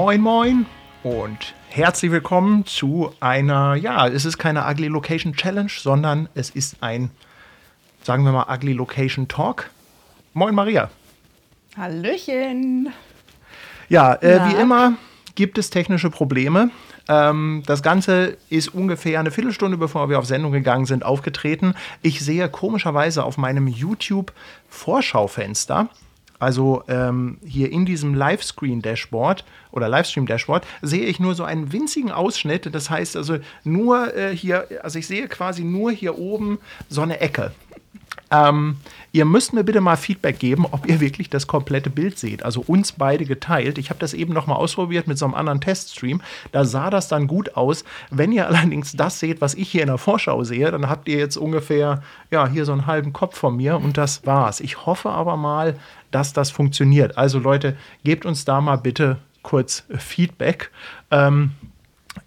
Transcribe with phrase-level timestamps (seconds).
[0.00, 0.66] Moin, moin
[1.02, 6.84] und herzlich willkommen zu einer, ja, es ist keine Ugly Location Challenge, sondern es ist
[6.84, 7.10] ein,
[8.04, 9.70] sagen wir mal, Ugly Location Talk.
[10.34, 10.88] Moin, Maria.
[11.76, 12.92] Hallöchen.
[13.88, 14.92] Ja, äh, wie immer
[15.34, 16.70] gibt es technische Probleme.
[17.08, 21.74] Ähm, das Ganze ist ungefähr eine Viertelstunde bevor wir auf Sendung gegangen sind, aufgetreten.
[22.02, 25.88] Ich sehe komischerweise auf meinem YouTube-Vorschaufenster,
[26.38, 32.72] also ähm, hier in diesem Livescreen-Dashboard oder Livestream-Dashboard, sehe ich nur so einen winzigen Ausschnitt.
[32.72, 37.20] Das heißt also nur äh, hier, also ich sehe quasi nur hier oben so eine
[37.20, 37.52] Ecke.
[38.30, 38.76] Ähm,
[39.12, 42.42] ihr müsst mir bitte mal Feedback geben, ob ihr wirklich das komplette Bild seht.
[42.42, 43.78] Also uns beide geteilt.
[43.78, 46.20] Ich habe das eben noch mal ausprobiert mit so einem anderen Teststream.
[46.52, 47.84] Da sah das dann gut aus.
[48.10, 51.18] Wenn ihr allerdings das seht, was ich hier in der Vorschau sehe, dann habt ihr
[51.18, 54.60] jetzt ungefähr ja hier so einen halben Kopf von mir und das war's.
[54.60, 55.76] Ich hoffe aber mal,
[56.10, 57.16] dass das funktioniert.
[57.18, 60.70] Also Leute, gebt uns da mal bitte kurz Feedback.
[61.10, 61.52] Ähm,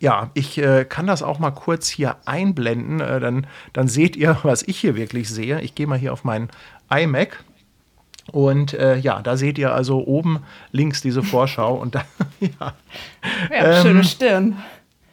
[0.02, 3.00] ja, ich äh, kann das auch mal kurz hier einblenden.
[3.00, 5.62] Äh, dann, dann seht ihr, was ich hier wirklich sehe.
[5.62, 6.50] Ich gehe mal hier auf meinen
[6.90, 7.44] iMac.
[8.32, 10.40] Und äh, ja, da seht ihr also oben
[10.72, 11.76] links diese Vorschau.
[11.76, 12.04] Und da,
[12.40, 12.74] ja.
[13.50, 14.58] ja ähm, schöne Stirn.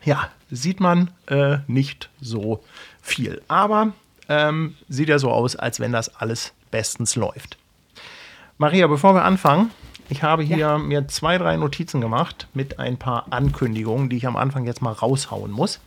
[0.04, 2.64] Ja, sieht man äh, nicht so
[3.02, 3.42] viel.
[3.46, 3.92] Aber
[4.28, 7.58] ähm, sieht ja so aus, als wenn das alles bestens läuft.
[8.56, 9.70] Maria, bevor wir anfangen,
[10.08, 10.78] ich habe hier ja.
[10.78, 14.92] mir zwei, drei Notizen gemacht mit ein paar Ankündigungen, die ich am Anfang jetzt mal
[14.92, 15.80] raushauen muss.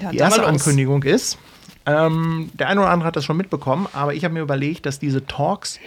[0.00, 1.38] Ja, die erste Ankündigung ist,
[1.86, 4.98] ähm, der eine oder andere hat das schon mitbekommen, aber ich habe mir überlegt, dass
[4.98, 5.78] diese Talks,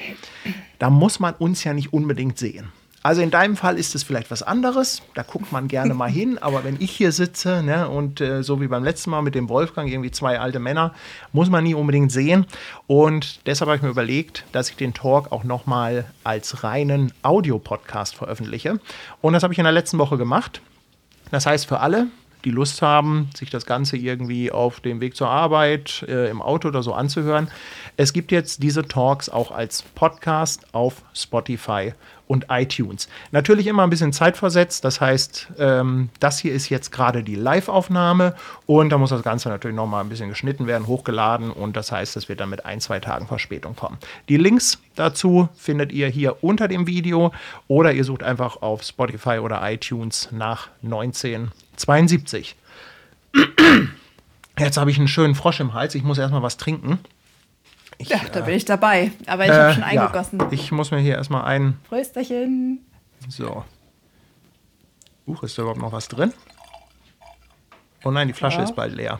[0.79, 2.71] da muss man uns ja nicht unbedingt sehen.
[3.01, 6.37] Also in deinem Fall ist es vielleicht was anderes, da guckt man gerne mal hin,
[6.37, 9.47] aber wenn ich hier sitze ne, und äh, so wie beim letzten Mal mit dem
[9.47, 10.93] Wolfgang, irgendwie zwei alte Männer,
[11.31, 12.45] muss man nie unbedingt sehen.
[12.87, 18.15] Und deshalb habe ich mir überlegt, dass ich den Talk auch nochmal als reinen Audio-Podcast
[18.15, 18.79] veröffentliche.
[19.21, 20.61] Und das habe ich in der letzten Woche gemacht.
[21.31, 22.07] Das heißt, für alle,
[22.45, 26.69] die Lust haben, sich das Ganze irgendwie auf dem Weg zur Arbeit, äh, im Auto
[26.69, 27.49] oder so anzuhören.
[27.97, 31.93] Es gibt jetzt diese Talks auch als Podcast auf Spotify
[32.29, 33.09] und iTunes.
[33.31, 34.85] Natürlich immer ein bisschen zeitversetzt.
[34.85, 38.35] Das heißt, ähm, das hier ist jetzt gerade die Live-Aufnahme
[38.67, 42.15] und da muss das Ganze natürlich nochmal ein bisschen geschnitten werden, hochgeladen und das heißt,
[42.15, 43.97] das wird dann mit ein, zwei Tagen Verspätung kommen.
[44.29, 47.33] Die Links dazu findet ihr hier unter dem Video
[47.67, 52.55] oder ihr sucht einfach auf Spotify oder iTunes nach 1972.
[54.59, 55.95] Jetzt habe ich einen schönen Frosch im Hals.
[55.95, 56.99] Ich muss erstmal was trinken.
[58.01, 59.11] Ich, ja, da bin ich dabei.
[59.27, 60.39] Aber ich äh, habe schon eingegossen.
[60.39, 61.77] Ja, ich muss mir hier erstmal ein.
[61.87, 62.79] Frösterchen.
[63.27, 63.65] So.
[65.27, 66.33] Uch, ist da überhaupt noch was drin?
[68.05, 68.63] Oh nein, die Flasche ja.
[68.63, 69.19] ist bald leer.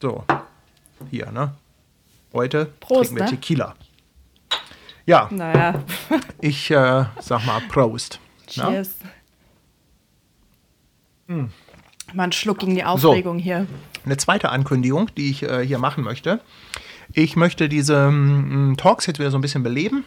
[0.00, 0.24] So.
[1.10, 1.54] Hier, ne?
[2.32, 3.30] Heute Prost, trinken wir ne?
[3.30, 3.74] Tequila.
[5.06, 5.28] Ja.
[5.32, 5.82] Naja.
[6.40, 8.20] ich äh, sag mal Prost.
[8.46, 8.94] Cheers.
[11.26, 11.50] Hm.
[12.12, 13.66] Mal einen Schluck gegen die Aufregung so, hier.
[14.04, 16.40] Eine zweite Ankündigung, die ich äh, hier machen möchte.
[17.12, 20.04] Ich möchte diese ähm, Talks jetzt wieder so ein bisschen beleben.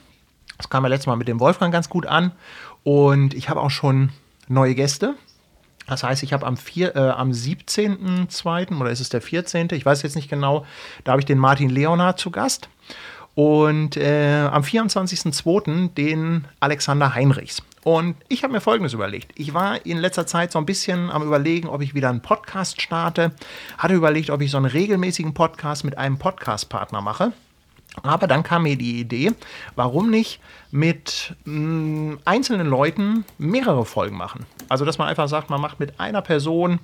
[0.58, 2.32] Das kam ja letztes Mal mit dem Wolfgang ganz gut an.
[2.84, 4.10] Und ich habe auch schon
[4.48, 5.16] neue Gäste.
[5.88, 8.80] Das heißt, ich habe am, äh, am 17.02.
[8.80, 10.66] oder ist es der 14., ich weiß jetzt nicht genau,
[11.04, 12.70] da habe ich den Martin Leonard zu Gast.
[13.36, 15.94] Und äh, am 24.02.
[15.94, 17.64] den Alexander Heinrichs.
[17.84, 19.32] Und ich habe mir Folgendes überlegt.
[19.36, 22.82] Ich war in letzter Zeit so ein bisschen am Überlegen, ob ich wieder einen Podcast
[22.82, 23.34] starte.
[23.78, 27.34] Hatte überlegt, ob ich so einen regelmäßigen Podcast mit einem Podcast-Partner mache.
[28.02, 29.34] Aber dann kam mir die Idee,
[29.76, 30.40] warum nicht
[30.72, 34.46] mit mh, mm, einzelnen Leuten mehrere Folgen machen.
[34.70, 36.80] Also, dass man einfach sagt, man macht mit einer Person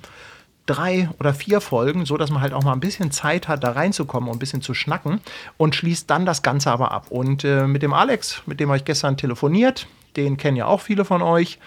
[0.68, 3.72] drei oder vier Folgen, so dass man halt auch mal ein bisschen Zeit hat, da
[3.72, 5.20] reinzukommen und ein bisschen zu schnacken
[5.58, 7.08] und schließt dann das Ganze aber ab.
[7.10, 10.82] Und äh, mit dem Alex, mit dem habe ich gestern telefoniert, den kennen ja auch
[10.82, 11.60] viele von euch.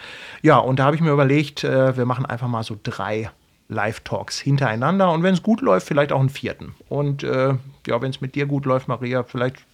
[0.43, 3.31] Ja, und da habe ich mir überlegt, äh, wir machen einfach mal so drei
[3.69, 6.75] Live-Talks hintereinander und wenn es gut läuft, vielleicht auch einen vierten.
[6.89, 7.55] Und äh,
[7.87, 9.65] ja, wenn es mit dir gut läuft, Maria, vielleicht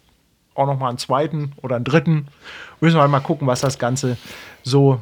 [0.54, 2.28] auch noch mal einen zweiten oder einen dritten.
[2.80, 4.16] Müssen wir halt mal gucken, was das Ganze
[4.62, 5.00] so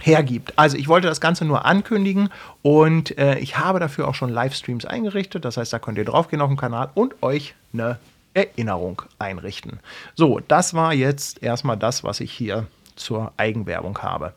[0.00, 0.52] hergibt.
[0.56, 2.30] Also ich wollte das Ganze nur ankündigen
[2.62, 5.44] und äh, ich habe dafür auch schon Livestreams eingerichtet.
[5.44, 7.98] Das heißt, da könnt ihr draufgehen auf dem Kanal und euch eine
[8.34, 9.80] Erinnerung einrichten.
[10.14, 12.66] So, das war jetzt erstmal das, was ich hier
[12.98, 14.34] zur Eigenwerbung habe.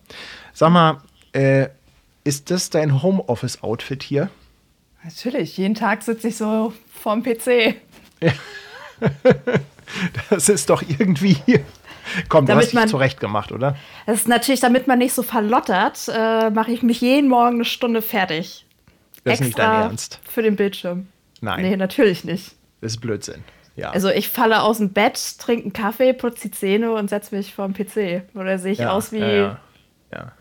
[0.53, 1.01] Sag mal,
[1.33, 1.67] äh,
[2.23, 4.29] ist das dein Homeoffice-Outfit hier?
[5.03, 7.75] Natürlich, jeden Tag sitze ich so vorm PC.
[10.29, 11.37] das ist doch irgendwie.
[12.29, 13.75] Komm, du damit hast dich man, zurecht gemacht, oder?
[14.05, 17.65] Das ist natürlich, damit man nicht so verlottert, äh, mache ich mich jeden Morgen eine
[17.65, 18.65] Stunde fertig.
[19.23, 20.19] Das ist nicht dein Ernst.
[20.23, 21.07] Für den Bildschirm.
[21.41, 21.61] Nein.
[21.61, 22.55] Nee, natürlich nicht.
[22.81, 23.43] Das ist Blödsinn.
[23.75, 23.91] Ja.
[23.91, 27.53] Also ich falle aus dem Bett, trinke einen Kaffee, putze die Zähne und setze mich
[27.53, 28.23] vor den PC.
[28.35, 29.19] Oder sehe ich ja, aus wie.
[29.19, 29.59] Ja,
[30.11, 30.31] ja.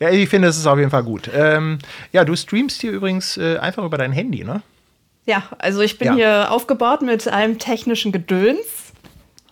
[0.00, 1.30] Ja, ich finde, es ist auf jeden Fall gut.
[1.32, 1.78] Ähm,
[2.12, 4.62] ja, du streamst hier übrigens äh, einfach über dein Handy, ne?
[5.24, 8.92] Ja, also ich bin hier aufgebaut mit allem technischen Gedöns,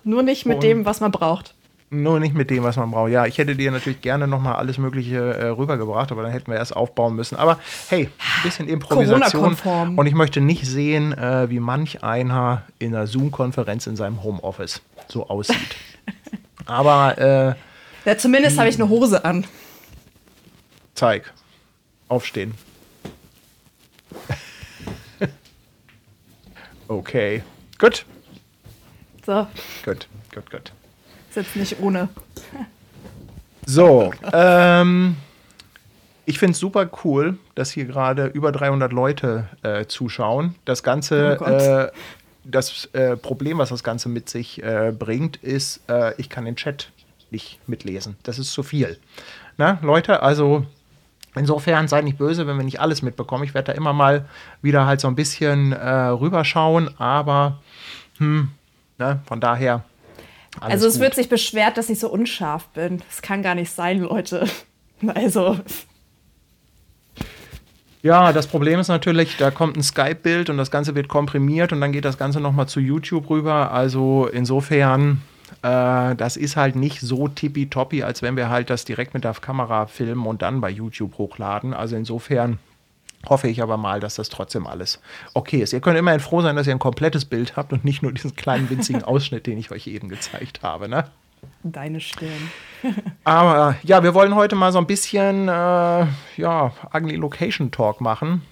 [0.03, 1.55] nur nicht mit Und- dem, was man braucht.
[1.93, 3.11] Nur nicht mit dem, was man braucht.
[3.11, 6.57] Ja, ich hätte dir natürlich gerne nochmal alles Mögliche äh, rübergebracht, aber dann hätten wir
[6.57, 7.35] erst aufbauen müssen.
[7.35, 7.59] Aber
[7.89, 9.57] hey, ein bisschen Improvisation.
[9.97, 14.83] Und ich möchte nicht sehen, äh, wie manch einer in einer Zoom-Konferenz in seinem Homeoffice
[15.09, 15.57] so aussieht.
[16.67, 19.45] aber äh, Ja, zumindest habe ich eine Hose an.
[20.95, 21.33] zeig.
[22.09, 22.55] Aufstehen.
[26.89, 27.43] okay.
[27.79, 28.05] Gut.
[29.27, 29.47] So,
[29.85, 30.73] Gut, gut, gut.
[31.31, 32.09] Ist jetzt nicht ohne.
[33.67, 35.17] So, ähm,
[36.27, 40.55] ich finde es super cool, dass hier gerade über 300 Leute äh, zuschauen.
[40.65, 41.91] Das Ganze, Oh äh,
[42.45, 46.57] das äh, Problem, was das Ganze mit sich äh, bringt, ist, äh, ich kann den
[46.57, 46.91] Chat
[47.31, 48.17] nicht mitlesen.
[48.23, 48.99] Das ist zu viel.
[49.57, 50.67] Na, Leute, also
[51.37, 53.45] insofern seid nicht böse, wenn wir nicht alles mitbekommen.
[53.45, 54.27] Ich werde da immer mal
[54.63, 57.61] wieder halt so ein bisschen äh, rüberschauen, aber
[58.19, 58.51] hm,
[58.99, 59.85] ne, von daher.
[60.61, 61.03] Alles also es gut.
[61.03, 63.03] wird sich beschwert, dass ich so unscharf bin.
[63.09, 64.47] Das kann gar nicht sein, Leute.
[65.15, 65.57] Also,
[68.03, 71.81] Ja, das Problem ist natürlich, da kommt ein Skype-Bild und das Ganze wird komprimiert und
[71.81, 73.73] dann geht das Ganze nochmal zu YouTube rüber.
[73.73, 75.23] Also insofern,
[75.63, 79.33] äh, das ist halt nicht so tippitoppi, als wenn wir halt das direkt mit der
[79.33, 81.73] Kamera filmen und dann bei YouTube hochladen.
[81.73, 82.59] Also insofern
[83.29, 85.01] hoffe ich aber mal, dass das trotzdem alles
[85.35, 85.73] okay ist.
[85.73, 88.35] Ihr könnt immerhin froh sein, dass ihr ein komplettes Bild habt und nicht nur diesen
[88.35, 90.89] kleinen winzigen Ausschnitt, den ich euch eben gezeigt habe.
[90.89, 91.05] Ne?
[91.63, 92.51] deine Stirn.
[93.25, 96.07] Aber ja, wir wollen heute mal so ein bisschen äh,
[96.37, 98.43] ja, Ugly Location Talk machen.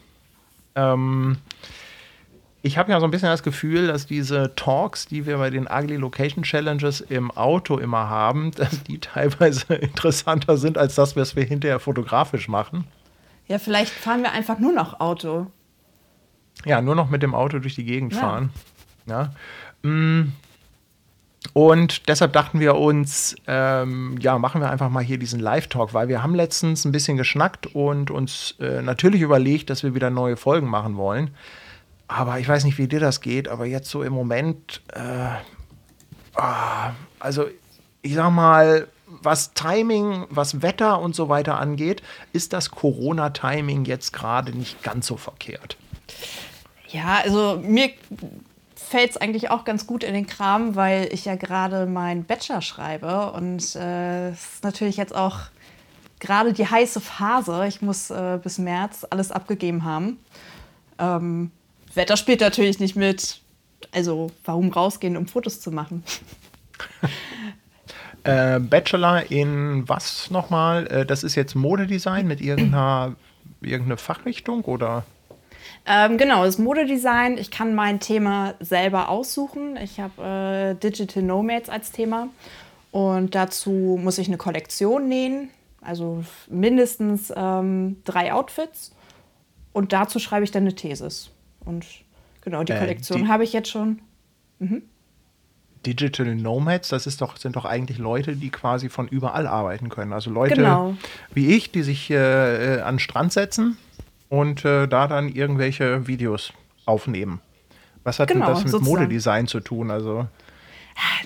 [0.75, 1.38] Ähm,
[2.62, 5.67] ich habe ja so ein bisschen das Gefühl, dass diese Talks, die wir bei den
[5.67, 11.37] Ugly Location Challenges im Auto immer haben, dass die teilweise interessanter sind als das, was
[11.37, 12.85] wir hinterher fotografisch machen.
[13.49, 15.47] Ja, vielleicht fahren wir einfach nur noch Auto.
[16.65, 18.21] Ja, nur noch mit dem Auto durch die Gegend Ja.
[18.21, 18.50] fahren.
[19.06, 19.33] Ja.
[19.83, 20.33] Mm.
[21.53, 26.09] Und deshalb dachten wir uns, ähm, ja, machen wir einfach mal hier diesen Live-Talk, weil
[26.09, 30.37] wir haben letztens ein bisschen geschnackt und uns äh, natürlich überlegt, dass wir wieder neue
[30.37, 31.31] Folgen machen wollen.
[32.09, 35.29] Aber ich weiß nicht, wie dir das geht, aber jetzt so im Moment, äh,
[36.35, 37.47] ah, also
[38.03, 38.89] ich sag mal,
[39.23, 45.06] was Timing, was Wetter und so weiter angeht, ist das Corona-Timing jetzt gerade nicht ganz
[45.06, 45.76] so verkehrt.
[46.88, 47.91] Ja, also mir
[48.75, 52.62] fällt es eigentlich auch ganz gut in den Kram, weil ich ja gerade meinen Bachelor
[52.62, 55.38] schreibe und äh, es ist natürlich jetzt auch
[56.20, 57.67] gerade die heiße Phase.
[57.67, 60.19] Ich muss äh, bis März alles abgegeben haben.
[60.99, 61.50] Ähm,
[61.94, 63.41] Wetter spielt natürlich nicht mit.
[63.93, 66.03] Also warum rausgehen, um Fotos zu machen?
[68.25, 70.87] Äh, Bachelor in was nochmal?
[70.88, 73.15] Äh, das ist jetzt Modedesign mit irgendeiner,
[73.61, 75.05] irgendeiner Fachrichtung oder?
[75.87, 77.38] Ähm, genau, das Modedesign.
[77.38, 79.76] Ich kann mein Thema selber aussuchen.
[79.76, 82.29] Ich habe äh, Digital Nomads als Thema.
[82.91, 85.50] Und dazu muss ich eine Kollektion nähen.
[85.81, 88.93] Also mindestens ähm, drei Outfits.
[89.72, 91.31] Und dazu schreibe ich dann eine Thesis.
[91.65, 91.87] Und
[92.43, 94.01] genau, die Äh, Kollektion die- habe ich jetzt schon.
[95.87, 100.13] Digital Nomads, das ist doch, sind doch eigentlich Leute, die quasi von überall arbeiten können.
[100.13, 100.94] Also Leute Genau.
[101.32, 103.77] wie ich, die sich äh, äh, an den Strand setzen
[104.29, 106.53] und äh, da dann irgendwelche Videos
[106.85, 107.41] aufnehmen.
[108.05, 109.01] Was hat Genau, denn das mit sozusagen.
[109.03, 109.91] Modedesign zu tun?
[109.91, 110.27] Also,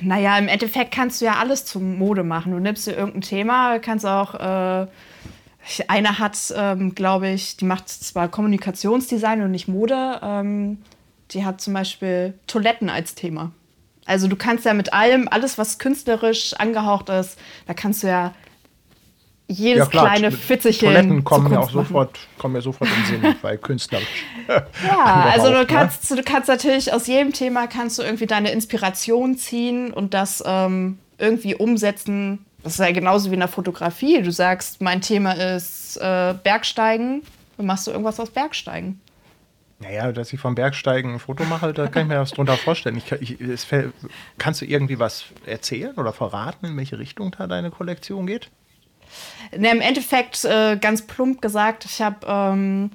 [0.00, 2.52] Naja, im Endeffekt kannst du ja alles zum Mode machen.
[2.52, 4.35] Du nimmst dir irgendein Thema, kannst auch.
[4.35, 4.87] Äh,
[5.87, 10.18] eine hat, ähm, glaube ich, die macht zwar Kommunikationsdesign und nicht Mode.
[10.21, 10.78] Ähm,
[11.30, 13.52] die hat zum Beispiel Toiletten als Thema.
[14.04, 18.35] Also du kannst ja mit allem, alles was künstlerisch angehaucht ist, da kannst du ja
[19.49, 23.23] jedes ja klar, kleine Fitzelchen Toiletten kommen mir Kunst auch sofort, kommen mir sofort im
[23.23, 24.25] Sinn, weil künstlerisch.
[24.49, 25.66] Ja, also du ne?
[25.66, 30.42] kannst, du kannst natürlich aus jedem Thema kannst du irgendwie deine Inspiration ziehen und das
[30.44, 32.44] ähm, irgendwie umsetzen.
[32.62, 34.23] Das ist ja genauso wie in der Fotografie.
[34.23, 37.23] Du sagst, mein Thema ist äh, Bergsteigen,
[37.56, 39.00] dann machst du irgendwas aus Bergsteigen.
[39.82, 42.96] Naja, dass ich vom Bergsteigen ein Foto mache, da kann ich mir was drunter vorstellen.
[42.96, 43.66] Ich, ich, es
[44.38, 48.50] kannst du irgendwie was erzählen oder verraten, in welche Richtung da deine Kollektion geht?
[49.56, 52.90] Ne, Im Endeffekt, äh, ganz plump gesagt, ich habe ähm,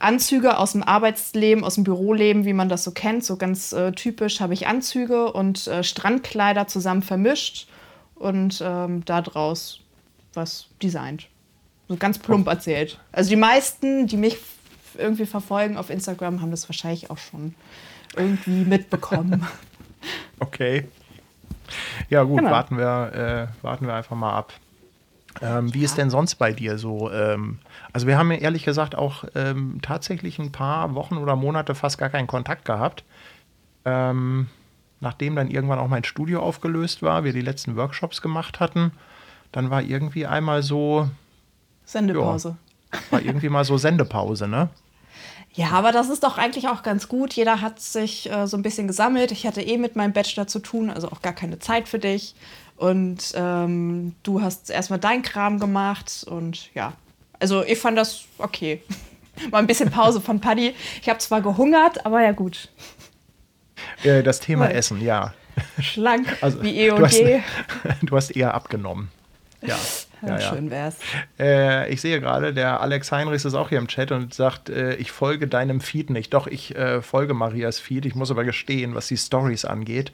[0.00, 3.24] Anzüge aus dem Arbeitsleben, aus dem Büroleben, wie man das so kennt.
[3.24, 7.68] So ganz äh, typisch habe ich Anzüge und äh, Strandkleider zusammen vermischt
[8.16, 9.80] und ähm, daraus
[10.34, 11.28] was designt.
[11.88, 12.98] So ganz plump erzählt.
[13.12, 14.38] Also die meisten, die mich
[14.98, 17.54] irgendwie verfolgen auf Instagram, haben das wahrscheinlich auch schon
[18.16, 19.46] irgendwie mitbekommen.
[20.42, 20.88] Okay.
[22.08, 22.50] Ja, gut, Genau.
[22.50, 24.54] warten, wir, äh, warten wir einfach mal ab.
[25.42, 27.10] Ähm, wie ist denn sonst bei dir so?
[27.12, 27.58] Ähm,
[27.92, 31.98] also wir haben ja ehrlich gesagt auch ähm, tatsächlich ein paar Wochen oder Monate fast
[31.98, 33.04] gar keinen Kontakt gehabt.
[33.84, 34.48] Ähm,
[35.00, 38.92] nachdem dann irgendwann auch mein Studio aufgelöst war, wir die letzten Workshops gemacht hatten,
[39.52, 41.08] dann war irgendwie einmal so.
[41.84, 42.48] Sendepause.
[42.48, 42.56] Ja,
[43.10, 44.68] war irgendwie mal so Sendepause, ne?
[45.52, 47.32] Ja, aber das ist doch eigentlich auch ganz gut.
[47.32, 49.32] Jeder hat sich äh, so ein bisschen gesammelt.
[49.32, 52.34] Ich hatte eh mit meinem Bachelor zu tun, also auch gar keine Zeit für dich.
[52.76, 56.94] Und ähm, du hast erstmal dein Kram gemacht und ja,
[57.38, 58.82] also ich fand das okay.
[59.50, 60.74] Mal ein bisschen Pause von Paddy.
[61.00, 62.68] Ich habe zwar gehungert, aber ja gut.
[64.02, 65.34] Äh, das Thema Weil Essen, ja.
[65.80, 67.40] Schlank also, wie eh und je.
[68.02, 69.10] Du hast eher abgenommen.
[69.62, 69.76] Ja.
[70.22, 70.96] Ja, ja, Schön wär's.
[71.38, 74.94] Äh, ich sehe gerade, der Alex Heinrichs ist auch hier im Chat und sagt, äh,
[74.96, 76.34] ich folge deinem Feed nicht.
[76.34, 78.06] Doch, ich äh, folge Marias Feed.
[78.06, 80.12] Ich muss aber gestehen, was die Stories angeht.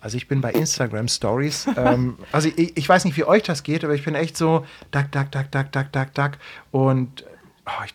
[0.00, 1.66] Also ich bin bei Instagram Stories.
[1.76, 4.66] ähm, also ich, ich, weiß nicht, wie euch das geht, aber ich bin echt so,
[4.90, 6.38] dack, dack, dack, dack, dack, dack, dack.
[6.70, 7.24] Und
[7.66, 7.94] oh, ich,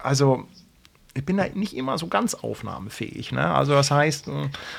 [0.00, 0.46] also
[1.14, 3.32] ich bin da nicht immer so ganz aufnahmefähig.
[3.32, 3.44] Ne?
[3.44, 4.28] Also das heißt,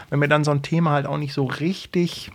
[0.09, 2.31] wenn mir dann so ein Thema halt auch nicht so richtig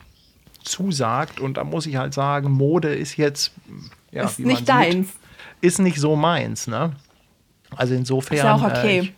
[0.67, 1.41] zusagt.
[1.41, 3.53] Und da muss ich halt sagen, Mode ist jetzt,
[4.11, 5.09] ja, ist nicht sieht, deins.
[5.61, 6.93] Ist nicht so meins, ne?
[7.75, 8.37] Also insofern.
[8.37, 8.99] Ist ja auch okay.
[8.99, 9.13] Äh,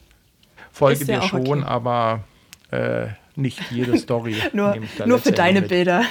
[0.73, 1.63] folge dir schon, okay.
[1.65, 2.25] aber
[2.71, 4.37] äh, nicht jede Story.
[4.53, 5.71] nur nur für deine mit.
[5.71, 6.05] Bilder.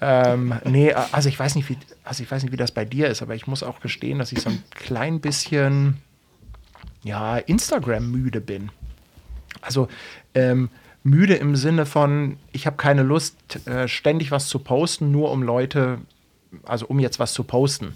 [0.00, 3.08] ähm, nee, also ich weiß nicht, wie, also ich weiß nicht, wie das bei dir
[3.08, 5.98] ist, aber ich muss auch gestehen, dass ich so ein klein bisschen
[7.02, 8.70] ja, Instagram müde bin.
[9.62, 9.88] Also
[10.34, 10.70] ähm,
[11.02, 15.42] müde im Sinne von, ich habe keine Lust, äh, ständig was zu posten, nur um
[15.42, 15.98] Leute,
[16.64, 17.94] also um jetzt was zu posten.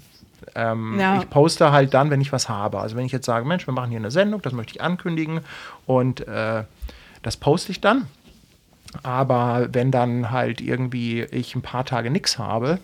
[0.55, 1.19] Ähm, ja.
[1.19, 2.79] Ich poste halt dann, wenn ich was habe.
[2.79, 5.41] Also wenn ich jetzt sage, Mensch, wir machen hier eine Sendung, das möchte ich ankündigen
[5.85, 6.63] und äh,
[7.21, 8.07] das poste ich dann.
[9.03, 12.79] Aber wenn dann halt irgendwie ich ein paar Tage nichts habe,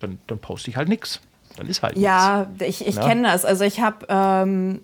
[0.00, 1.20] dann, dann poste ich halt nichts.
[1.56, 2.80] Dann ist halt Ja, nix.
[2.80, 3.02] ich, ich ne?
[3.02, 3.44] kenne das.
[3.44, 4.80] Also ich habe ähm,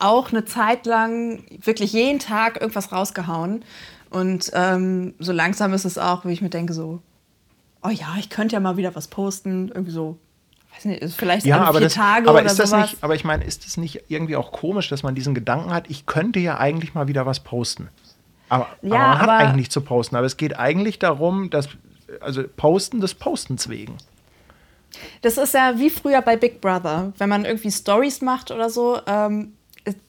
[0.00, 3.64] auch eine Zeit lang wirklich jeden Tag irgendwas rausgehauen.
[4.10, 7.00] Und ähm, so langsam ist es auch, wie ich mir denke, so,
[7.82, 10.18] oh ja, ich könnte ja mal wieder was posten, irgendwie so.
[10.74, 12.92] Weiß nicht, vielleicht ja, aber vier das, Tage aber oder ist das sowas.
[12.92, 15.90] Nicht, aber ich meine, ist es nicht irgendwie auch komisch, dass man diesen Gedanken hat,
[15.90, 17.88] ich könnte ja eigentlich mal wieder was posten.
[18.48, 20.16] Aber, ja, aber man hat eigentlich nichts zu posten.
[20.16, 21.68] Aber es geht eigentlich darum, dass,
[22.20, 23.96] also Posten des Postens wegen.
[25.22, 29.00] Das ist ja wie früher bei Big Brother, wenn man irgendwie Stories macht oder so.
[29.06, 29.52] Ähm,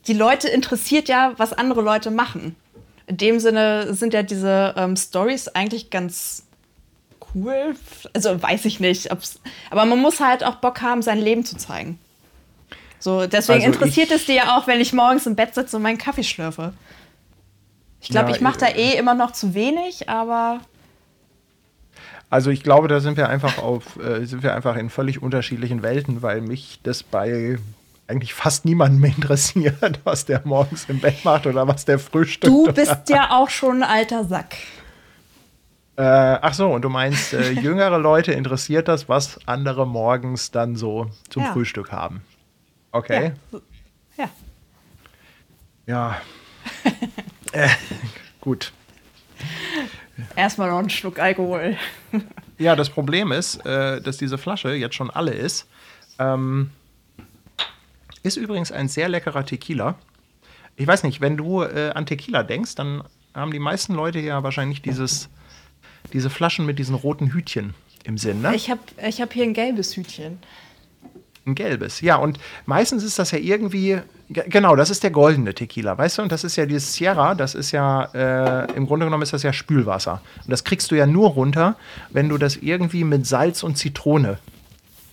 [0.07, 2.55] die Leute interessiert ja, was andere Leute machen.
[3.07, 6.43] In dem Sinne sind ja diese ähm, Stories eigentlich ganz
[7.33, 7.75] cool.
[8.13, 11.99] Also weiß ich nicht, aber man muss halt auch Bock haben, sein Leben zu zeigen.
[12.99, 15.83] So, deswegen also interessiert es dir ja auch, wenn ich morgens im Bett sitze und
[15.83, 16.73] meinen Kaffee schlürfe.
[18.01, 20.59] Ich glaube, ja, ich mache da äh, eh immer noch zu wenig, aber.
[22.29, 25.81] Also ich glaube, da sind wir einfach auf, äh, sind wir einfach in völlig unterschiedlichen
[25.81, 27.57] Welten, weil mich das bei
[28.09, 32.51] eigentlich fast niemanden mehr interessiert, was der morgens im Bett macht oder was der frühstückt.
[32.51, 34.55] Du bist ja auch schon ein alter Sack.
[35.95, 40.75] Äh, ach so, und du meinst, äh, jüngere Leute interessiert das, was andere morgens dann
[40.75, 41.53] so zum ja.
[41.53, 42.23] Frühstück haben.
[42.91, 43.33] Okay.
[44.17, 44.23] Ja.
[44.25, 44.29] Ja.
[45.85, 46.21] ja.
[47.51, 47.69] äh,
[48.41, 48.73] gut.
[50.35, 51.77] Erstmal noch einen Schluck Alkohol.
[52.57, 55.67] ja, das Problem ist, äh, dass diese Flasche jetzt schon alle ist.
[56.17, 56.71] Ähm,
[58.23, 59.95] ist übrigens ein sehr leckerer Tequila.
[60.75, 64.43] Ich weiß nicht, wenn du äh, an Tequila denkst, dann haben die meisten Leute ja
[64.43, 65.29] wahrscheinlich dieses,
[66.13, 67.73] diese Flaschen mit diesen roten Hütchen
[68.03, 68.41] im Sinn.
[68.41, 68.55] Ne?
[68.55, 70.39] Ich habe ich hab hier ein gelbes Hütchen.
[71.45, 72.17] Ein gelbes, ja.
[72.17, 73.99] Und meistens ist das ja irgendwie,
[74.29, 76.21] genau, das ist der goldene Tequila, weißt du?
[76.21, 79.43] Und das ist ja dieses Sierra, das ist ja, äh, im Grunde genommen ist das
[79.43, 80.21] ja Spülwasser.
[80.43, 81.75] Und das kriegst du ja nur runter,
[82.09, 84.37] wenn du das irgendwie mit Salz und Zitrone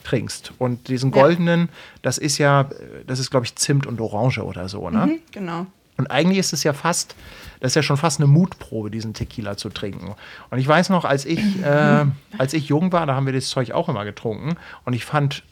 [0.06, 0.52] trinkst.
[0.58, 1.66] Und diesen goldenen, ja.
[2.02, 2.68] das ist ja,
[3.06, 5.06] das ist, glaube ich, Zimt und Orange oder so, ne?
[5.06, 5.66] Mhm, genau.
[5.98, 7.16] Und eigentlich ist es ja fast,
[7.60, 10.14] das ist ja schon fast eine Mutprobe, diesen Tequila zu trinken.
[10.50, 12.04] Und ich weiß noch, als ich, äh,
[12.38, 14.56] als ich jung war, da haben wir das Zeug auch immer getrunken.
[14.84, 15.42] Und ich fand,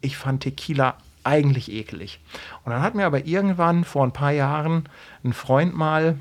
[0.00, 2.18] ich fand Tequila eigentlich eklig.
[2.64, 4.88] Und dann hat mir aber irgendwann vor ein paar Jahren
[5.22, 6.16] ein Freund mal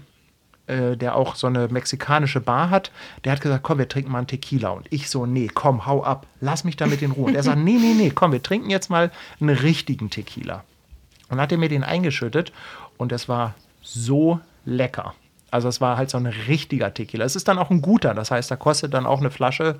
[0.70, 2.92] äh, der auch so eine mexikanische Bar hat,
[3.24, 4.70] der hat gesagt, komm, wir trinken mal einen Tequila.
[4.70, 7.26] Und ich so, nee, komm, hau ab, lass mich damit in Ruhe.
[7.26, 9.12] Und er sagt, nee, nee, nee, komm, wir trinken jetzt mal
[9.42, 10.64] einen richtigen Tequila.
[11.24, 12.54] Und dann hat er mir den eingeschüttet
[12.98, 15.16] und es war so lecker.
[15.52, 17.26] Also es war halt so ein richtiger Tequila.
[17.26, 19.80] Es ist dann auch ein guter, das heißt, da kostet dann auch eine Flasche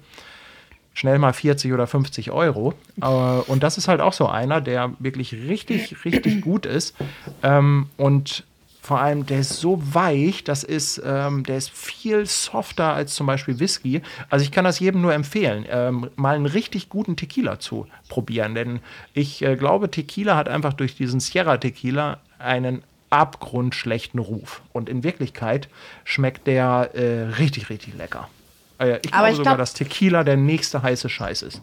[0.94, 2.74] schnell mal 40 oder 50 Euro.
[3.02, 6.96] Äh, und das ist halt auch so einer, der wirklich richtig, richtig gut ist.
[7.44, 8.44] Ähm, und
[8.90, 13.28] Vor allem, der ist so weich, das ist, ähm, der ist viel softer als zum
[13.28, 14.02] Beispiel Whisky.
[14.32, 18.56] Also ich kann das jedem nur empfehlen, ähm, mal einen richtig guten Tequila zu probieren.
[18.56, 18.80] Denn
[19.14, 22.82] ich äh, glaube, Tequila hat einfach durch diesen Sierra Tequila einen
[23.12, 24.64] abgrundschlechten Ruf.
[24.74, 25.70] Und in Wirklichkeit
[26.04, 28.28] schmeckt der äh, richtig, richtig lecker.
[28.80, 31.62] Äh, ich Aber glaube ich sogar, glaub- dass Tequila der nächste heiße Scheiß ist.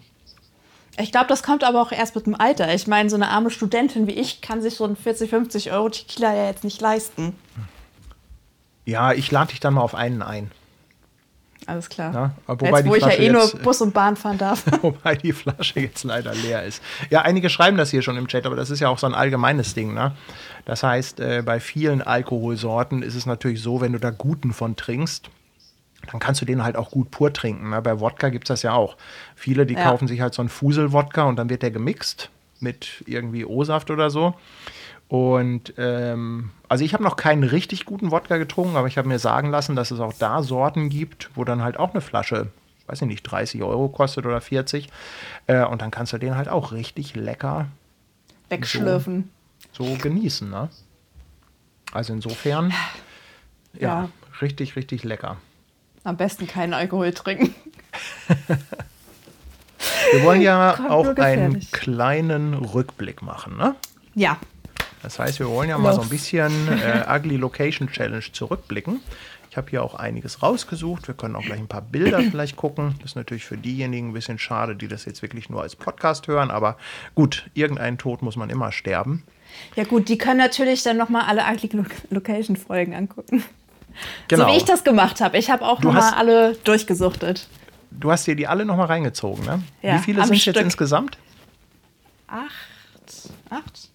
[0.99, 2.73] Ich glaube, das kommt aber auch erst mit dem Alter.
[2.75, 5.91] Ich meine, so eine arme Studentin wie ich kann sich so einen 40, 50 Euro
[5.91, 7.35] Tequila ja jetzt nicht leisten.
[8.85, 10.51] Ja, ich lade dich dann mal auf einen ein.
[11.67, 12.15] Alles klar.
[12.15, 14.63] Ja, wobei jetzt, wo ich ja eh nur jetzt- Bus und Bahn fahren darf.
[14.83, 16.81] Wobei die Flasche jetzt leider leer ist.
[17.11, 19.15] Ja, einige schreiben das hier schon im Chat, aber das ist ja auch so ein
[19.15, 19.93] allgemeines Ding.
[19.93, 20.13] Ne?
[20.65, 24.77] Das heißt, äh, bei vielen Alkoholsorten ist es natürlich so, wenn du da guten von
[24.77, 25.29] trinkst,
[26.13, 27.71] dann kannst du den halt auch gut pur trinken.
[27.71, 27.83] Ne?
[27.83, 28.97] Bei Wodka gibt es das ja auch.
[29.35, 29.83] Viele, die Ja.
[29.85, 34.11] kaufen sich halt so einen Fusel-Wodka und dann wird der gemixt mit irgendwie O-Saft oder
[34.11, 34.35] so.
[35.09, 39.19] Und ähm, also ich habe noch keinen richtig guten Wodka getrunken, aber ich habe mir
[39.21, 42.49] sagen lassen, dass es auch da Sorten gibt, wo dann halt auch eine Flasche,
[42.89, 44.89] weiß ich nicht, 30 Euro kostet oder 40.
[45.47, 47.69] Äh, und dann kannst du den halt auch richtig lecker
[48.49, 49.31] Wegschlürfen.
[49.73, 50.51] so genießen.
[50.51, 50.69] Ne?
[51.93, 52.73] Also insofern,
[53.75, 54.09] ja, Ja.
[54.43, 55.37] richtig, richtig lecker.
[56.07, 57.53] Am besten keinen Alkohol trinken.
[60.13, 63.57] Wir wollen ja Kommt auch einen kleinen Rückblick machen.
[63.57, 63.75] Ne?
[64.15, 64.39] Ja.
[65.03, 66.11] Das heißt, wir wollen ja mal so ein Los.
[66.11, 69.01] bisschen äh, Ugly Location Challenge zurückblicken.
[69.51, 71.09] Ich habe hier auch einiges rausgesucht.
[71.09, 72.95] Wir können auch gleich ein paar Bilder vielleicht gucken.
[73.01, 76.29] Das ist natürlich für diejenigen ein bisschen schade, die das jetzt wirklich nur als Podcast
[76.29, 76.53] hören.
[76.53, 76.77] Aber
[77.17, 79.25] gut, irgendeinen Tod muss man immer sterben.
[79.75, 83.43] Ja gut, die können natürlich dann nochmal alle Ugly Lo Location Folgen angucken.
[84.29, 84.47] Genau.
[84.47, 85.37] So wie ich das gemacht habe.
[85.39, 87.49] Ich habe auch nochmal alle durchgesuchtet.
[87.91, 89.63] Du hast dir die alle nochmal reingezogen, ne?
[89.83, 90.65] Ja, Wie viele sind es jetzt Stück.
[90.65, 91.19] insgesamt?
[92.27, 92.51] Acht?
[93.51, 93.89] Acht?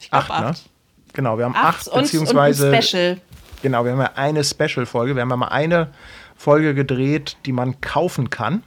[0.00, 0.64] Ich glaube Acht, acht.
[0.64, 0.70] ne?
[1.14, 3.20] Genau, wir haben Acht, acht, und, beziehungsweise und Special.
[3.62, 5.14] Genau, wir haben ja eine Special-Folge.
[5.14, 5.88] Wir haben ja mal eine
[6.36, 8.62] Folge gedreht, die man kaufen kann.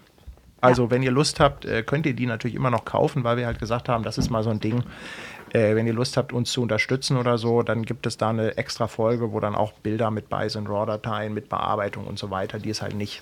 [0.60, 3.48] Also, wenn ihr Lust habt, äh, könnt ihr die natürlich immer noch kaufen, weil wir
[3.48, 4.84] halt gesagt haben, das ist mal so ein Ding.
[5.54, 8.58] Äh, wenn ihr Lust habt, uns zu unterstützen oder so, dann gibt es da eine
[8.58, 12.60] extra Folge, wo dann auch Bilder mit bei sind, RAW-Dateien, mit Bearbeitung und so weiter.
[12.60, 13.22] Die ist halt nicht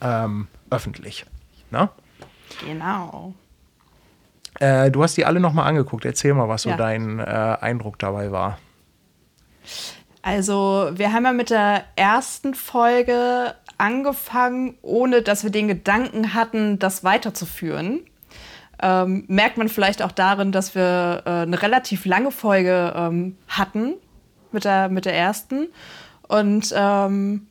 [0.00, 1.26] ähm, öffentlich.
[1.70, 1.90] Ne?
[2.66, 3.34] Genau.
[4.60, 6.04] Äh, du hast die alle nochmal angeguckt.
[6.04, 6.76] Erzähl mal, was so Ja.
[6.76, 8.58] dein äh, Eindruck dabei war.
[10.22, 16.78] Also, wir haben ja mit der ersten Folge angefangen, ohne dass wir den Gedanken hatten,
[16.78, 18.00] das weiterzuführen.
[18.82, 23.94] Ähm, merkt man vielleicht auch darin, dass wir äh, eine relativ lange Folge ähm, hatten
[24.50, 25.68] mit der, mit der ersten.
[26.28, 27.46] Und ähm,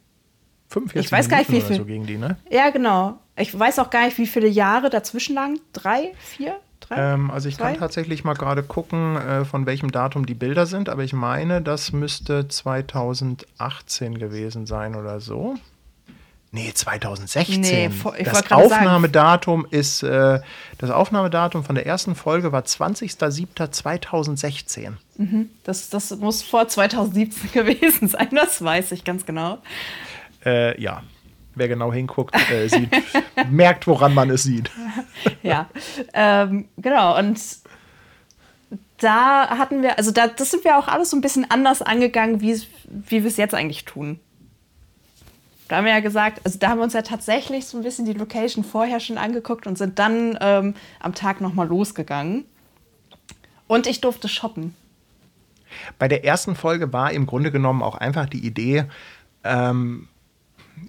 [0.70, 2.38] 45 Ich weiß gar nicht, wie viel- so gegen die, ne?
[2.50, 3.18] ja, genau.
[3.38, 5.60] Ich weiß auch gar nicht, wie viele Jahre dazwischen lagen.
[5.74, 7.14] Drei, vier, drei?
[7.14, 7.80] Ähm, also ich kann Zwei?
[7.80, 11.92] tatsächlich mal gerade gucken, äh, von welchem Datum die Bilder sind, aber ich meine, das
[11.94, 15.56] müsste 2018 gewesen sein oder so.
[16.54, 17.62] Nee, 2016.
[17.62, 20.42] Nee, vor- das gerade sagen- Aufnahmedatum ist, äh,
[20.80, 24.94] das Aufnahmedatum von der ersten Folge war 20.07.2016.
[25.64, 29.60] Das, das muss vor 2017 gewesen sein, das weiß ich ganz genau.
[30.46, 31.04] Äh, ja,
[31.56, 32.90] wer genau hinguckt, äh, sieht,
[33.50, 34.70] merkt, woran man es sieht.
[35.44, 35.70] ja,
[36.14, 37.18] ähm, genau.
[37.18, 37.40] Und
[38.98, 42.42] da hatten wir, also da, das sind wir auch alles so ein bisschen anders angegangen,
[42.42, 44.20] wie, wie wir es jetzt eigentlich tun.
[45.72, 48.04] Da haben wir ja gesagt, also da haben wir uns ja tatsächlich so ein bisschen
[48.04, 52.44] die Location vorher schon angeguckt und sind dann ähm, am Tag nochmal losgegangen.
[53.68, 54.76] Und ich durfte shoppen.
[55.98, 58.84] Bei der ersten Folge war im Grunde genommen auch einfach die Idee,
[59.46, 60.10] ähm,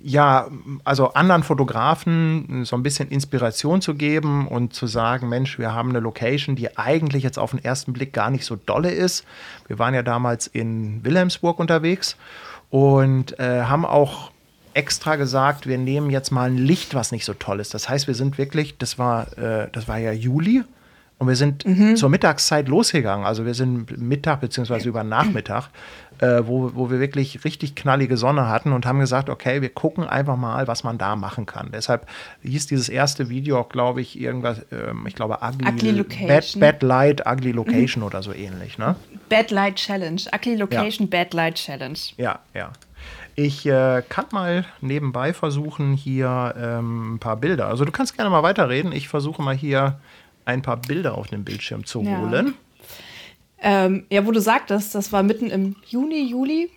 [0.03, 0.49] ja,
[0.83, 5.91] also anderen Fotografen so ein bisschen Inspiration zu geben und zu sagen, Mensch, wir haben
[5.91, 9.25] eine Location, die eigentlich jetzt auf den ersten Blick gar nicht so dolle ist.
[9.69, 12.17] Wir waren ja damals in Wilhelmsburg unterwegs
[12.71, 14.33] und äh, haben auch
[14.75, 17.75] extra gesagt, wir nehmen jetzt mal ein Licht, was nicht so toll ist.
[17.75, 20.65] Das heißt, wir sind wirklich, das war, äh, das war ja Juli
[21.23, 21.65] und wir sind
[21.97, 23.25] zur Mittagszeit losgegangen.
[23.25, 25.69] Also wir sind Mittag beziehungsweise über Nachmittag,
[26.19, 30.03] äh, wo, wo wir wirklich richtig knallige Sonne hatten und haben gesagt, okay, wir gucken
[30.03, 31.71] einfach mal, was man da machen kann.
[31.73, 32.09] Deshalb
[32.43, 36.61] hieß dieses erste Video auch, glaube ich, irgendwas, ähm, ich glaube, Ugly, Ugly Bad, Location.
[36.61, 38.97] Bad Light, Ugly Location oder so ähnlich, ne?
[39.29, 40.23] Bad Light Challenge.
[40.35, 42.01] Ugly Location Bad Light Challenge.
[42.17, 42.73] Ja, ja.
[43.35, 47.69] Ich äh, kann mal nebenbei versuchen, hier ähm, ein paar Bilder.
[47.69, 48.93] Also du kannst gerne mal weiterreden.
[48.93, 49.99] Ich versuche mal hier
[50.45, 52.19] ein paar Bilder auf den Bildschirm zu Ja.
[52.19, 52.55] holen.
[53.65, 56.71] Ähm, ja, wo du sagtest, das war mitten im Juni, Juli.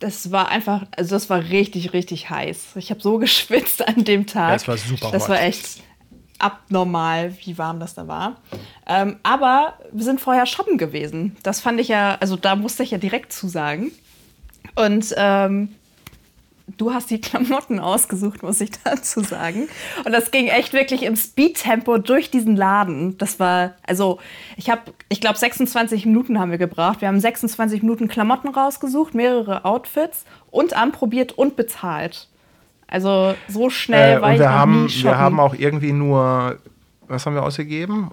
[0.00, 2.76] Das war einfach, also das war richtig, richtig heiß.
[2.76, 4.48] Ich habe so geschwitzt an dem Tag.
[4.48, 5.28] Ja, es war super Das hot.
[5.30, 5.82] war echt
[6.38, 8.36] abnormal, wie warm das da war.
[8.86, 11.36] Ähm, aber wir sind vorher shoppen gewesen.
[11.42, 13.92] Das fand ich ja, also da musste ich ja direkt zusagen.
[14.74, 15.74] Und ähm,
[16.80, 19.68] du hast die Klamotten ausgesucht, muss ich dazu sagen.
[20.04, 23.18] Und das ging echt wirklich im Speedtempo durch diesen Laden.
[23.18, 24.18] Das war, also
[24.56, 27.00] ich habe, ich glaube, 26 Minuten haben wir gebraucht.
[27.00, 32.28] Wir haben 26 Minuten Klamotten rausgesucht, mehrere Outfits und anprobiert und bezahlt.
[32.86, 36.58] Also so schnell Äh, war und ich wir noch haben, wir haben auch irgendwie nur,
[37.06, 38.10] was haben wir ausgegeben?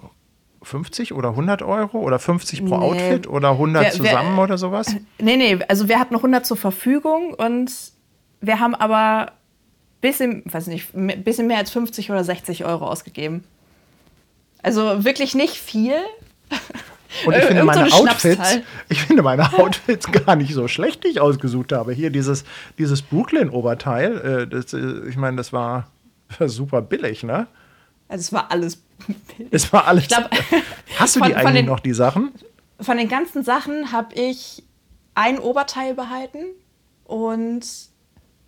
[0.62, 2.84] 50 oder 100 Euro oder 50 pro Nee.
[2.84, 4.94] Outfit oder 100 Wer- wer- zusammen oder sowas?
[5.20, 7.70] Nee, nee, also wir hatten 100 zur Verfügung und
[8.40, 9.32] wir haben aber
[10.00, 13.44] bisschen, weiß nicht, ein bisschen mehr als 50 oder 60 Euro ausgegeben.
[14.62, 15.94] Also wirklich nicht viel.
[17.26, 18.58] Und ich finde meine eine Outfits,
[18.90, 21.92] ich finde meine Outfits gar nicht so schlecht, die ich ausgesucht habe.
[21.92, 22.44] Hier dieses,
[22.76, 25.90] dieses Brooklyn-Oberteil, äh, äh, ich meine, das war,
[26.46, 27.46] super billig, ne?
[28.08, 28.82] Also es war alles.
[29.50, 30.08] Es war alles.
[30.08, 30.28] Glaub,
[30.98, 32.30] Hast du von- die eigentlich den- noch, die Sachen?
[32.80, 34.62] Von den ganzen Sachen habe ich
[35.14, 36.44] ein Oberteil behalten
[37.04, 37.62] und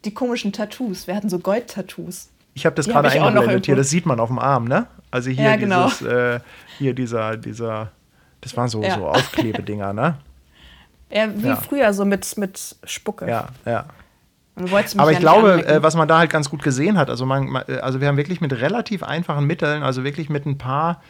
[0.05, 1.07] die komischen Tattoos.
[1.07, 2.29] Wir hatten so Gold-Tattoos.
[2.55, 3.67] Ich habe das hab gerade noch eingeblendet.
[3.67, 4.87] Hier, das sieht man auf dem Arm, ne?
[5.11, 5.87] Also hier Ja, genau.
[5.89, 6.41] dieses, äh,
[6.79, 7.91] hier dieser, dieser,
[8.41, 8.97] das waren so, Ja.
[8.97, 10.17] so Aufklebedinger, ne?
[11.13, 11.57] Ja, wie Ja.
[11.57, 13.29] früher, so mit, mit Spucke.
[13.29, 13.85] Ja, ja.
[14.97, 17.65] Aber ich glaube, äh, was man da halt ganz gut gesehen hat, also, man, man-
[17.67, 21.03] äh, also wir haben wirklich mit relativ einfachen Mitteln, also wirklich mit ein paar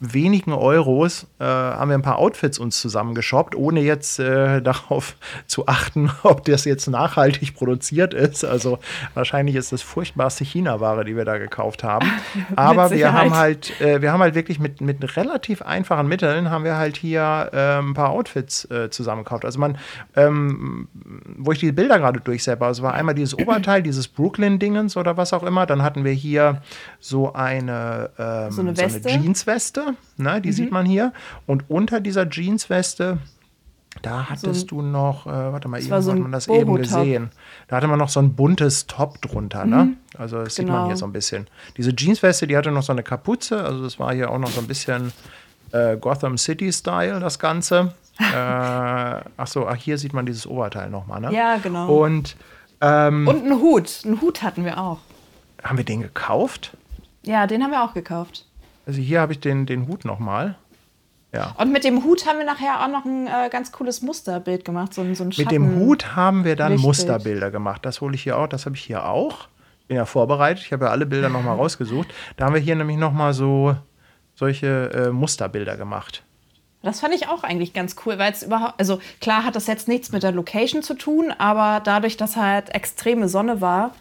[0.00, 5.66] wenigen Euros, äh, haben wir ein paar Outfits uns zusammengeshoppt, ohne jetzt äh, darauf zu
[5.66, 8.44] achten, ob das jetzt nachhaltig produziert ist.
[8.44, 8.78] Also
[9.14, 12.10] wahrscheinlich ist das furchtbarste China-Ware, die wir da gekauft haben.
[12.56, 16.64] Aber wir haben halt, äh, wir haben halt wirklich mit, mit relativ einfachen Mitteln haben
[16.64, 19.44] wir halt hier äh, ein paar Outfits äh, zusammengekauft.
[19.44, 19.78] Also man,
[20.16, 20.88] ähm,
[21.36, 25.32] wo ich die Bilder gerade durchseppe, also war einmal dieses Oberteil, dieses Brooklyn-Dingens oder was
[25.32, 25.66] auch immer.
[25.66, 26.62] Dann hatten wir hier
[27.00, 29.08] so eine, ähm, So eine Weste.
[29.08, 31.12] Jeansweste, ne, die sieht man hier.
[31.46, 33.18] Und unter dieser Jeansweste,
[34.02, 37.30] da hattest du noch, äh, warte mal, eben so hat man das eben gesehen.
[37.68, 39.94] Da hatte man noch so ein buntes Top drunter, ne?
[40.16, 40.86] Also das sieht man Genau.
[40.88, 41.46] hier so ein bisschen.
[41.76, 44.60] Diese Jeansweste, die hatte noch so eine Kapuze, also das war hier auch noch so
[44.60, 45.12] ein bisschen
[45.72, 47.92] äh, Gotham City-Style, das Ganze.
[48.20, 51.32] äh, ach so, ach, hier sieht man dieses Oberteil nochmal, ne?
[51.32, 51.88] Ja, genau.
[52.04, 52.36] Und
[52.80, 54.02] ähm, Und einen Hut.
[54.04, 54.98] Einen Hut hatten wir auch.
[55.64, 56.76] haben wir den gekauft?
[57.24, 58.46] Ja, den haben wir auch gekauft.
[58.88, 60.56] Also hier habe ich den, den Hut nochmal.
[61.34, 61.54] Ja.
[61.58, 64.94] Und mit dem Hut haben wir nachher auch noch ein äh, ganz cooles Musterbild gemacht.
[64.94, 66.86] So, ein- so ein Mit dem Hut haben wir dann Lichtbild.
[66.88, 67.84] Musterbilder gemacht.
[67.84, 69.48] Das hole ich hier auch, das habe ich hier auch.
[69.88, 72.08] Bin ja vorbereitet, ich habe ja alle Bilder nochmal rausgesucht.
[72.38, 73.76] Da haben wir hier nämlich nochmal so
[74.34, 76.22] solche äh, Musterbilder gemacht.
[76.80, 79.86] Das fand ich auch eigentlich ganz cool, weil es überhaupt, also klar hat das jetzt
[79.88, 83.92] nichts mit der Location zu tun, aber dadurch, dass halt extreme Sonne war,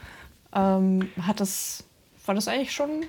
[0.56, 1.84] ähm, hat das,
[2.26, 3.04] war das eigentlich schon.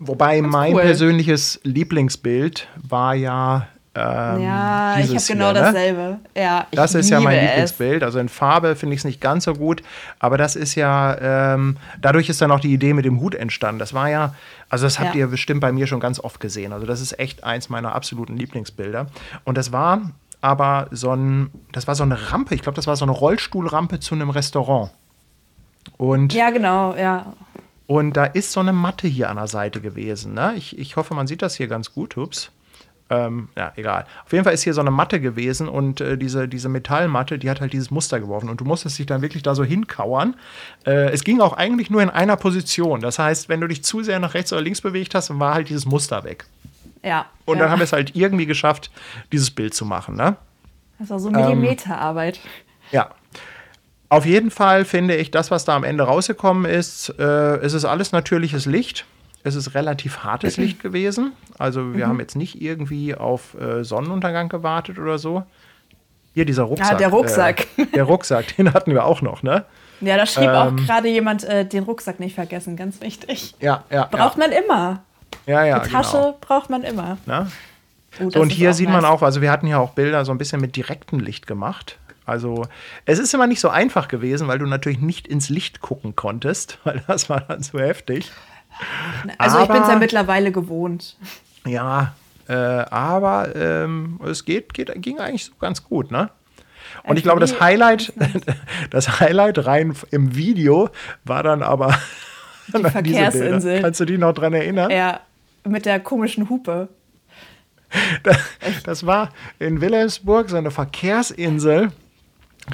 [0.00, 0.80] Wobei mein cool.
[0.82, 3.68] persönliches Lieblingsbild war ja.
[3.94, 5.60] Ähm, ja, ich habe genau hier, ne?
[5.60, 6.18] dasselbe.
[6.36, 7.42] Ja, Das ist ja mein es.
[7.48, 8.02] Lieblingsbild.
[8.04, 9.82] Also in Farbe finde ich es nicht ganz so gut,
[10.20, 13.80] aber das ist ja, ähm, dadurch ist dann auch die Idee mit dem Hut entstanden.
[13.80, 14.34] Das war ja,
[14.68, 15.20] also das habt Ja.
[15.22, 16.72] ihr bestimmt bei mir schon ganz oft gesehen.
[16.72, 19.08] Also das ist echt eins meiner absoluten Lieblingsbilder.
[19.44, 20.00] Und das war
[20.40, 23.98] aber so ein, das war so eine Rampe, ich glaube, das war so eine Rollstuhlrampe
[24.00, 24.92] zu einem Restaurant.
[25.96, 27.26] Und Ja, genau, ja.
[27.90, 30.32] Und da ist so eine Matte hier an der Seite gewesen.
[30.32, 30.54] Ne?
[30.56, 32.16] Ich, ich hoffe, man sieht das hier ganz gut.
[32.16, 32.52] Ups.
[33.08, 34.06] Ähm, ja, egal.
[34.24, 37.50] Auf jeden Fall ist hier so eine Matte gewesen und äh, diese, diese Metallmatte, die
[37.50, 38.48] hat halt dieses Muster geworfen.
[38.48, 40.36] Und du musstest dich dann wirklich da so hinkauern.
[40.86, 43.00] Äh, es ging auch eigentlich nur in einer Position.
[43.00, 45.54] Das heißt, wenn du dich zu sehr nach rechts oder links bewegt hast, dann war
[45.54, 46.44] halt dieses Muster weg.
[47.02, 47.26] Ja.
[47.44, 47.64] Und ja.
[47.64, 48.92] dann haben wir es halt irgendwie geschafft,
[49.32, 50.14] dieses Bild zu machen.
[50.14, 50.36] Ne?
[51.00, 52.38] Das war so Ähm, Millimeterarbeit.
[52.92, 53.10] Ja.
[54.10, 57.22] Auf jeden Fall finde ich, das, was da am Ende rausgekommen ist, äh,
[57.58, 59.06] es ist alles natürliches Licht.
[59.44, 61.32] Es ist relativ hartes Licht gewesen.
[61.58, 65.44] Also wir haben jetzt nicht irgendwie auf äh, Sonnenuntergang gewartet oder so.
[66.34, 66.92] Hier dieser Rucksack.
[66.92, 67.66] Ah, der Rucksack.
[67.78, 69.64] Äh, der Rucksack, den hatten wir auch noch, ne?
[70.02, 73.54] Ja, da schrieb auch ähm, gerade jemand, äh, den Rucksack nicht vergessen, ganz wichtig.
[73.60, 74.06] Ja, ja.
[74.10, 75.02] Braucht man immer.
[75.46, 76.38] ja, ja, Die Tasche Genau.
[76.40, 77.16] braucht man immer.
[77.26, 77.50] Ne?
[78.20, 79.10] Oh, So, und hier auch sieht man nice.
[79.10, 81.98] auch, also wir hatten ja auch Bilder so ein bisschen mit direktem Licht gemacht.
[82.30, 82.66] Also
[83.06, 86.78] es ist immer nicht so einfach gewesen, weil du natürlich nicht ins Licht gucken konntest,
[86.84, 88.30] weil das war dann so heftig.
[89.36, 91.16] Also ich bin es ja aber- mittlerweile gewohnt.
[91.66, 92.14] Ja,
[92.48, 96.30] äh, aber ähm, es geht, geht, ging eigentlich so ganz gut, ne?
[97.04, 98.12] Und ich glaube, das Highlight,
[98.90, 100.88] das Highlight rein im Video
[101.24, 101.96] war dann aber
[102.74, 103.82] Die Verkehrsinsel.
[103.82, 104.90] Kannst du dich noch dran erinnern?
[104.90, 105.20] Ja,
[105.64, 106.88] mit der komischen Hupe.
[108.84, 111.90] Das war in Wilhelmsburg so eine Verkehrsinsel.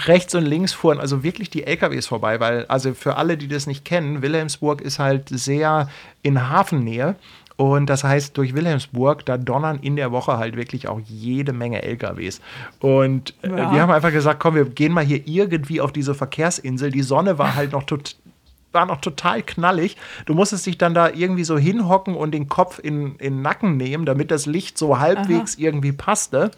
[0.06, 3.66] Rechts und links fuhren also wirklich die LKWs vorbei, weil, also für alle, die das
[3.66, 5.88] nicht kennen, Wilhelmsburg ist halt sehr
[6.22, 7.14] in Hafennähe
[7.59, 11.82] Und das heißt, durch Wilhelmsburg, da donnern in der Woche halt wirklich auch jede Menge
[11.82, 12.42] LKWs.
[12.80, 13.72] Und äh, Ja.
[13.72, 16.90] wir haben einfach gesagt, komm, wir gehen mal hier irgendwie auf diese Verkehrsinsel.
[16.90, 18.16] Die Sonne war halt noch tot,
[18.76, 19.96] war noch total knallig.
[20.26, 23.76] Du musstest dich dann da irgendwie so hinhocken und den Kopf in, in den Nacken
[23.78, 26.50] nehmen, damit das Licht so halbwegs irgendwie passte.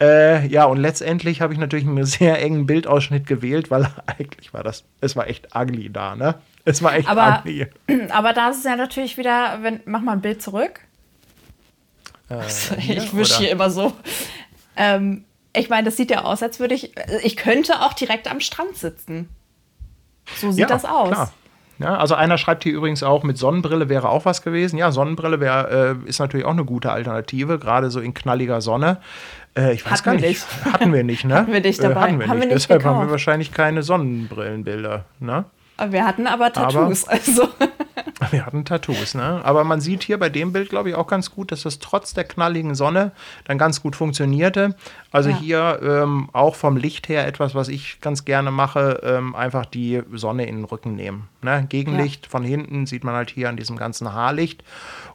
[0.00, 4.64] Äh, ja, und letztendlich habe ich natürlich einen sehr engen Bildausschnitt gewählt, weil eigentlich war
[4.64, 6.36] das, es war echt ugly da, ne?
[6.64, 7.66] Es war echt Aber, ugly.
[8.10, 10.80] aber da ist es ja natürlich wieder, wenn, mach mal ein Bild zurück.
[12.78, 13.92] hier, ich wische hier immer so.
[14.76, 16.92] Ähm, ich meine, das sieht ja aus, als würde ich,
[17.22, 19.28] ich könnte auch direkt am Strand sitzen.
[20.36, 21.10] So sieht das aus.
[21.10, 21.32] Klar.
[21.80, 24.76] Ja, also einer schreibt hier übrigens auch, mit Sonnenbrille wäre auch was gewesen.
[24.76, 28.98] Ja, Sonnenbrille wär, äh, ist natürlich auch eine gute Alternative, gerade so in knalliger Sonne.
[29.56, 30.46] Äh, ich weiß Hatten gar wir nicht.
[30.72, 31.34] Hatten wir nicht, ne?
[31.36, 31.92] Hatten wir nicht dabei.
[31.92, 32.48] Äh, hatten wir Haben nicht.
[32.48, 33.10] wir nicht Deshalb haben wir gekauft.
[33.12, 35.46] wahrscheinlich keine Sonnenbrillenbilder, ne?
[35.88, 37.08] Wir hatten aber Tattoos.
[37.08, 37.48] also.
[38.30, 39.40] Wir hatten Tattoos, ne?
[39.44, 42.12] Aber man sieht hier bei dem Bild, glaube ich, auch ganz gut, dass das trotz
[42.14, 43.12] der knalligen Sonne
[43.44, 44.76] dann ganz gut funktionierte.
[45.10, 45.38] Also Ja.
[45.38, 50.02] hier ähm, auch vom Licht her etwas, was ich ganz gerne mache, ähm, einfach die
[50.12, 51.28] Sonne in den Rücken nehmen.
[51.42, 51.66] Ne?
[51.68, 54.62] Gegenlicht von hinten sieht man halt hier an diesem ganzen Haarlicht.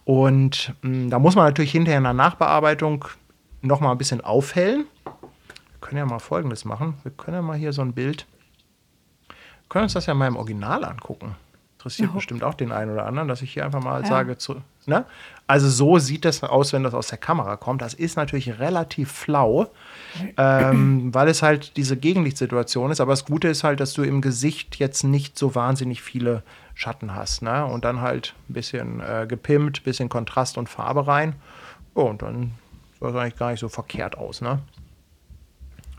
[0.04, 3.06] Und mh, da muss man natürlich hinterher in der Nachbearbeitung
[3.62, 4.86] noch mal ein bisschen aufhellen.
[5.04, 6.96] Wir können ja mal Folgendes machen.
[7.04, 8.26] Wir können ja mal hier so ein Bild
[9.28, 11.36] wir können uns das ja mal im Original angucken.
[11.86, 14.08] Interessiert bestimmt auch den einen oder anderen, dass ich hier einfach mal Ja.
[14.08, 14.56] sage, zu,
[14.88, 15.06] ne?
[15.46, 17.84] Also so sieht das aus, wenn das aus der Kamera kommt.
[17.84, 19.68] Das ist natürlich relativ flau,
[20.38, 23.00] ähm, weil es halt diese Gegenlichtsituation ist.
[23.00, 26.42] Aber das Gute ist halt, dass du im Gesicht jetzt nicht so wahnsinnig viele
[26.74, 27.44] Schatten hast.
[27.44, 27.64] Ne?
[27.64, 31.36] Und dann halt ein bisschen äh, gepimpt, bisschen Kontrast und Farbe rein.
[31.94, 32.54] Und dann
[33.00, 34.42] sah es eigentlich gar nicht so verkehrt aus.
[34.42, 34.58] Ne?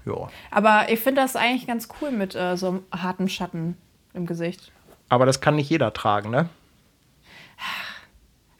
[0.06, 0.28] Ja.
[0.50, 3.76] Aber ich finde das eigentlich ganz cool mit äh, so harten Schatten
[4.12, 4.72] im Gesicht.
[5.08, 6.48] Aber das kann nicht jeder tragen, ne?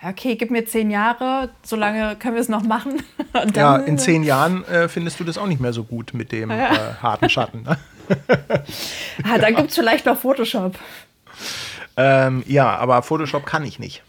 [0.03, 3.03] Okay, gib mir zehn Jahre, so lange können wir es noch machen.
[3.55, 6.51] Ja, in zehn Jahren äh, findest du das auch nicht mehr so gut mit dem
[6.51, 6.69] äh,
[7.03, 7.63] harten Schatten.
[7.63, 7.77] Ne?
[9.25, 10.79] Ah, dann gibt es vielleicht noch Photoshop.
[11.97, 14.03] ähm, ja, aber Photoshop kann ich nicht.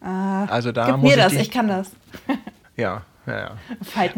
[0.00, 1.90] also da Gib muss mir ich das, ich kann das.
[2.76, 3.50] Ja, ja, ja.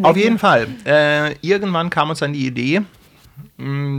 [0.03, 0.69] Auf jeden Fall.
[0.85, 2.83] Äh, irgendwann kam uns dann die Idee,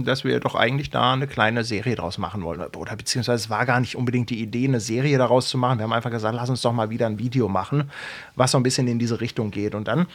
[0.04, 2.62] dass wir doch eigentlich da eine kleine Serie draus machen wollen.
[2.62, 5.80] Oder beziehungsweise es war gar nicht unbedingt die Idee, eine Serie daraus zu machen.
[5.80, 7.90] Wir haben einfach gesagt, lass uns doch mal wieder ein Video machen,
[8.36, 9.76] was so ein bisschen in diese Richtung geht.
[9.76, 10.08] Und dann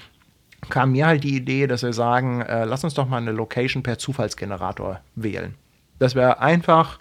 [0.70, 3.82] kam mir halt die Idee, dass wir sagen, äh, lass uns doch mal eine Location
[3.82, 5.54] per Zufallsgenerator wählen.
[5.98, 6.98] Dass wir einfach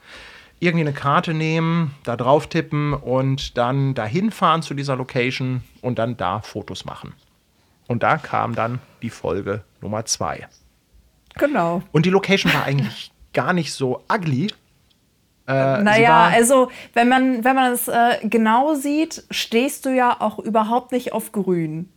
[0.59, 5.99] irgendwie eine Karte nehmen, da drauf tippen und dann dahin fahren zu dieser Location und
[5.99, 7.13] dann da Fotos machen.
[7.87, 10.47] Und da kam dann die Folge Nummer zwei.
[11.35, 11.81] Genau.
[11.91, 14.47] Und die Location war eigentlich gar nicht so ugly.
[15.47, 20.39] Äh, Naja, also wenn man, wenn man es äh, genau sieht, stehst du ja auch
[20.39, 21.89] überhaupt nicht auf Grün.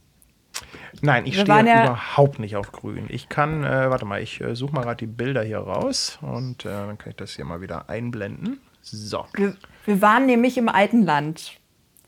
[1.02, 3.04] Nein, ich wir stehe ja- überhaupt nicht auf grün.
[3.10, 6.64] Ich kann, äh, warte mal, ich äh, suche mal gerade die Bilder hier raus und
[6.64, 8.60] äh, dann kann ich das hier mal wieder einblenden.
[8.80, 9.26] So.
[9.34, 11.52] Wir, wir waren nämlich im alten Land.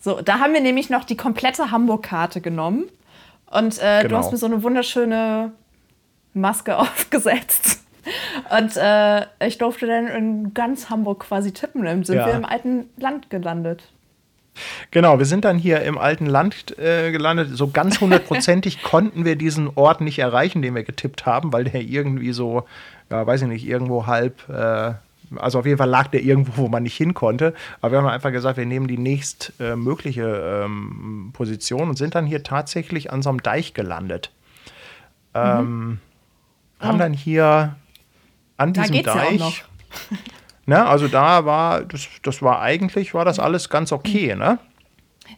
[0.01, 2.85] So, da haben wir nämlich noch die komplette Hamburg-Karte genommen.
[3.51, 4.19] Und äh, du Genau.
[4.19, 5.53] hast mir so eine wunderschöne
[6.35, 7.85] Maske aufgesetzt.
[8.57, 11.85] Und äh, ich durfte dann in ganz Hamburg quasi tippen.
[11.85, 12.27] Dann sind Ja.
[12.27, 13.83] wir im alten Land gelandet.
[14.91, 17.51] Genau, wir sind dann hier im alten Land äh, gelandet.
[17.53, 21.81] So ganz hundertprozentig konnten wir diesen Ort nicht erreichen, den wir getippt haben, weil der
[21.83, 22.65] irgendwie so,
[23.11, 24.95] ja, weiß ich nicht, irgendwo halb, äh,
[25.37, 27.55] also auf jeden Fall lag der irgendwo, wo man nicht hin konnte.
[27.81, 32.27] Aber wir haben einfach gesagt, wir nehmen die nächst äh, ähm, Position und sind dann
[32.27, 34.31] hier tatsächlich an so einem Deich gelandet.
[35.35, 35.99] Ähm,
[36.81, 37.77] Haben dann hier
[38.57, 38.75] an Mhm.
[38.75, 39.39] Da diesem ja Deich.
[39.39, 39.55] noch.
[40.67, 44.59] Ne, also da war, das, das war eigentlich, war das alles ganz okay, ne?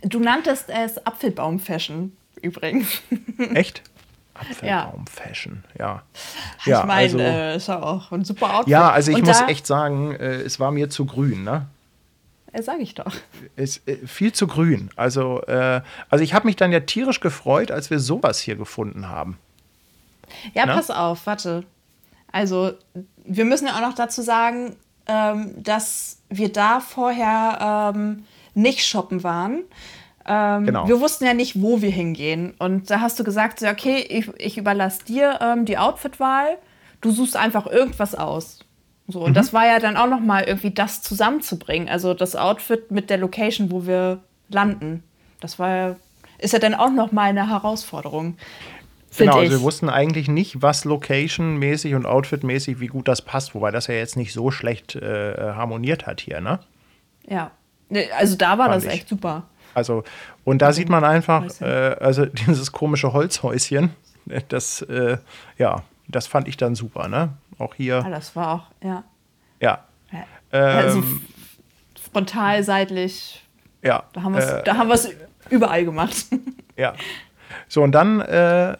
[0.02, 3.00] Du nanntest es Apfelbaum-Fashion übrigens.
[3.54, 3.80] Echt?
[4.34, 6.02] Apfelbaum-Fashion, ja.
[6.58, 8.72] ich meine, also, äh, ist ja auch ein super Outfit.
[8.72, 11.66] ja, also ich Und muss echt sagen, äh, es war mir zu grün, ne?
[12.60, 13.14] Sag ich doch.
[13.54, 14.90] Es, äh, viel zu grün.
[14.96, 19.08] Also, äh, also ich habe mich dann ja tierisch gefreut, als wir sowas hier gefunden
[19.08, 19.38] haben.
[20.54, 20.74] Ja, Ne?
[20.74, 21.64] pass auf, warte.
[22.32, 22.72] Also,
[23.24, 29.22] wir müssen ja auch noch dazu sagen, ähm, dass wir da vorher ähm, nicht shoppen
[29.24, 29.62] waren.
[30.26, 30.86] Ähm, Genau.
[30.86, 32.54] Wir wussten ja nicht, wo wir hingehen.
[32.58, 36.58] Und da hast du gesagt, okay, ich, ich überlasse dir ähm, die Outfitwahl.
[37.00, 38.60] Du suchst einfach irgendwas aus.
[39.08, 39.34] So, und Mhm.
[39.34, 41.88] das war ja dann auch noch mal irgendwie das zusammenzubringen.
[41.88, 45.02] Also das Outfit mit der Location, wo wir landen.
[45.40, 45.96] Das war ja,
[46.38, 48.36] ist ja dann auch noch mal eine Herausforderung.
[49.16, 53.70] Genau, also wir wussten eigentlich nicht, was Location-mäßig und Outfit-mäßig, wie gut das passt, wobei
[53.70, 56.60] das ja jetzt nicht so schlecht äh, harmoniert hat hier, ne?
[57.26, 57.50] Ja.
[58.16, 58.90] Also da war Fand das ich.
[58.92, 59.44] echt super.
[59.74, 60.04] Also,
[60.44, 63.90] und da sieht man einfach, äh, also dieses komische Holzhäuschen,
[64.48, 65.18] das, äh,
[65.58, 67.30] ja, das fand ich dann super, ne?
[67.58, 68.02] Auch hier.
[68.04, 69.04] Ah, das war auch, ja.
[69.60, 69.84] Ja.
[70.12, 70.58] ja.
[70.58, 71.22] also Ähm,
[72.12, 73.44] frontal, seitlich,
[73.82, 74.04] ja.
[74.12, 75.14] da haben wir es äh,
[75.50, 76.26] überall gemacht.
[76.76, 76.94] Ja.
[77.68, 78.76] So, und dann äh,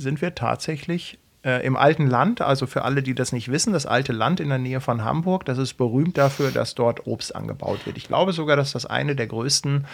[0.00, 2.40] sind wir tatsächlich äh, im alten Land.
[2.40, 5.44] Also für alle, die das nicht wissen, das alte Land in der Nähe von Hamburg,
[5.44, 7.96] das ist berühmt dafür, dass dort Obst angebaut wird.
[7.96, 9.84] Ich glaube sogar, dass das eine der größten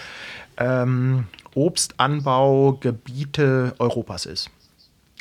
[0.59, 4.51] ähm, Obstanbaugebiete Europas ist.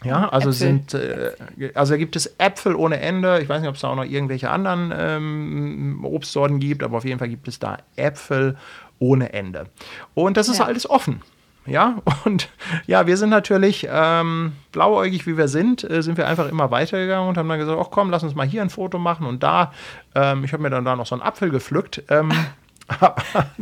[0.03, 0.67] Ja, also Äpfel.
[0.67, 1.31] sind, äh,
[1.75, 3.39] also gibt es Äpfel ohne Ende.
[3.41, 7.05] Ich weiß nicht, ob es da auch noch irgendwelche anderen ähm, Obstsorten gibt, aber auf
[7.05, 8.57] jeden Fall gibt es da Äpfel
[8.99, 9.67] ohne Ende.
[10.13, 10.65] Und das ist Ja.
[10.65, 11.21] alles offen.
[11.65, 11.95] Ja,
[12.25, 12.49] und
[12.87, 17.29] ja, wir sind natürlich ähm, blauäugig, wie wir sind, äh, sind wir einfach immer weitergegangen
[17.29, 19.71] und haben dann gesagt, ach komm, lass uns mal hier ein Foto machen und da.
[20.15, 22.03] Ähm, ich habe mir dann da noch so einen Apfel gepflückt.
[22.09, 22.31] Ähm,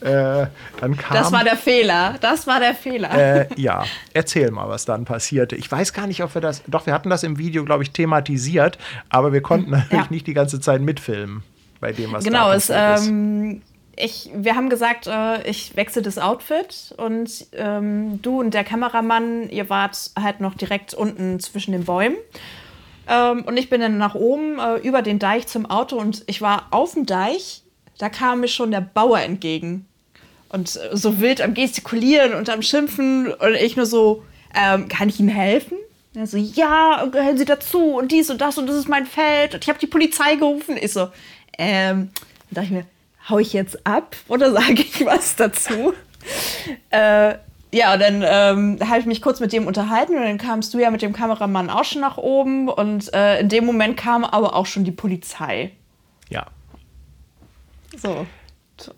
[0.00, 0.46] äh,
[0.80, 2.16] dann kam, Das war der Fehler.
[2.20, 3.12] Das war der Fehler.
[3.42, 5.54] äh, ja, erzähl mal, was dann passierte.
[5.56, 6.62] Ich weiß gar nicht, ob wir das.
[6.66, 8.78] Doch, wir hatten das im Video, glaube ich, thematisiert,
[9.10, 10.10] aber wir konnten natürlich Ja.
[10.10, 11.42] nicht die ganze Zeit mitfilmen
[11.80, 13.06] bei dem, was genau, da es, passiert ist.
[13.08, 13.62] ähm,
[13.98, 19.48] ich, wir haben gesagt, äh, ich wechsle das Outfit und ähm, du und der Kameramann,
[19.50, 22.16] ihr wart halt noch direkt unten zwischen den Bäumen.
[23.08, 26.40] Ähm, und ich bin dann nach oben äh, über den Deich zum Auto und ich
[26.40, 27.62] war auf dem Deich,
[27.98, 29.86] da kam mir schon der Bauer entgegen.
[30.48, 34.22] Und äh, so wild am Gestikulieren und am Schimpfen und ich nur so,
[34.54, 35.76] ähm, kann ich Ihnen helfen?
[36.14, 39.54] Er so, ja, gehören Sie dazu und dies und das und das ist mein Feld
[39.54, 40.76] und ich habe die Polizei gerufen.
[40.80, 41.08] Ich so,
[41.58, 42.10] ähm,
[42.50, 42.84] da dachte ich mir,
[43.28, 45.94] hau ich jetzt ab oder sage ich was dazu?
[46.90, 47.34] äh,
[47.70, 50.78] ja, und dann ähm, habe ich mich kurz mit dem unterhalten und dann kamst du
[50.78, 54.56] ja mit dem Kameramann auch schon nach oben und äh, in dem Moment kam aber
[54.56, 55.72] auch schon die Polizei.
[56.30, 56.46] Ja.
[57.96, 58.26] So.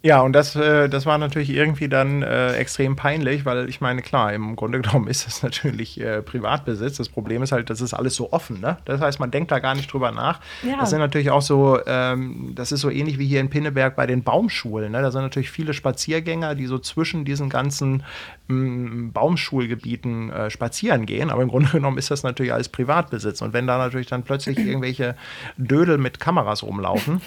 [0.03, 4.03] Ja, und das, äh, das war natürlich irgendwie dann äh, extrem peinlich, weil ich meine,
[4.03, 6.97] klar, im Grunde genommen ist das natürlich äh, Privatbesitz.
[6.97, 8.79] Das Problem ist halt, das ist alles so offen, ne?
[8.85, 10.41] Das heißt, man denkt da gar nicht drüber nach.
[10.63, 10.79] Ja.
[10.79, 14.07] Das sind natürlich auch so, ähm, das ist so ähnlich wie hier in Pinneberg bei
[14.07, 15.03] den Baumschulen, ne?
[15.03, 18.03] Da sind natürlich viele Spaziergänger, die so zwischen diesen ganzen
[18.49, 21.31] m, Baumschulgebieten äh, spazieren gehen.
[21.31, 23.43] Aber im Grunde genommen ist das natürlich alles Privatbesitz.
[23.43, 25.17] Und wenn da natürlich dann plötzlich irgendwelche
[25.57, 27.21] Dödel mit Kameras rumlaufen,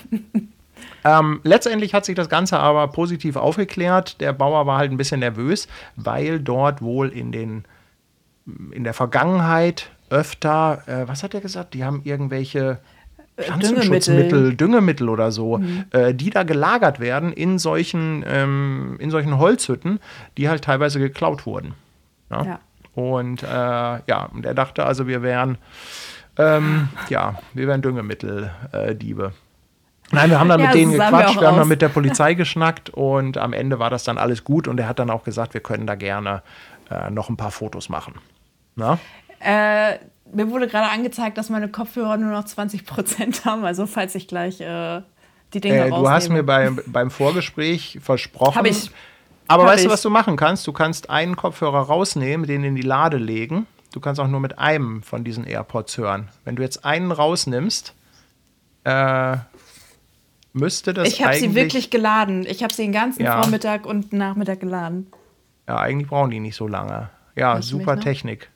[1.04, 4.22] ähm, letztendlich hat sich das Ganze aber positiv aufgeklärt.
[4.22, 7.66] Der Bauer war halt ein bisschen nervös, weil dort wohl in, den,
[8.72, 11.74] in der Vergangenheit öfter, äh, was hat er gesagt?
[11.74, 12.80] Die haben irgendwelche
[13.38, 15.60] Pflanzenschutzmittel, Düngemittel oder so,
[15.92, 20.00] äh, die da gelagert werden in solchen, ähm, in solchen Holzhütten,
[20.38, 21.74] die halt teilweise geklaut wurden.
[22.30, 22.44] Ja.
[22.44, 22.60] Ja.
[22.94, 25.58] Und äh, ja, und er dachte also, wir wären,
[26.38, 29.34] ähm, ja, wir wären Düngemitteldiebe.
[30.12, 31.90] Nein, wir haben dann Ja, mit denen wir gequatscht, auch wir haben dann mit der
[31.90, 35.24] Polizei geschnackt und am Ende war das dann alles gut und er hat dann auch
[35.24, 36.44] gesagt, wir können da gerne
[36.92, 38.16] äh, noch ein paar Fotos machen.
[38.76, 39.00] Na?
[39.40, 39.98] Äh,
[40.32, 44.62] mir wurde gerade angezeigt, dass meine Kopfhörer nur noch 20% haben, also falls ich gleich
[44.62, 45.02] äh,
[45.54, 46.36] die Dinge Äh, du hast rausnehme.
[46.40, 48.56] mir beim, beim Vorgespräch versprochen.
[48.56, 48.92] Hab ich.
[49.48, 49.94] Aber Hab weißt du, ich.
[49.94, 50.66] was du machen kannst?
[50.68, 53.68] Du kannst einen Kopfhörer rausnehmen, den in die Lade legen.
[53.94, 56.30] Du kannst auch nur mit einem von diesen AirPods hören.
[56.46, 57.94] Wenn du jetzt einen rausnimmst,
[58.86, 59.38] äh,
[60.54, 62.46] müsste das Ich habe sie wirklich geladen.
[62.48, 63.42] Ich habe sie den ganzen Ja.
[63.42, 65.08] Vormittag und Nachmittag geladen.
[65.68, 67.10] Ja, eigentlich brauchen die nicht so lange.
[67.36, 68.00] Ja, Hörst super?
[68.00, 68.50] Technik.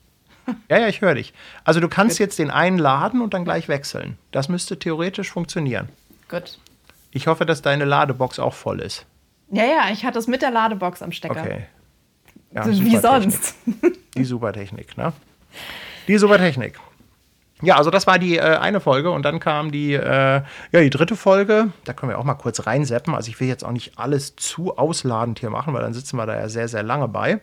[0.70, 1.34] Ja, ja, ich höre dich.
[1.66, 4.18] Also du kannst jetzt den einen laden und dann gleich wechseln.
[4.32, 5.90] Das müsste theoretisch funktionieren.
[6.30, 6.58] Gut.
[7.12, 9.06] Ich hoffe, dass deine Ladebox auch voll ist.
[9.52, 11.42] Ja, ja, ich hatte es mit der Ladebox am Stecker.
[11.42, 11.66] Okay.
[12.54, 13.34] Ja, So Wie super Technik.
[13.34, 13.56] sonst.
[14.16, 15.14] Die Supertechnik, ne?
[16.08, 16.80] Die Supertechnik.
[17.64, 20.42] Ja, also das war die äh, eine Folge und dann kam die, äh,
[20.72, 21.70] ja, die dritte Folge.
[21.86, 23.16] Da können wir auch mal kurz reinseppen.
[23.16, 26.26] Also ich will jetzt auch nicht alles zu ausladend hier machen, weil dann sitzen wir
[26.28, 27.40] da ja sehr, sehr lange bei.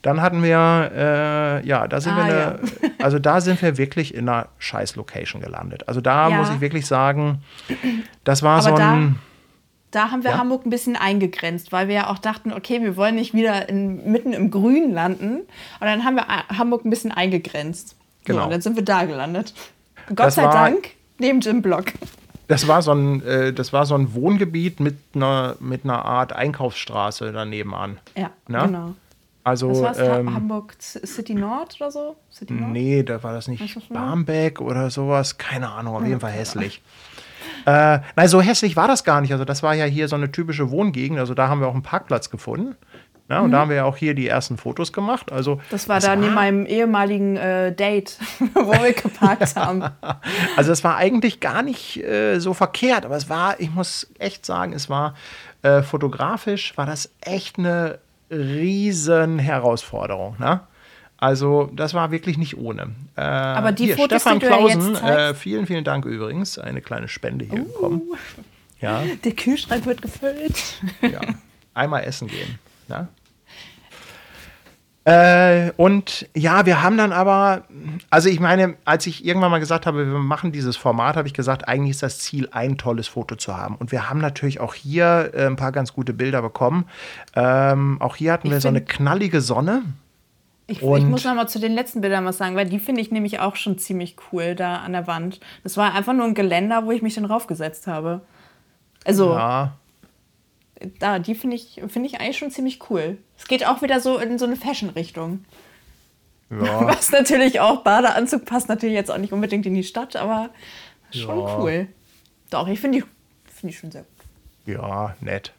[0.00, 2.60] Dann hatten wir, äh, ja, da sind Ah, wir, eine,
[3.04, 5.86] also da sind wir wirklich in einer scheiß Location gelandet.
[5.86, 6.36] Also da Ja.
[6.38, 7.42] muss ich wirklich sagen,
[8.24, 9.18] das war Aber so da- ein,
[9.92, 10.38] Da haben wir Ja.
[10.38, 14.10] Hamburg ein bisschen eingegrenzt, weil wir ja auch dachten, okay, wir wollen nicht wieder in,
[14.10, 15.40] mitten im Grün landen.
[15.40, 15.46] Und
[15.80, 17.94] dann haben wir A- Hamburg ein bisschen eingegrenzt.
[18.24, 18.38] Genau.
[18.40, 19.52] So, und dann sind wir da gelandet.
[20.08, 21.86] Gott Das sei war- Dank neben Jim Block.
[22.48, 26.32] das war so ein, äh, das war so ein Wohngebiet mit einer, mit einer Art
[26.32, 27.98] Einkaufsstraße daneben an.
[28.16, 28.66] Ja, Na?
[28.66, 28.94] genau.
[29.44, 29.98] Also, Was war's?
[29.98, 32.16] ähm, Hamburg City Nord oder so?
[32.32, 32.70] City Nord?
[32.72, 33.76] Nee, da war das nicht?
[33.92, 35.36] Barmbek oder sowas.
[35.36, 36.80] Keine Ahnung, auf jeden Fall hässlich.
[37.66, 39.32] Äh, nein, so hässlich war das gar nicht.
[39.32, 41.18] Also, das war ja hier so eine typische Wohngegend.
[41.18, 42.76] Also, da haben wir auch einen Parkplatz gefunden.
[43.32, 43.52] Ja, und mhm.
[43.52, 45.32] da haben wir ja auch hier die ersten Fotos gemacht.
[45.32, 48.18] Also, das war da neben meinem ehemaligen äh, Date,
[48.54, 49.84] wo wir geparkt haben.
[50.54, 54.44] Also es war eigentlich gar nicht äh, so verkehrt, aber es war, ich muss echt
[54.44, 55.14] sagen, es war
[55.62, 60.36] äh, fotografisch, war das echt eine riesen Herausforderung.
[60.38, 60.60] Ne?
[61.16, 62.90] Also das war wirklich nicht ohne.
[63.16, 66.58] Äh, aber die hier, Fotos, Stefan die Klausen, äh, vielen, vielen Dank übrigens.
[66.58, 68.02] Eine kleine Spende hier uh, bekommen.
[68.82, 69.02] Ja.
[69.24, 70.82] Der Kühlschrank wird gefüllt.
[71.00, 71.20] Ja.
[71.72, 72.58] Einmal essen gehen.
[72.88, 73.08] Ne?
[75.04, 77.64] Äh, und ja, wir haben dann aber,
[78.08, 81.34] also ich meine, als ich irgendwann mal gesagt habe, wir machen dieses Format, habe ich
[81.34, 83.74] gesagt, eigentlich ist das Ziel, ein tolles Foto zu haben.
[83.74, 86.84] Und wir haben natürlich auch hier äh, ein paar ganz gute Bilder bekommen.
[87.34, 89.82] Ähm, auch hier hatten ich wir so eine knallige Sonne.
[90.68, 93.10] Ich, ich, muss noch mal zu den letzten Bildern was sagen, weil die finde ich
[93.10, 95.40] nämlich auch schon ziemlich cool da an der Wand.
[95.64, 98.22] Das war einfach nur ein Geländer, wo ich mich dann raufgesetzt habe.
[99.04, 99.32] Also.
[99.32, 99.72] Ja
[100.98, 103.18] da, die finde ich, find ich eigentlich schon ziemlich cool.
[103.38, 105.44] Es geht auch wieder so in so eine Fashion-Richtung.
[106.50, 106.86] Ja.
[106.86, 110.50] Was natürlich auch, Badeanzug passt natürlich jetzt auch nicht unbedingt in die Stadt, aber
[111.10, 111.58] schon ja.
[111.58, 111.86] cool.
[112.50, 113.04] Doch, ich finde die,
[113.50, 114.74] find die schon sehr gut.
[114.74, 115.52] Ja, nett.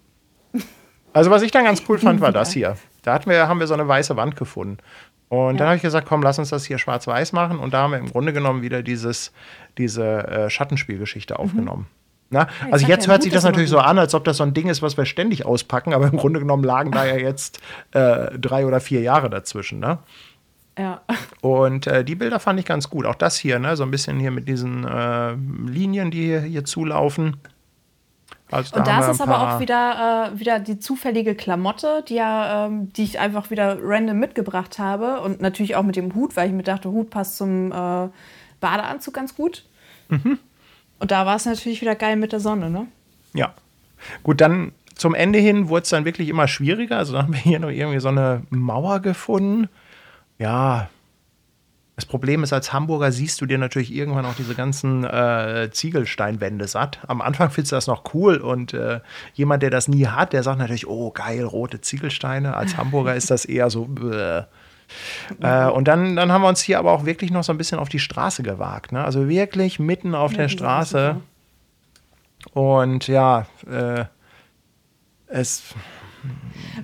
[1.14, 2.78] Also was ich dann ganz cool fand, war das hier.
[3.04, 4.78] Da hatten wir, haben wir so eine weiße Wand gefunden.
[5.30, 5.60] Und ja.
[5.60, 7.60] dann habe ich gesagt, komm, lass uns das hier schwarz-weiß machen.
[7.60, 9.32] Und da haben wir im Grunde genommen wieder dieses,
[9.78, 11.40] diese äh, Schattenspielgeschichte mhm.
[11.40, 11.88] aufgenommen.
[11.90, 12.03] Mhm.
[12.34, 12.48] Na?
[12.72, 14.82] Also jetzt hört sich das natürlich so an, als ob das so ein Ding ist,
[14.82, 17.60] was wir ständig auspacken, aber im Grunde genommen lagen da ja jetzt
[17.92, 19.80] äh, drei oder vier Jahre dazwischen.
[19.80, 20.00] Ne?
[20.78, 21.02] Ja.
[21.42, 23.06] Und äh, die Bilder fand ich ganz gut.
[23.06, 23.78] Auch das hier, ne?
[23.78, 27.38] so ein bisschen hier mit diesen äh, Linien, die hier, hier zulaufen.
[28.52, 32.66] Also, und da ist es aber auch wieder, äh, wieder die zufällige Klamotte, die, ja,
[32.66, 35.22] ähm, die ich einfach wieder random mitgebracht habe.
[35.22, 38.10] Und natürlich auch mit dem Hut, weil ich mir dachte, Hut passt zum äh,
[38.60, 39.66] Badeanzug ganz gut.
[40.10, 40.40] Mhm.
[41.04, 42.88] Und da war es natürlich wieder geil mit der Sonne, ne?
[43.34, 43.54] Ja.
[44.24, 46.98] Gut, dann zum Ende hin wurde es dann wirklich immer schwieriger.
[46.98, 49.68] Also dann haben wir hier noch irgendwie so eine Mauer gefunden.
[50.40, 50.88] Ja,
[51.98, 56.70] das Problem ist, als Hamburger siehst du dir natürlich irgendwann auch diese ganzen äh, Ziegelsteinwände
[56.70, 57.00] satt.
[57.06, 59.02] Am Anfang findest du das noch cool und äh,
[59.34, 62.56] jemand, der das nie hat, der sagt natürlich, oh geil, rote Ziegelsteine.
[62.56, 63.90] Als Hamburger ist das eher so.
[64.10, 64.44] Äh.
[65.42, 67.80] Äh, und dann, dann haben wir uns hier aber auch wirklich noch so ein bisschen
[67.80, 68.92] auf die Straße gewagt.
[68.92, 69.04] Ne?
[69.04, 71.22] Also wirklich mitten auf ja, der Straße.
[72.54, 74.06] Und ja, äh,
[75.28, 75.64] es.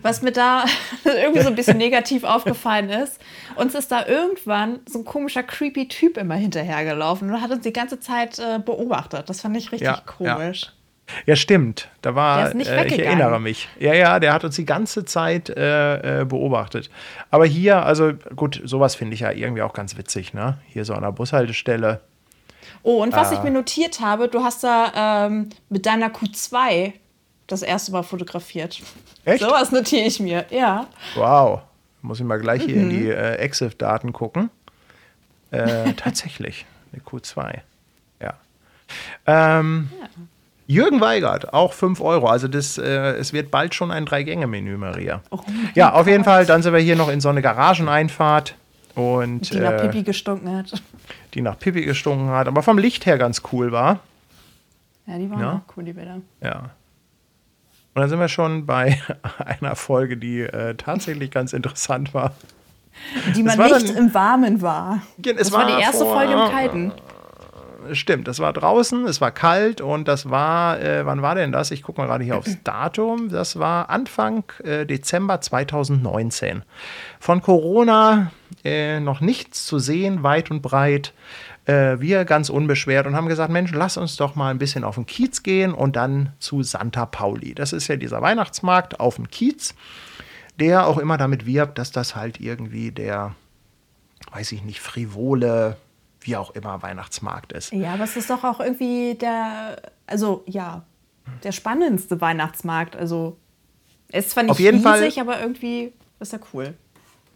[0.02, 0.66] Was mir da
[1.04, 3.22] irgendwie so ein bisschen negativ aufgefallen ist,
[3.56, 7.72] uns ist da irgendwann so ein komischer, creepy Typ immer hinterhergelaufen und hat uns die
[7.72, 9.30] ganze Zeit äh, beobachtet.
[9.30, 10.64] Das fand ich richtig ja, komisch.
[10.64, 10.79] Ja.
[11.26, 11.90] Ja, stimmt.
[12.02, 13.70] Da war, äh, ich erinnere mich.
[13.80, 16.90] Ja, ja, der hat uns die ganze Zeit äh, äh, beobachtet.
[17.32, 20.58] Aber hier, also gut, sowas finde ich ja irgendwie auch ganz witzig, ne?
[20.68, 22.02] Hier so an der Bushaltestelle.
[22.84, 23.44] Oh, und was ich äh.
[23.44, 26.94] mir notiert habe, du hast da ähm, mit deiner Q2
[27.48, 28.82] das erste Mal fotografiert.
[29.26, 29.44] Echt?
[29.44, 30.88] Sowas notiere ich mir, ja.
[31.16, 31.62] Wow.
[32.02, 32.70] Muss ich mal gleich mhm.
[32.70, 32.90] hier in mhm.
[32.90, 34.50] die äh, EXIF-Daten gucken.
[35.52, 37.60] Äh, tatsächlich, eine Q2.
[38.22, 38.34] Ja.
[39.26, 40.08] Ähm, ja.
[40.70, 42.28] Jürgen Weigert, auch 5 Euro.
[42.28, 45.24] Also das, äh, es wird bald schon ein Drei-Gänge-Menü, Maria.
[45.32, 45.40] Oh,
[45.74, 46.46] ja, auf jeden Fall.
[46.46, 48.54] Dann sind wir hier noch in so eine Garageneinfahrt.
[48.94, 50.72] Und, die nach äh, Pipi gestunken hat.
[51.34, 54.02] Die nach Pipi gestunken hat, aber vom Licht her ganz cool war.
[55.08, 55.54] Ja, die waren ja?
[55.54, 56.22] auch cool, die Bilder.
[56.44, 56.70] Ja.
[57.96, 59.02] Und dann sind wir schon bei
[59.60, 62.34] einer Folge, die äh, tatsächlich ganz interessant war.
[63.36, 65.02] Die man nicht dann, im Warmen war.
[65.18, 66.92] Es das war, war die erste vor, Folge im Kalten
[67.94, 71.72] stimmt, das war draußen, es war kalt und das war, äh, wann war denn das?
[71.72, 73.30] Ich gucke mal gerade hier aufs Datum.
[73.30, 76.64] Das war Anfang äh, Dezember 2019.
[77.20, 78.32] Von Corona
[78.64, 81.14] äh, noch nichts zu sehen, weit und breit.
[81.66, 84.96] Äh, wir ganz unbeschwert und haben gesagt, Mensch, lass uns doch mal ein bisschen auf
[84.96, 87.54] den Kiez gehen und dann zu Santa Pauli.
[87.54, 89.76] Das ist ja dieser Weihnachtsmarkt auf dem Kiez,
[90.60, 93.36] der auch immer damit wirbt, dass das halt irgendwie der,
[94.32, 95.78] weiß ich nicht, frivole
[96.22, 97.72] wie auch immer Weihnachtsmarkt ist.
[97.72, 100.84] Ja, aber es ist doch auch irgendwie der, also ja,
[101.44, 102.96] der spannendste Weihnachtsmarkt.
[102.96, 103.38] Also
[104.10, 106.74] es ist zwar nicht riesig, Fall, aber irgendwie ist er cool.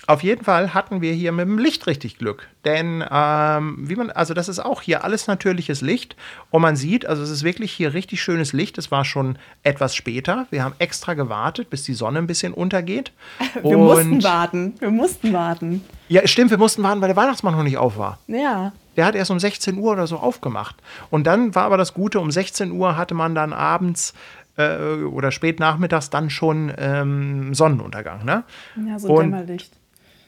[0.05, 2.49] Auf jeden Fall hatten wir hier mit dem Licht richtig Glück.
[2.65, 6.17] Denn ähm, wie man, also das ist auch hier alles natürliches Licht.
[6.49, 8.77] Und man sieht, also es ist wirklich hier richtig schönes Licht.
[8.77, 10.45] Es war schon etwas später.
[10.49, 13.13] Wir haben extra gewartet, bis die Sonne ein bisschen untergeht.
[13.53, 14.73] Wir Und mussten warten.
[14.79, 15.83] Wir mussten warten.
[16.09, 18.19] Ja, stimmt, wir mussten warten, weil der Weihnachtsmann noch nicht auf war.
[18.27, 18.73] Ja.
[18.97, 20.75] Der hat erst um 16 Uhr oder so aufgemacht.
[21.09, 24.13] Und dann war aber das Gute, um 16 Uhr hatte man dann abends
[24.57, 28.25] äh, oder spät nachmittags dann schon ähm, Sonnenuntergang.
[28.25, 28.43] Ne?
[28.85, 29.71] Ja, so Und Dämmerlicht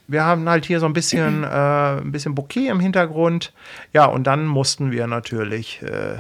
[0.08, 3.54] wir haben halt hier so ein bisschen, äh, ein bisschen Bouquet im Hintergrund.
[3.94, 6.18] Ja, und dann mussten wir natürlich äh,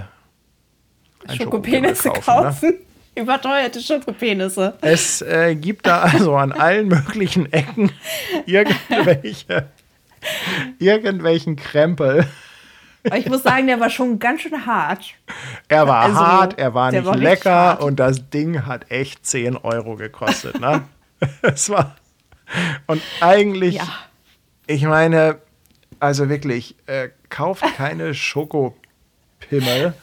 [1.33, 2.21] Schokopenisse kaufen.
[2.23, 2.69] kaufen.
[2.69, 2.75] Ne?
[3.21, 4.73] Überteuerte Schokopenisse.
[4.81, 7.91] Es äh, gibt da also an allen möglichen Ecken
[8.45, 9.69] irgendwelche,
[10.79, 12.27] irgendwelchen Krempel.
[13.13, 15.13] Ich muss sagen, der war schon ganz schön hart.
[15.67, 17.81] Er war Also, hart, er war nicht war lecker hart.
[17.83, 20.59] und das Ding hat echt 10 Euro gekostet.
[20.59, 20.81] Ne?
[21.41, 21.95] es war.
[22.87, 23.87] Und eigentlich, Ja.
[24.67, 25.37] ich meine,
[25.99, 29.93] also wirklich, äh, kauft keine Schokopimmel.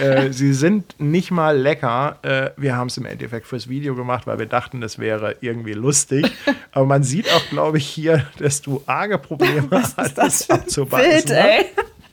[0.00, 2.18] äh, sie sind nicht mal lecker.
[2.22, 5.74] Äh, wir haben es im Endeffekt fürs Video gemacht, weil wir dachten, es wäre irgendwie
[5.74, 6.30] lustig.
[6.72, 11.10] Aber man sieht auch, glaube ich, hier, dass du arge Probleme hattest, Das abzubeißen.
[11.10, 11.50] Bild, ne?
[11.58, 11.66] ey.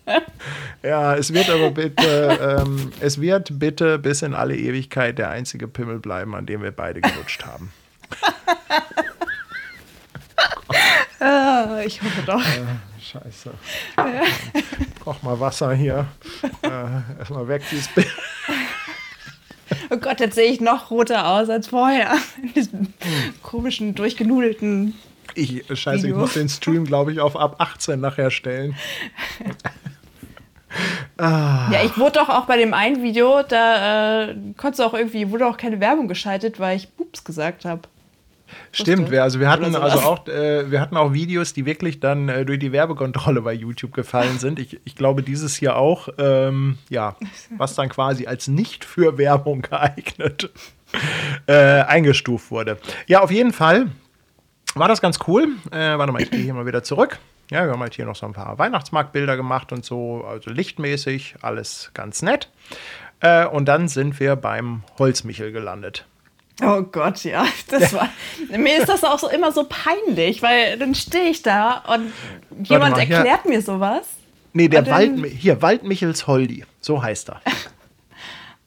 [0.84, 5.66] Ja, es wird aber bitte, ähm, es wird bitte bis in alle Ewigkeit der einzige
[5.70, 7.72] Pimmel bleiben, an dem wir beide gelutscht haben.
[11.20, 12.42] Ah, ich hoffe doch.
[13.02, 13.52] Scheiße.
[15.04, 16.08] Koch mal Wasser hier.
[16.62, 18.08] Äh, erstmal weg dieses Bild.
[19.90, 22.16] Oh Gott, jetzt sehe ich noch roter aus als vorher.
[22.42, 22.94] In diesem
[23.42, 24.96] komischen, durchgenudelten.
[25.36, 26.18] Ich, scheiße, ich Video.
[26.18, 28.76] muss den Stream, glaube ich, auf ab 18 nachher stellen.
[31.20, 35.30] Ja, ich wurde doch auch bei dem einen Video, da äh, konntest du auch irgendwie,
[35.30, 37.82] wurde auch keine Werbung geschaltet, weil ich Pups gesagt habe.
[38.72, 42.30] Stimmt, wir, also wir hatten also auch, äh, wir hatten auch Videos, die wirklich dann
[42.30, 44.60] äh, durch die Werbekontrolle bei YouTube gefallen sind.
[44.60, 47.16] Ich, ich glaube, dieses hier auch, ähm, ja,
[47.58, 50.52] was dann quasi als nicht für Werbung geeignet
[51.48, 52.78] äh, eingestuft wurde.
[53.08, 53.88] Ja, auf jeden Fall
[54.76, 55.50] war das ganz cool.
[55.72, 57.20] Äh, warte mal, ich gehe hier mal wieder zurück.
[57.52, 61.36] Ja, wir haben halt hier noch so ein paar Weihnachtsmarktbilder gemacht und so, also lichtmäßig,
[61.42, 62.50] alles ganz nett.
[63.20, 66.06] Äh, und dann sind wir beim Holzmichel gelandet.
[66.62, 67.46] Oh Gott, ja.
[67.70, 68.10] Das war,
[68.56, 72.14] mir ist das auch so immer so peinlich, weil dann stehe ich da und
[72.64, 74.06] jemand mal, erklärt mir sowas.
[74.54, 77.42] Nee, der dann- Wald, hier, Waldmichels Holdi, so heißt er.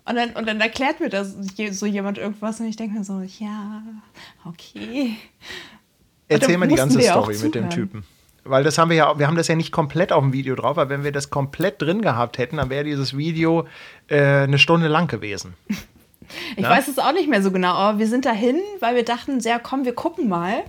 [0.09, 1.35] Und dann, und dann erklärt mir das
[1.73, 3.83] so jemand irgendwas und ich denke mir so, ja,
[4.45, 5.17] okay.
[6.29, 7.71] Erzähl mal die ganze Story mit dem.
[7.71, 8.05] Typen.
[8.45, 10.77] Weil das haben wir ja, wir haben das ja nicht komplett auf dem Video drauf,
[10.77, 13.67] weil wenn wir das komplett drin gehabt hätten, dann wäre dieses Video
[14.07, 15.55] äh, eine Stunde lang gewesen.
[16.57, 16.71] Ich Ja?
[16.71, 19.59] weiß es auch nicht mehr so genau, aber wir sind dahin, weil wir dachten, ja,
[19.59, 20.63] komm, wir gucken mal.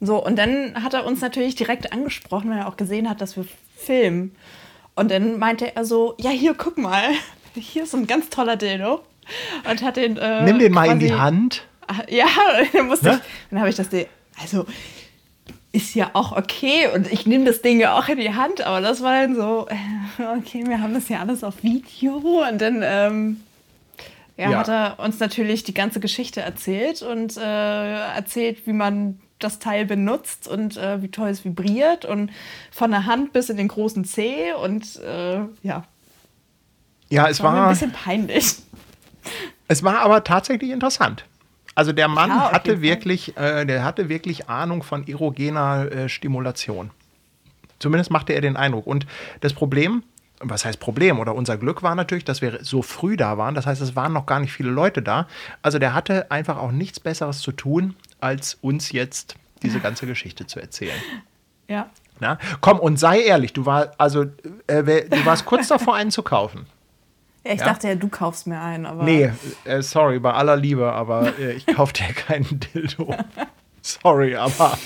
[0.00, 3.36] So, und dann hat er uns natürlich direkt angesprochen, weil er auch gesehen hat, dass
[3.36, 3.44] wir
[3.76, 4.34] filmen.
[4.94, 7.02] Und dann meinte er so, ja, hier, guck mal,
[7.54, 9.02] hier ist so ein ganz toller Dildo.
[9.70, 10.16] Und hat den.
[10.16, 11.62] Äh, Nimm den mal in die Hand.
[11.86, 12.26] Ah, Ja,
[12.72, 13.14] dann musste Ne?
[13.22, 14.06] ich, dann habe ich das, Ding-
[14.42, 14.66] also
[15.72, 18.80] ist ja auch okay und ich nehme das Ding ja auch in die Hand, aber
[18.80, 19.68] das war dann so,
[20.38, 22.16] okay, wir haben das ja alles auf Video
[22.50, 23.40] und dann ähm,
[24.40, 24.58] ja, Ja.
[24.58, 29.86] hat er uns natürlich die ganze Geschichte erzählt und äh, erzählt, wie man das Teil
[29.86, 32.30] benutzt und äh, wie toll es vibriert und
[32.70, 35.84] von der Hand bis in den großen Zeh und äh, ja,
[37.08, 38.56] Ja, es war mir ein war, bisschen peinlich.
[39.68, 41.24] es war aber tatsächlich interessant.
[41.74, 46.90] Also der Mann Ja, hatte wirklich, äh, der hatte wirklich Ahnung von erogener äh, Stimulation.
[47.78, 48.86] Zumindest machte er den Eindruck.
[48.86, 49.06] Und
[49.40, 50.02] das Problem,
[50.40, 53.54] was heißt Problem oder unser Glück war natürlich, dass wir so früh da waren.
[53.54, 55.28] Das heißt, es waren noch gar nicht viele Leute da.
[55.62, 60.46] Also der hatte einfach auch nichts Besseres zu tun, als uns jetzt diese ganze Geschichte
[60.46, 60.98] zu erzählen.
[61.68, 61.90] Ja.
[62.18, 62.38] Na?
[62.60, 64.24] Komm und sei ehrlich, du, war, also,
[64.66, 66.66] äh, du warst kurz davor, einen zu kaufen.
[67.44, 67.66] Ja, Ich Ja?
[67.66, 69.04] dachte ja, du kaufst mir einen, aber.
[69.04, 69.30] Nee,
[69.64, 73.14] äh, sorry, bei aller Liebe, aber äh, ich kauf dir keinen Dildo.
[73.82, 74.76] sorry, aber.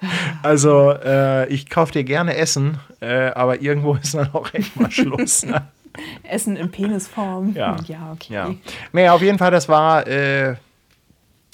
[0.42, 4.90] Also, äh, ich kauf dir gerne Essen, äh, aber irgendwo ist dann auch echt mal
[4.90, 5.44] Schluss.
[5.44, 5.66] Ne?
[6.22, 7.52] Essen in Penisform.
[7.54, 7.76] Ja.
[7.86, 8.32] ja okay.
[8.32, 8.54] Ja.
[8.92, 10.56] Nee, auf jeden Fall, das war, äh,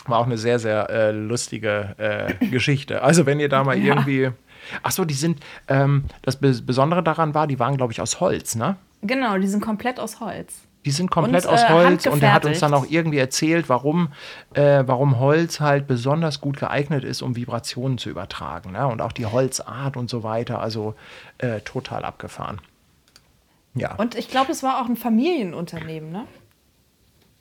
[0.07, 3.03] war auch eine sehr, sehr äh, lustige äh, Geschichte.
[3.03, 3.95] Also, wenn ihr da mal Ja.
[3.95, 4.31] irgendwie.
[4.83, 5.41] Ach so, die sind.
[5.69, 8.77] Ähm, das Be Besondere daran war, die waren, glaube ich, aus Holz, ne?
[9.03, 10.66] Genau, die sind komplett aus Holz.
[10.87, 13.69] Die sind komplett Und, aus äh, Holz und er hat uns dann auch irgendwie erzählt,
[13.69, 14.13] warum,
[14.55, 18.71] äh, warum Holz halt besonders gut geeignet ist, um Vibrationen zu übertragen.
[18.71, 18.87] Ne?
[18.87, 20.61] Und auch die Holzart und so weiter.
[20.61, 20.95] Also
[21.39, 22.61] äh, total abgefahren.
[23.75, 26.25] Ja, Und ich glaube, es war auch ein Familienunternehmen, ne?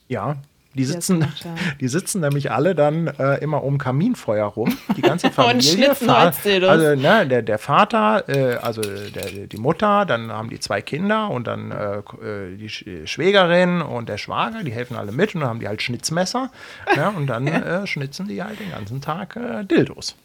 [0.08, 0.38] ja.
[0.76, 1.26] Die sitzen,
[1.80, 5.96] die sitzen nämlich alle dann äh, immer um Kaminfeuer rum, die ganze Familie.
[6.00, 6.70] Holzdildos.
[6.70, 11.30] also ne, der, der Vater, äh, also der, die Mutter, dann haben die zwei Kinder
[11.32, 15.42] und dann äh, äh, die Sch- Schwägerin und der Schwager, die helfen alle mit und
[15.42, 16.52] dann haben die halt Schnitzmesser
[16.96, 20.16] ne, und dann äh, schnitzen die halt den ganzen Tag äh, Dildos.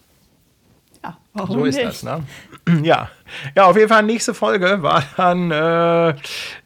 [1.02, 1.86] Ja, warum So ist nicht?
[1.88, 2.24] das, ne?
[2.82, 3.08] Ja.
[3.56, 6.10] Ja, auf jeden Fall nächste Folge war dann äh,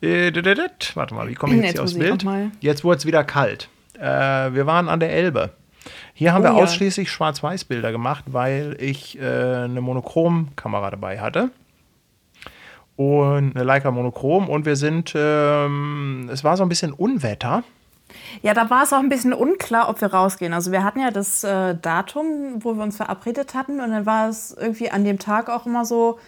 [0.01, 0.33] äh,
[0.95, 2.25] warte mal, wie komme ich jetzt Jetzt hier aufs Bild?
[2.61, 3.69] Jetzt wurde es wieder kalt.
[3.99, 5.51] Äh, wir waren an der Elbe.
[6.15, 6.63] Hier haben Oh wir ja.
[6.63, 9.25] ausschließlich Schwarz-Weiß-Bilder gemacht, weil ich äh,
[9.65, 11.51] eine Monochrom-Kamera dabei hatte.
[12.97, 17.65] Und eine Leica Monochrom und wir sind, ähm, es war so ein bisschen Unwetter.
[18.43, 20.53] Ja, da war es auch ein bisschen unklar, ob wir rausgehen.
[20.53, 24.29] Also wir hatten ja das äh, Datum, wo wir uns verabredet hatten und dann war
[24.29, 26.21] es irgendwie an dem Tag auch immer so,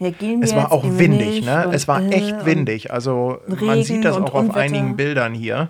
[0.00, 1.68] ja, gehen wir Es war jetzt, auch windig, ne?
[1.72, 2.90] Es war äh, echt und- windig.
[2.92, 4.58] Also man sieht das auch auf Unwetter.
[4.58, 5.68] einigen Bildern hier.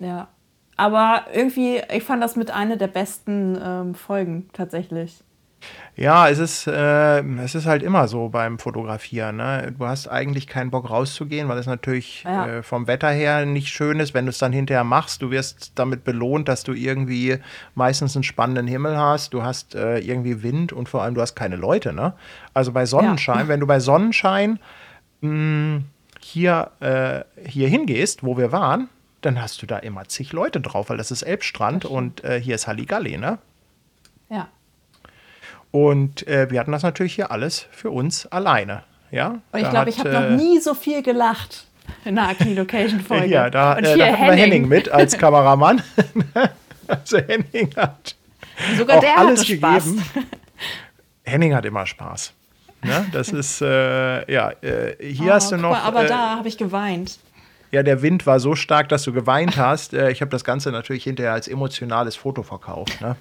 [0.00, 0.28] Ja.
[0.76, 5.22] Aber irgendwie, ich fand das mit einer der besten ähm, Folgen tatsächlich.
[5.94, 9.36] Ja, es ist, äh, es ist halt immer so beim Fotografieren.
[9.36, 9.74] Ne?
[9.78, 12.46] Du hast eigentlich keinen Bock rauszugehen, weil es natürlich Ja.
[12.46, 15.20] äh, vom Wetter her nicht schön ist, wenn du es dann hinterher machst.
[15.20, 17.36] Du wirst damit belohnt, dass du irgendwie
[17.74, 19.34] meistens einen spannenden Himmel hast.
[19.34, 21.92] Du hast äh, irgendwie Wind und vor allem du hast keine Leute.
[21.92, 22.14] Ne?
[22.54, 24.58] Also bei Sonnenschein, wenn du bei Sonnenschein
[25.20, 25.82] mh,
[26.20, 28.88] hier, äh, hier hingehst, wo wir waren,
[29.20, 32.54] dann hast du da immer zig Leute drauf, weil das ist Elbstrand und äh, hier
[32.54, 33.18] ist Halligalli.
[33.18, 33.38] Ne?
[34.28, 34.48] Ja.
[35.70, 38.82] Und äh, wir hatten das natürlich hier alles für uns alleine.
[39.10, 41.66] Ja, Und ich glaube, ich habe äh, noch nie so viel gelacht
[42.04, 43.26] in einer Acne Location Folge.
[43.26, 45.82] Ja, da, Und äh, hier da hatten wir Henning mit als Kameramann.
[46.86, 48.14] also Henning hat
[48.78, 49.84] Sogar auch der alles hatte Spaß.
[49.84, 50.04] gegeben.
[51.24, 52.32] Henning hat immer Spaß.
[52.82, 53.06] Ne?
[53.12, 55.70] Das ist, äh, ja, äh, hier Oh, hast du noch.
[55.70, 57.18] Mal, aber äh, da habe ich geweint.
[57.72, 59.94] Ja, der Wind war so stark, dass du geweint hast.
[59.94, 63.00] Äh, ich habe das Ganze natürlich hinterher als emotionales Foto verkauft.
[63.00, 63.16] Ne?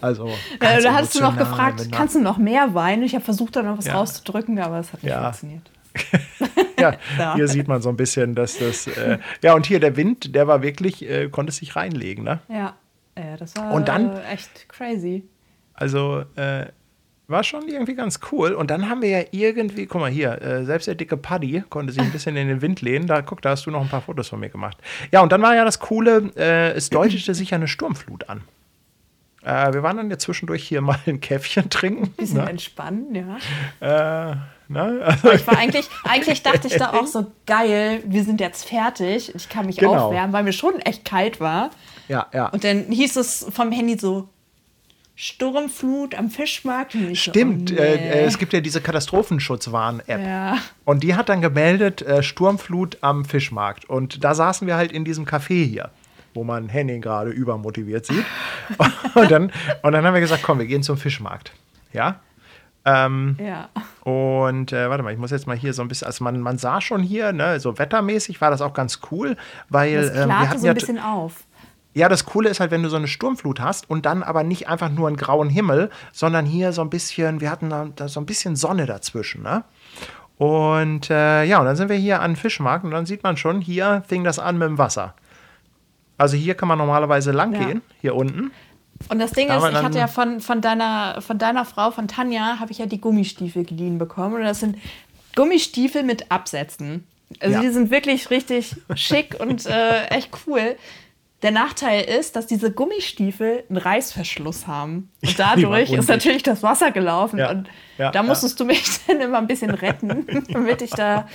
[0.00, 0.26] Also,
[0.60, 3.04] Ja, da hast du noch gefragt, kannst du noch mehr weinen?
[3.04, 3.94] Ich habe versucht, da noch was Ja.
[3.94, 5.22] rauszudrücken, aber es hat nicht Ja.
[5.22, 5.70] funktioniert.
[6.78, 7.34] Ja, Ja.
[7.36, 8.88] hier sieht man so ein bisschen, dass das.
[8.88, 12.24] Äh, ja, und hier der Wind, der war wirklich, äh, konnte sich reinlegen.
[12.24, 12.40] Ne?
[12.48, 12.74] Ja,
[13.16, 15.22] ja das war Und dann- echt crazy.
[15.74, 16.66] Also äh,
[17.32, 18.52] war schon irgendwie ganz cool.
[18.52, 21.92] Und dann haben wir ja irgendwie, guck mal hier, äh, selbst der dicke Paddy konnte
[21.92, 23.06] sich ein bisschen in den Wind lehnen.
[23.08, 24.76] Da guck, da hast du noch ein paar Fotos von mir gemacht.
[25.10, 28.42] Ja, und dann war ja das Coole, äh, es deutete sich ja eine Sturmflut an.
[29.44, 32.10] Äh, wir waren dann ja zwischendurch hier mal ein Käffchen trinken.
[32.12, 32.50] Bisschen Ne?
[32.50, 34.30] entspannen, ja.
[34.30, 34.36] Äh,
[34.68, 35.00] ne?
[35.04, 39.34] Also, Ich war eigentlich, eigentlich dachte ich da auch so geil, wir sind jetzt fertig.
[39.34, 39.94] Ich kann mich Genau.
[40.06, 41.70] aufwärmen, weil mir schon echt kalt war.
[42.06, 42.46] ja, ja.
[42.50, 44.28] Und dann hieß es vom Handy so,
[45.22, 46.96] Sturmflut am Fischmarkt.
[46.96, 48.08] Und ich so, Stimmt, oh, äh, nee.
[48.08, 50.20] äh, es gibt ja diese Katastrophenschutzwarn-App.
[50.20, 50.58] ja.
[50.84, 53.88] Und die hat dann gemeldet, äh, Sturmflut am Fischmarkt.
[53.88, 55.90] Und da saßen wir halt in diesem Café hier,
[56.34, 58.24] wo man Henning gerade übermotiviert sieht.
[59.14, 59.52] und, dann,
[59.82, 61.52] und dann haben wir gesagt, komm, wir gehen zum Fischmarkt.
[61.92, 62.16] Ja.
[62.84, 63.68] Ähm, ja.
[64.02, 66.58] und äh, warte mal, ich muss jetzt mal hier so ein bisschen, also man, man
[66.58, 69.36] sah schon hier, ne, so wettermäßig war das auch ganz cool,
[69.68, 71.44] weil Das ähm, wir klarte hatten so ja ein bisschen auf.
[71.94, 74.68] Ja, das Coole ist halt, wenn du so eine Sturmflut hast und dann aber nicht
[74.68, 78.18] einfach nur einen grauen Himmel, sondern hier so ein bisschen, wir hatten da, da so
[78.20, 79.64] ein bisschen Sonne dazwischen, ne?
[80.38, 83.36] Und äh, ja, und dann sind wir hier an den Fischmarkt und dann sieht man
[83.36, 85.14] schon, hier fing das an mit dem Wasser.
[86.18, 87.64] Also hier kann man normalerweise lang Ja.
[87.64, 88.50] gehen, hier unten.
[89.08, 92.08] Und das Ding Aber ist, ich hatte ja von, von, deiner, von deiner Frau, von
[92.08, 94.34] Tanja, habe ich ja die Gummistiefel geliehen bekommen.
[94.36, 94.78] Und das sind
[95.36, 97.04] Gummistiefel mit Absätzen.
[97.40, 97.60] Also Ja.
[97.60, 100.76] die sind wirklich richtig schick und äh, echt cool.
[101.42, 105.10] Der Nachteil ist, dass diese Gummistiefel einen Reißverschluss haben.
[105.22, 107.38] Und dadurch ist natürlich das Wasser gelaufen.
[107.38, 107.50] Ja.
[107.50, 107.68] Und
[107.98, 108.22] Ja, da ja.
[108.22, 111.26] musstest du mich dann immer ein bisschen retten, damit ich da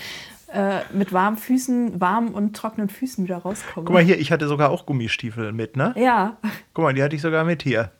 [0.53, 3.85] äh, mit warmen Füßen, warmen und trockenen Füßen wieder rauskomme.
[3.85, 5.93] Guck mal hier, ich hatte sogar auch Gummistiefel mit, ne?
[5.97, 6.37] Ja,
[6.73, 7.91] Guck mal, die hatte ich sogar mit hier.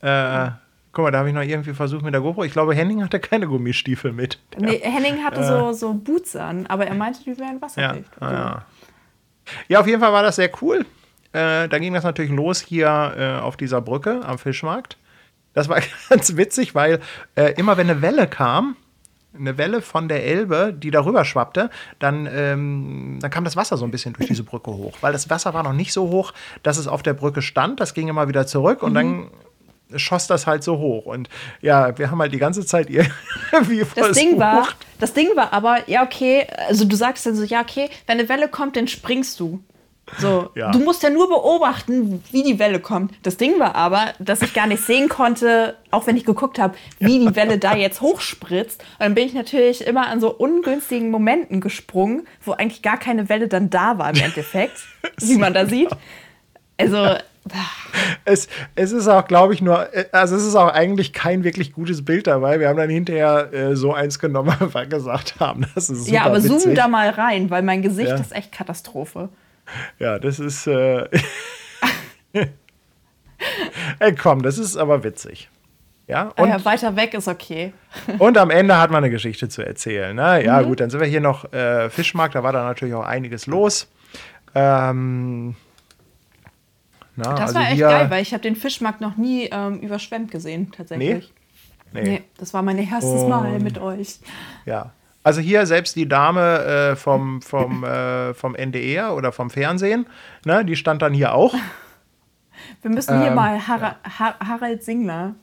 [0.00, 0.50] Äh,
[0.92, 2.44] guck mal, da habe ich noch irgendwie versucht mit der GoPro.
[2.44, 4.38] Ich glaube, Henning hatte keine Gummistiefel mit.
[4.56, 8.10] Nee, Henning hatte so, so Boots an, aber er meinte, die wären Ja, wasserdicht.
[8.20, 8.62] ah, ja.
[9.66, 10.86] ja, auf jeden Fall war das sehr cool.
[11.32, 14.96] Äh, da ging das natürlich los hier äh, auf dieser Brücke am Fischmarkt.
[15.54, 17.00] Das war ganz witzig, weil
[17.34, 18.76] äh, immer wenn eine Welle kam,
[19.34, 23.84] eine Welle von der Elbe, die darüber schwappte, dann, ähm, dann kam das Wasser so
[23.84, 24.98] ein bisschen durch diese Brücke hoch.
[25.00, 27.78] Weil das Wasser war noch nicht so hoch, dass es auf der Brücke stand.
[27.78, 29.30] Das ging immer wieder zurück und dann
[29.96, 31.06] schoss das halt so hoch.
[31.06, 31.28] Und
[31.60, 34.16] ja, wir haben halt die ganze Zeit irgendwie Das versucht.
[34.16, 34.68] Ding war,
[34.98, 38.28] das Ding war aber, ja, okay, also du sagst dann so, ja, okay, wenn eine
[38.28, 39.62] Welle kommt, dann springst du.
[40.16, 40.70] So, Ja.
[40.70, 43.12] du musst ja nur beobachten, wie die Welle kommt.
[43.22, 46.74] Das Ding war aber, dass ich gar nicht sehen konnte, auch wenn ich geguckt habe,
[46.98, 48.80] wie die Welle da jetzt hochspritzt.
[48.80, 53.28] Und dann bin ich natürlich immer an so ungünstigen Momenten gesprungen, wo eigentlich gar keine
[53.28, 54.80] Welle dann da war im Endeffekt,
[55.20, 55.90] wie man da sieht.
[56.78, 57.16] Also,
[58.24, 61.72] Es, es ist auch, glaube ich, nur, äh, also es ist auch eigentlich kein wirklich
[61.72, 62.60] gutes Bild dabei.
[62.60, 66.14] Wir haben dann hinterher äh, so eins genommen, weil wir gesagt haben, das ist super
[66.14, 66.60] ja, aber witzig.
[66.62, 68.16] zoom da mal rein, weil mein Gesicht Ja.
[68.16, 69.28] ist echt Katastrophe.
[69.98, 71.08] Ja, das ist, äh,
[73.98, 75.48] Ey, komm, das ist aber witzig.
[76.06, 77.72] Ja, Ah und, ja, weiter weg ist okay.
[78.18, 80.16] und am Ende hat man eine Geschichte zu erzählen.
[80.16, 80.38] Ne?
[80.40, 80.46] Mhm.
[80.46, 83.46] Ja, gut, dann sind wir hier noch äh, Fischmarkt, da war da natürlich auch einiges
[83.46, 83.88] los.
[84.54, 85.54] Ähm,
[87.16, 89.80] na, Das also war echt hier- geil, weil ich habe den Fischmarkt noch nie ähm,
[89.80, 91.32] überschwemmt gesehen, tatsächlich.
[91.92, 92.02] Nee?
[92.02, 92.22] Nee.
[92.38, 94.18] das war mein erstes Und- Mal mit euch.
[94.66, 94.92] Ja.
[95.22, 100.06] Also hier selbst die Dame äh, vom, vom, äh, vom NDR oder vom Fernsehen,
[100.44, 101.54] ne, die stand dann hier auch.
[102.82, 104.34] Wir müssen hier ähm, mal Har ja.
[104.46, 105.34] Harald Singler.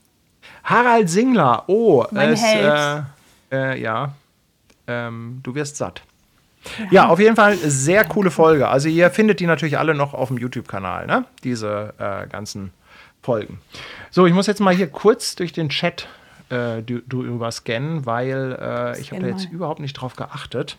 [0.64, 3.06] Harald Singler, oh, mein es, Held.
[3.52, 4.14] Äh, äh ja,
[4.88, 6.02] ähm, du wirst satt.
[6.80, 6.86] Ja.
[6.92, 7.08] ja.
[7.08, 8.68] auf jeden Fall sehr coole Folge.
[8.68, 11.26] Also ihr findet die natürlich alle noch auf dem YouTube-Kanal, ne?
[11.44, 12.72] Diese äh, ganzen
[13.22, 13.60] Folgen.
[14.12, 16.08] So, ich muss jetzt mal hier kurz durch den Chat
[16.50, 20.78] äh, du, du überscannen, weil äh, ich habe da jetzt überhaupt nicht drauf geachtet.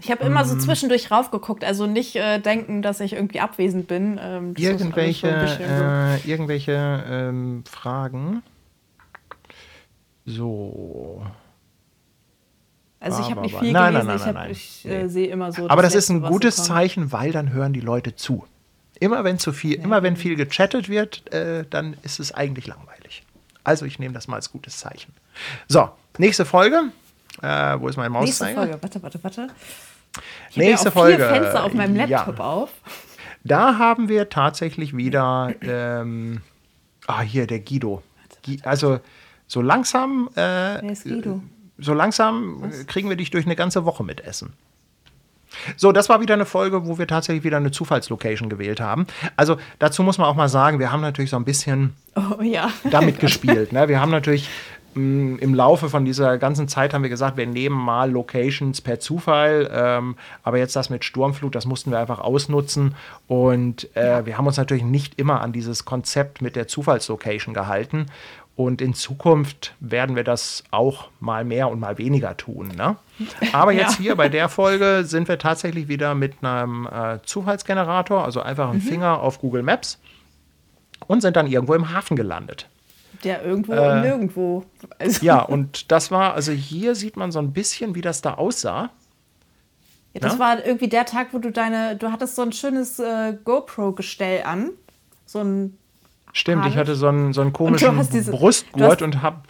[0.00, 0.60] Ich habe immer so mm.
[0.60, 4.18] zwischendurch raufgeguckt, also nicht äh, denken, dass ich irgendwie abwesend bin.
[4.22, 8.42] Ähm, irgendwelche äh, irgendwelche ähm, Fragen.
[10.24, 11.26] So.
[13.00, 15.68] Also ich habe nicht viel nein, gelesen, nein, nein, ich, ich äh, sehe immer so.
[15.68, 18.44] Aber das, das ist ein gutes Zeichen, weil dann hören die Leute zu.
[19.00, 19.84] Immer wenn zu viel, ja.
[19.84, 22.97] immer wenn viel gechattet wird, äh, dann ist es eigentlich langweilig.
[23.68, 25.12] Also ich nehme das mal als gutes Zeichen.
[25.68, 26.84] So, nächste Folge.
[27.42, 28.24] Äh, wo ist mein Maus?
[28.24, 29.48] Nächste Folge, warte, warte, warte.
[30.48, 31.18] Ich nächste Folge.
[31.18, 32.44] Vier Fenster auf meinem Laptop ja.
[32.44, 32.70] auf.
[33.44, 36.40] Da haben wir tatsächlich wieder, ähm,
[37.06, 38.02] ah hier der Guido.
[38.62, 39.00] Also
[39.46, 40.30] so langsam.
[40.34, 40.94] Äh?
[41.76, 42.86] So langsam Was?
[42.86, 44.54] kriegen wir dich durch eine ganze Woche mit Essen.
[45.76, 49.06] So, das war wieder eine Folge, wo wir tatsächlich wieder eine Zufallslocation gewählt haben.
[49.36, 52.70] Also dazu muss man auch mal sagen, wir haben natürlich so ein bisschen oh, ja.
[52.90, 53.72] damit gespielt.
[53.72, 53.88] Ne?
[53.88, 54.48] Wir haben natürlich
[54.94, 59.00] mm, im Laufe von dieser ganzen Zeit haben wir gesagt, wir nehmen mal Locations per
[59.00, 59.70] Zufall.
[59.72, 62.94] Ähm, aber jetzt das mit Sturmflut, das mussten wir einfach ausnutzen.
[63.26, 64.26] Und äh, ja.
[64.26, 68.06] wir haben uns natürlich nicht immer an dieses Konzept mit der Zufallslocation gehalten.
[68.58, 72.72] Und in Zukunft werden wir das auch mal mehr und mal weniger tun.
[72.76, 72.96] Ne?
[73.52, 74.02] Aber jetzt ja.
[74.02, 78.80] hier bei der Folge sind wir tatsächlich wieder mit einem äh, Zufallsgenerator, also einfach einen
[78.80, 78.88] mhm.
[78.88, 80.00] Finger auf Google Maps
[81.06, 82.68] und sind dann irgendwo im Hafen gelandet.
[83.22, 84.64] Der irgendwo äh, und nirgendwo.
[84.98, 85.24] Also.
[85.24, 88.90] Ja, und das war, also hier sieht man so ein bisschen, wie das da aussah.
[90.14, 90.40] Ja, das Na?
[90.40, 94.70] war irgendwie der Tag, wo du deine, du hattest so ein schönes äh, GoPro-Gestell an.
[95.26, 95.78] So ein
[96.32, 99.48] Stimmt, ich hatte so einen, so einen komischen und diese, Brustgurt und hab,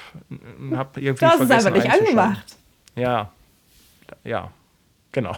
[0.72, 1.24] hab irgendwie.
[1.24, 2.57] Du hast es einfach nicht angemacht.
[2.95, 3.31] Ja,
[4.24, 4.51] ja,
[5.12, 5.37] genau.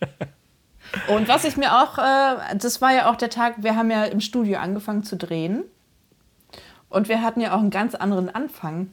[1.08, 4.04] und was ich mir auch, äh, das war ja auch der Tag, wir haben ja
[4.04, 5.64] im Studio angefangen zu drehen.
[6.88, 8.88] Und wir hatten ja auch einen ganz anderen Anfang.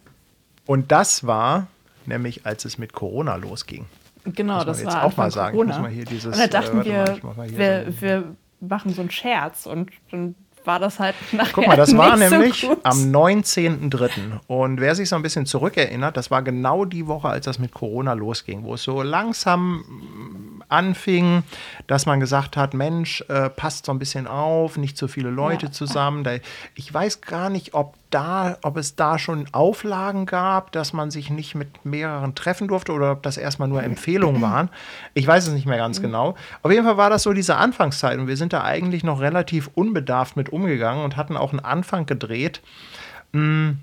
[0.66, 1.68] Und das war
[2.08, 3.86] nämlich, als es mit Corona losging.
[4.24, 5.56] Genau, das jetzt war auch mal sagen.
[5.56, 5.88] Corona.
[5.90, 7.20] Dieses, und da dachten äh, wir,
[7.58, 10.36] wir, wir machen so einen Scherz und dann
[10.66, 14.10] war das halt nachher Guck mal, das war nämlich so am 19.03.
[14.48, 17.74] Und wer sich so ein bisschen zurückerinnert, das war genau die Woche, als das mit
[17.74, 21.44] Corona losging, wo es so langsam anfing,
[21.88, 25.68] dass man gesagt hat, Mensch, äh, passt so ein bisschen auf, nicht so viele Leute
[25.68, 25.72] ja.
[25.72, 26.24] zusammen.
[26.24, 26.38] Da,
[26.76, 31.30] ich weiß gar nicht, ob da, ob es da schon Auflagen gab, dass man sich
[31.30, 34.70] nicht mit mehreren treffen durfte oder ob das erstmal nur Empfehlungen waren.
[35.14, 36.04] Ich weiß es nicht mehr ganz mhm.
[36.04, 36.36] genau.
[36.62, 39.70] Auf jeden Fall war das so diese Anfangszeit und wir sind da eigentlich noch relativ
[39.76, 42.62] unbedarft mit umgegangen und hatten auch einen Anfang gedreht,
[43.32, 43.76] mh,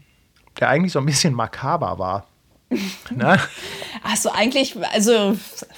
[0.61, 2.27] der eigentlich so ein bisschen makaber war.
[3.11, 3.39] Ne?
[4.03, 5.37] Achso, eigentlich, also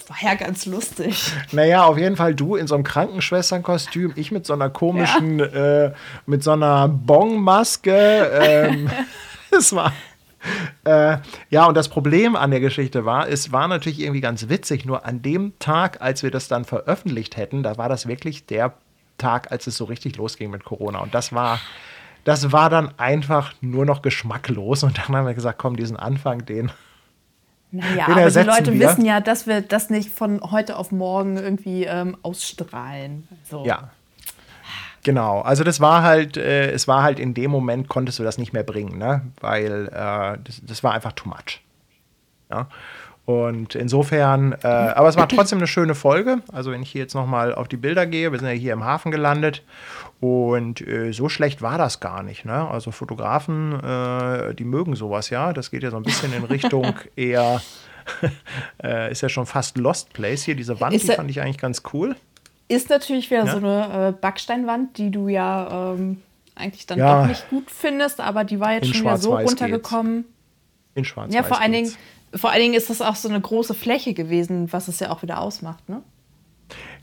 [0.09, 1.33] war ja ganz lustig.
[1.53, 5.85] Naja, auf jeden Fall du in so einem Krankenschwesternkostüm, ich mit so einer komischen, ja.
[5.87, 5.93] äh,
[6.27, 7.93] mit so einer Bongmaske.
[8.43, 8.91] Ähm,
[9.51, 9.93] es war.
[10.85, 11.19] Äh,
[11.51, 15.05] ja, und das Problem an der Geschichte war, es war natürlich irgendwie ganz witzig, nur
[15.05, 18.73] an dem Tag, als wir das dann veröffentlicht hätten, da war das wirklich der
[19.19, 21.01] Tag, als es so richtig losging mit Corona.
[21.01, 21.61] Und das war,
[22.25, 24.83] das war dann einfach nur noch geschmacklos.
[24.83, 26.71] Und dann haben wir gesagt, komm, diesen Anfang, den.
[27.73, 28.89] Naja, den aber die Leute wir.
[28.89, 33.29] wissen ja, dass wir das nicht von heute auf morgen irgendwie ähm, ausstrahlen.
[33.49, 33.65] So.
[33.65, 33.91] Ja.
[35.03, 38.37] Genau, also das war halt, äh, es war halt in dem Moment konntest du das
[38.37, 39.23] nicht mehr bringen, ne?
[39.41, 41.63] Weil äh, das, das, war einfach too much.
[42.51, 42.69] Ja.
[43.25, 46.43] Und insofern, äh, aber es war trotzdem eine schöne Folge.
[46.53, 48.85] Also wenn ich hier jetzt nochmal auf die Bilder gehe, wir sind ja hier im
[48.85, 49.63] Hafen gelandet
[50.21, 52.45] und äh, so schlecht war das gar nicht.
[52.45, 52.69] Ne?
[52.69, 55.53] Also Fotografen, äh, die mögen sowas ja.
[55.53, 57.63] Das geht ja so ein bisschen in Richtung eher,
[58.83, 60.55] äh, ist ja schon fast Lost Place hier.
[60.55, 62.17] Diese Wand, ist die fand ich eigentlich ganz cool.
[62.69, 63.53] Ist natürlich wieder ja?
[63.53, 66.21] so eine äh, Backsteinwand, die du ja ähm,
[66.55, 70.17] eigentlich dann ja, doch nicht gut findest, aber die war jetzt schon wieder so runtergekommen.
[70.17, 70.29] Geht's.
[70.97, 71.93] In schwarz Ja, vor allen Dingen
[72.35, 75.23] vor allen Dingen ist das auch so eine große Fläche gewesen, was es ja auch
[75.23, 76.03] wieder ausmacht, ne?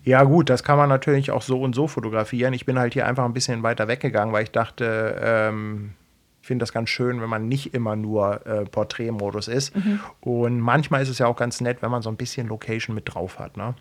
[0.08, 2.54] Ja, gut, das kann man natürlich auch so und so fotografieren.
[2.54, 5.94] Ich bin halt hier einfach ein bisschen weiter weggegangen, weil ich dachte, ähm,
[6.42, 9.76] ich finde das ganz schön, wenn man nicht immer nur äh, Porträtmodus ist.
[9.76, 10.00] Mhm.
[10.22, 13.14] Und manchmal ist es ja auch ganz nett, wenn man so ein bisschen Location mit
[13.14, 13.76] drauf hat, ne?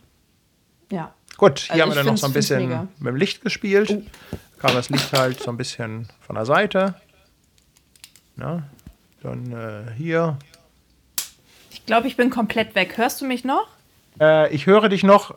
[0.91, 1.15] Ja.
[1.37, 3.91] Gut, hier also haben wir dann noch so ein bisschen mit dem Licht gespielt.
[3.91, 4.37] Oh.
[4.59, 6.95] Kam das Licht halt so ein bisschen von der Seite.
[8.37, 8.65] Na,
[9.23, 10.39] dann äh, hier
[11.87, 12.99] glaube, ich bin komplett weg.
[12.99, 13.69] Hörst du mich noch?
[14.21, 15.35] Äh, ich höre dich noch,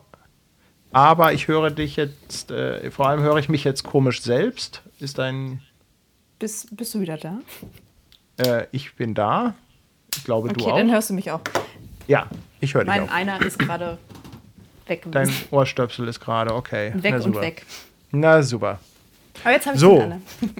[0.92, 4.82] aber ich höre dich jetzt, äh, vor allem höre ich mich jetzt komisch selbst.
[4.98, 5.60] Ist dein.
[6.38, 7.38] Bist, bist du wieder da?
[8.38, 9.54] Äh, ich bin da.
[10.16, 10.72] Ich glaube, okay, du auch.
[10.72, 11.40] Okay, dann hörst du mich auch.
[12.08, 12.26] Ja,
[12.60, 13.12] ich höre dich mein auch.
[13.12, 13.98] einer ist gerade
[14.86, 15.06] weg.
[15.10, 16.92] Dein Ohrstöpsel ist gerade, okay.
[16.96, 17.64] Weg Na, und weg.
[18.10, 18.78] Na super.
[19.44, 20.00] Aber jetzt habe ich So.
[20.00, 20.20] alle.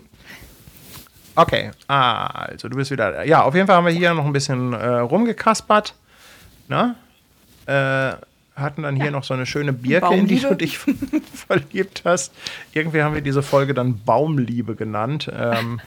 [1.36, 3.12] Okay, also du bist wieder.
[3.12, 3.22] da.
[3.22, 5.94] Ja, auf jeden Fall haben wir hier noch ein bisschen äh, rumgekaspert.
[6.68, 6.96] Ne?
[7.66, 8.14] Äh,
[8.60, 10.56] hatten dann hier noch so eine schöne Birke, in die du Baumliebe.
[10.56, 10.78] dich
[11.46, 12.32] verliebt hast.
[12.72, 15.30] Irgendwie haben wir diese Folge dann Baumliebe genannt.
[15.34, 15.80] Ähm,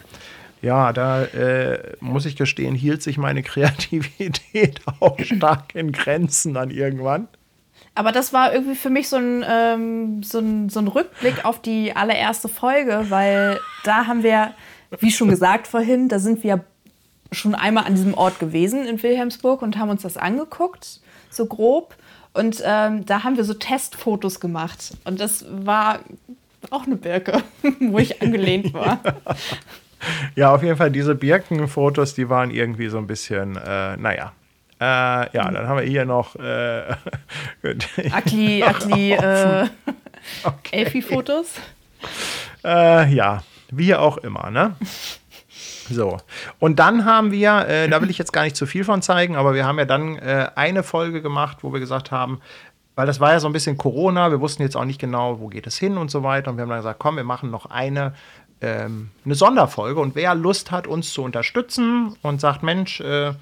[0.62, 6.70] ja, da äh, muss ich gestehen, hielt sich meine Kreativität auch stark in Grenzen dann
[6.70, 7.28] irgendwann.
[7.96, 11.62] Aber das war irgendwie für mich so ein, ähm, so, ein, so ein Rückblick auf
[11.62, 14.54] die allererste Folge, weil da haben wir,
[15.00, 16.64] wie schon gesagt vorhin, da sind wir
[17.32, 21.96] schon einmal an diesem Ort gewesen in Wilhelmsburg und haben uns das angeguckt, so grob.
[22.34, 24.98] Und ähm, da haben wir so Testfotos gemacht.
[25.06, 26.00] Und das war
[26.72, 27.44] auch eine Birke,
[27.80, 29.00] wo ich angelehnt war.
[30.36, 34.34] Ja, auf jeden Fall diese Birkenfotos, die waren irgendwie so ein bisschen, äh, naja.
[34.78, 36.94] Äh, ja, dann haben wir hier noch äh,
[38.12, 39.68] Akli, Akli, äh,
[40.44, 40.84] okay.
[40.84, 41.54] Elfi-Fotos.
[42.66, 44.76] Äh, ja, wie auch immer, ne?
[45.90, 46.18] So,
[46.60, 49.36] und dann haben wir, äh, da will ich jetzt gar nicht zu viel von zeigen,
[49.36, 52.40] aber wir haben ja dann äh, eine Folge gemacht, wo wir gesagt haben,
[52.96, 55.48] weil das war ja so ein bisschen Corona, wir wussten jetzt auch nicht genau, wo
[55.48, 56.52] geht es hin und so weiter.
[56.52, 58.14] Und wir haben dann gesagt, komm, wir machen noch eine,
[58.62, 60.00] ähm, eine Sonderfolge.
[60.00, 63.34] Und wer Lust hat, uns zu unterstützen und sagt, Mensch, äh,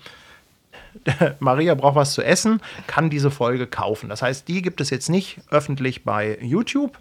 [1.39, 4.09] Maria braucht was zu essen, kann diese Folge kaufen.
[4.09, 6.97] Das heißt, die gibt es jetzt nicht öffentlich bei YouTube,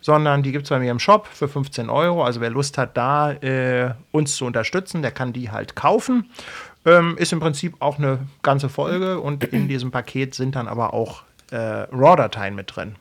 [0.00, 2.24] sondern die gibt es bei mir im Shop für 15 Euro.
[2.24, 6.30] Also wer Lust hat, da äh, uns zu unterstützen, der kann die halt kaufen.
[6.84, 10.94] Ähm, ist im Prinzip auch eine ganze Folge und in diesem Paket sind dann aber
[10.94, 12.96] auch äh, RAW-Dateien mit drin.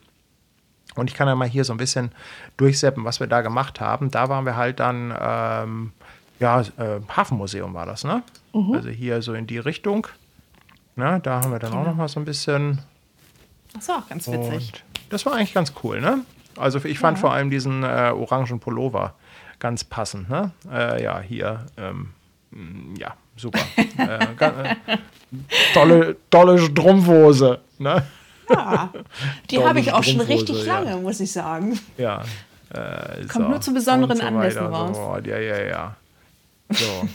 [0.96, 2.12] Und ich kann ja mal hier so ein bisschen
[2.58, 4.10] durchseppen, was wir da gemacht haben.
[4.10, 5.92] Da waren wir halt dann, ähm,
[6.40, 8.24] ja, äh, Hafenmuseum war das, ne?
[8.74, 10.08] Also hier so in die Richtung.
[10.96, 12.80] Na, da haben wir dann auch noch mal so ein bisschen.
[13.74, 14.74] Das war auch ganz witzig.
[14.74, 16.22] Und das war eigentlich ganz cool, ne?
[16.58, 19.14] Also ich fand vor allem diesen äh, orangen Pullover
[19.60, 20.52] ganz passend, ne?
[20.72, 22.10] Äh, ja, hier, ähm,
[22.52, 23.60] mh, ja, super.
[23.98, 24.54] äh, ga-
[24.88, 24.98] äh,
[25.74, 28.04] tolle, tolle Strumpfhose, ne?
[28.50, 28.94] Ja,
[29.50, 30.80] die habe ich auch schon richtig ja.
[30.80, 31.80] lange, muss ich sagen.
[31.98, 32.24] Ja.
[32.74, 34.96] Äh, Kommt nur zu besonderen und Anlässen raus.
[34.96, 35.96] So, ja, ja, ja.
[36.70, 37.08] So.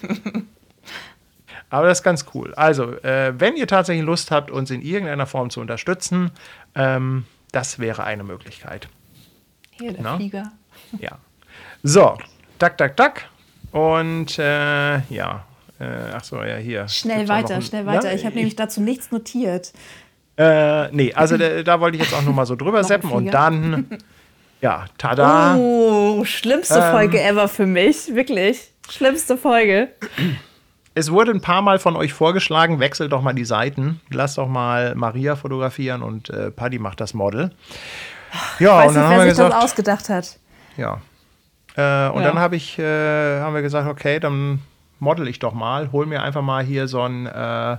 [1.71, 2.55] Aber das ist ganz cool.
[2.55, 6.31] Also, äh, wenn ihr tatsächlich Lust habt, uns in irgendeiner Form zu unterstützen,
[6.75, 8.89] ähm, das wäre eine Möglichkeit.
[9.73, 10.17] Hier, der Na?
[10.17, 10.53] Flieger.
[10.99, 11.19] Ja.
[11.83, 12.17] So,
[12.59, 13.27] tak, tak, tak.
[13.73, 15.45] Und äh, ja.
[15.81, 16.87] Äh, ach so, ja, hier.
[16.89, 18.09] Schnell weiter, ein- schnell weiter.
[18.09, 19.73] Na, Ich habe nämlich dazu nichts notiert.
[20.37, 23.27] Äh, nee, also da, da wollte ich jetzt auch nur mal so drüber seppen und
[23.33, 23.99] dann,
[24.61, 25.57] ja, tada.
[25.57, 26.91] Oh, schlimmste Ähm.
[26.93, 28.15] Folge ever für mich.
[28.15, 28.73] Wirklich.
[28.89, 29.89] Schlimmste Folge.
[30.95, 34.01] Es wurde ein paar Mal von euch vorgeschlagen, wechselt doch mal die Seiten.
[34.11, 37.51] Lasst doch mal Maria fotografieren und äh, Paddy macht das Model.
[38.59, 40.39] Ja, Weiß und nicht, dann haben wer wir sich das gesagt, ausgedacht hat.
[40.77, 41.01] ja.
[41.75, 42.29] Äh, und Ja.
[42.29, 44.61] dann habe ich, äh, haben wir gesagt, okay, dann
[44.99, 47.77] model ich doch mal, hol mir einfach mal hier so ein, äh,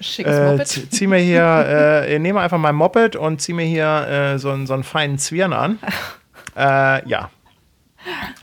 [0.00, 0.66] Schickes äh, Moped.
[0.68, 4.38] zie- zieh mir hier, äh, ich nehme einfach mein Moped und zieh mir hier äh,
[4.38, 5.78] so, einen, so einen feinen Zwirn an.
[6.56, 7.30] Äh, ja.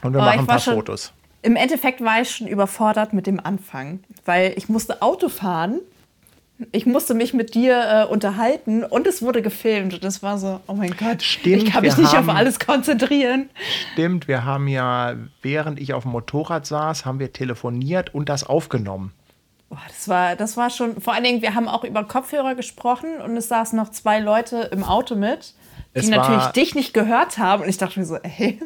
[0.03, 1.11] Und wir Oh, machen ich ein paar Fotos.
[1.41, 5.79] Im Endeffekt war ich schon überfordert mit dem Anfang, weil ich musste Auto fahren.
[6.71, 9.93] Ich musste mich mit dir äh, unterhalten und es wurde gefilmt.
[9.93, 12.59] Und das war so, oh mein Gott, Stimmt, ich kann mich nicht haben- auf alles
[12.59, 13.49] konzentrieren.
[13.93, 18.45] Stimmt, wir haben ja, während ich auf dem Motorrad saß, haben wir telefoniert und das
[18.45, 19.11] aufgenommen.
[19.69, 23.09] Boah, das, war, das war schon, vor allen Dingen, wir haben auch über Kopfhörer gesprochen
[23.23, 25.53] und es saßen noch zwei Leute im Auto mit,
[25.95, 27.63] die natürlich dich nicht gehört haben.
[27.63, 28.59] Und ich dachte mir so, ey,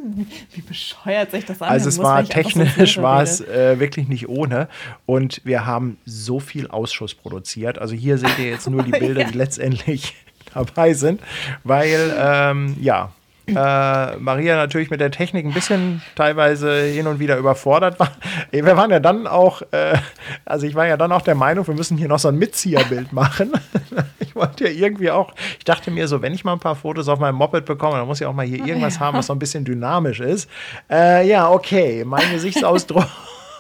[0.54, 1.70] wie bescheuert sich das an.
[1.70, 4.68] Also es war technisch war es äh, wirklich nicht ohne
[5.06, 7.80] und wir haben so viel Ausschuss produziert.
[7.80, 10.16] Also hier seht ihr jetzt nur die Bilder, die letztendlich
[10.54, 11.22] dabei sind,
[11.64, 13.12] weil ähm, ja
[13.56, 18.12] äh, Maria natürlich mit der Technik ein bisschen teilweise hin und wieder überfordert war.
[18.52, 19.98] Wir waren ja dann auch, äh,
[20.46, 23.14] also ich war ja dann auch der Meinung, wir müssen hier noch so ein Mitzieherbild
[23.14, 23.52] machen.
[24.20, 27.08] ich wollte ja irgendwie auch, ich dachte mir so, wenn ich mal ein paar Fotos
[27.08, 29.02] auf meinem Moped bekomme, dann muss ich auch mal hier irgendwas ja.
[29.02, 30.50] haben, was so ein bisschen dynamisch ist.
[30.90, 33.08] Äh, ja, okay, mein Gesichtsausdruck.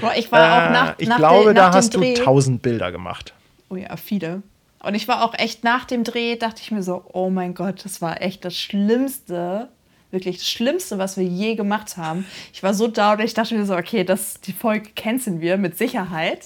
[0.00, 2.24] Boah, ich war auch nach, äh, ich nach glaube, der, nach da hast Dreh, du
[2.24, 3.34] tausend Bilder gemacht.
[3.68, 4.42] Oh ja, viele.
[4.82, 7.84] Und ich war auch echt nach dem Dreh, dachte ich mir so, oh mein Gott,
[7.84, 9.68] das war echt das Schlimmste,
[10.10, 12.26] wirklich das Schlimmste, was wir je gemacht haben.
[12.52, 15.76] Ich war so down, ich dachte mir so, okay, das, die Folge canceln wir mit
[15.76, 16.40] Sicherheit.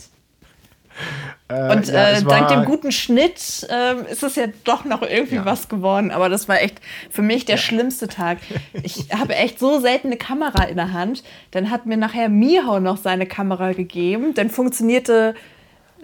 [1.48, 5.36] Äh, und ja, äh, dank dem guten Schnitt äh, ist es ja doch noch irgendwie
[5.36, 5.44] ja.
[5.44, 6.10] was geworden.
[6.10, 6.80] Aber das war echt
[7.10, 7.62] für mich der ja.
[7.62, 8.38] schlimmste Tag.
[8.82, 11.22] Ich habe echt so selten eine Kamera in der Hand.
[11.52, 14.34] Dann hat mir nachher Mihau noch seine Kamera gegeben.
[14.34, 15.34] Dann funktionierte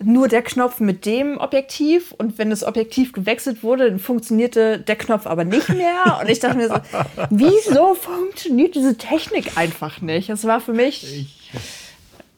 [0.03, 4.97] nur der Knopf mit dem Objektiv und wenn das Objektiv gewechselt wurde, dann funktionierte der
[4.97, 6.19] Knopf aber nicht mehr.
[6.21, 6.75] Und ich dachte mir so,
[7.31, 10.29] wieso funktioniert diese Technik einfach nicht?
[10.29, 11.05] Das war für mich.
[11.05, 11.51] Ich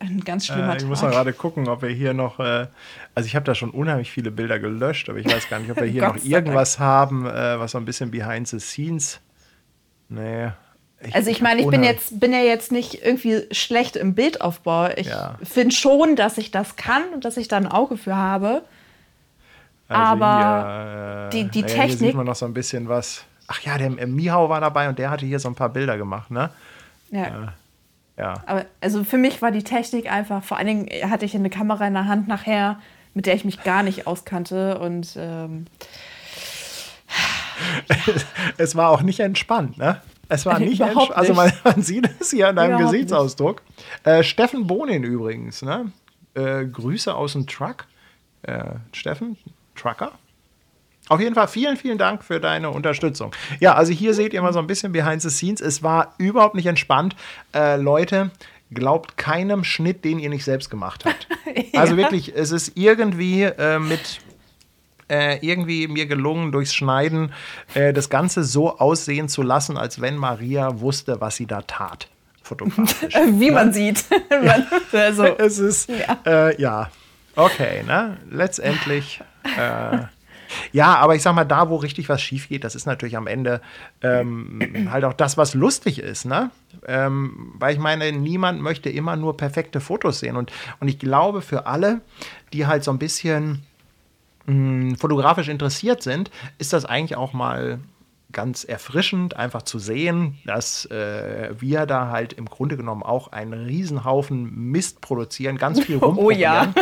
[0.02, 2.40] ein ganz schlimmer äh, Ich muss mal gerade gucken, ob wir hier noch.
[2.40, 2.66] Äh,
[3.14, 5.76] also, ich habe da schon unheimlich viele Bilder gelöscht, aber ich weiß gar nicht, ob
[5.76, 9.20] wir hier noch irgendwas haben, äh, was so ein bisschen behind the scenes.
[10.08, 10.50] Nee.
[11.04, 14.88] Ich, also ich meine, ich bin jetzt bin ja jetzt nicht irgendwie schlecht im Bildaufbau.
[14.96, 15.36] Ich ja.
[15.42, 18.62] finde schon, dass ich das kann und dass ich da ein Auge für habe.
[19.88, 21.98] Also aber hier, äh, die, die naja, Technik.
[21.98, 23.24] Hier sieht man noch so ein bisschen was.
[23.48, 26.30] Ach ja, der Mihau war dabei und der hatte hier so ein paar Bilder gemacht,
[26.30, 26.50] ne?
[27.10, 27.24] Ja.
[27.24, 27.30] Äh,
[28.16, 28.34] ja.
[28.46, 31.86] Aber also für mich war die Technik einfach, vor allen Dingen hatte ich eine Kamera
[31.86, 32.78] in der Hand nachher,
[33.14, 35.66] mit der ich mich gar nicht auskannte und ähm,
[38.58, 40.00] es war auch nicht entspannt, ne?
[40.28, 41.16] Es war nicht entspannt.
[41.16, 43.62] Also man, man, sieht es hier an deinem Überhaupt Gesichtsausdruck.
[44.04, 45.92] Äh, Steffen Bonin übrigens, ne?
[46.34, 47.86] Äh, Grüße aus dem Truck.
[48.42, 49.36] Äh, Steffen,
[49.74, 50.12] Trucker.
[51.08, 53.34] Auf jeden Fall vielen, vielen Dank für deine Unterstützung.
[53.60, 55.60] Ja, also hier seht ihr mal so ein bisschen behind the scenes.
[55.60, 57.16] Es war überhaupt nicht entspannt.
[57.54, 58.30] Äh, Leute,
[58.72, 61.28] glaubt keinem Schnitt, den ihr nicht selbst gemacht habt.
[61.72, 61.80] ja.
[61.80, 64.20] Also wirklich, es ist irgendwie äh, mit
[65.12, 67.32] äh, irgendwie mir gelungen, durchs Schneiden
[67.74, 72.08] äh, das Ganze so aussehen zu lassen, als wenn Maria wusste, was sie da tat.
[72.42, 73.14] Fotografisch.
[73.38, 73.52] Wie ne?
[73.52, 74.04] man sieht.
[74.30, 76.90] man, also, es ist, ja, äh, ja.
[77.36, 78.16] okay, ne?
[78.30, 79.20] Letztendlich.
[79.44, 79.98] Äh,
[80.70, 83.26] ja, aber ich sag mal, da, wo richtig was schief geht, das ist natürlich am
[83.26, 83.62] Ende
[84.02, 86.50] ähm, halt auch das, was lustig ist, ne?
[86.86, 90.36] Ähm, weil ich meine, niemand möchte immer nur perfekte Fotos sehen.
[90.36, 92.00] Und, und ich glaube, für alle,
[92.52, 93.62] die halt so ein bisschen
[94.46, 97.80] mh, fotografisch interessiert sind, ist das eigentlich auch mal
[98.32, 103.52] ganz erfrischend, einfach zu sehen, dass äh, wir da halt im Grunde genommen auch einen
[103.52, 106.22] Riesenhaufen Mist produzieren, ganz viel rumprobieren.
[106.22, 106.72] Oh ja.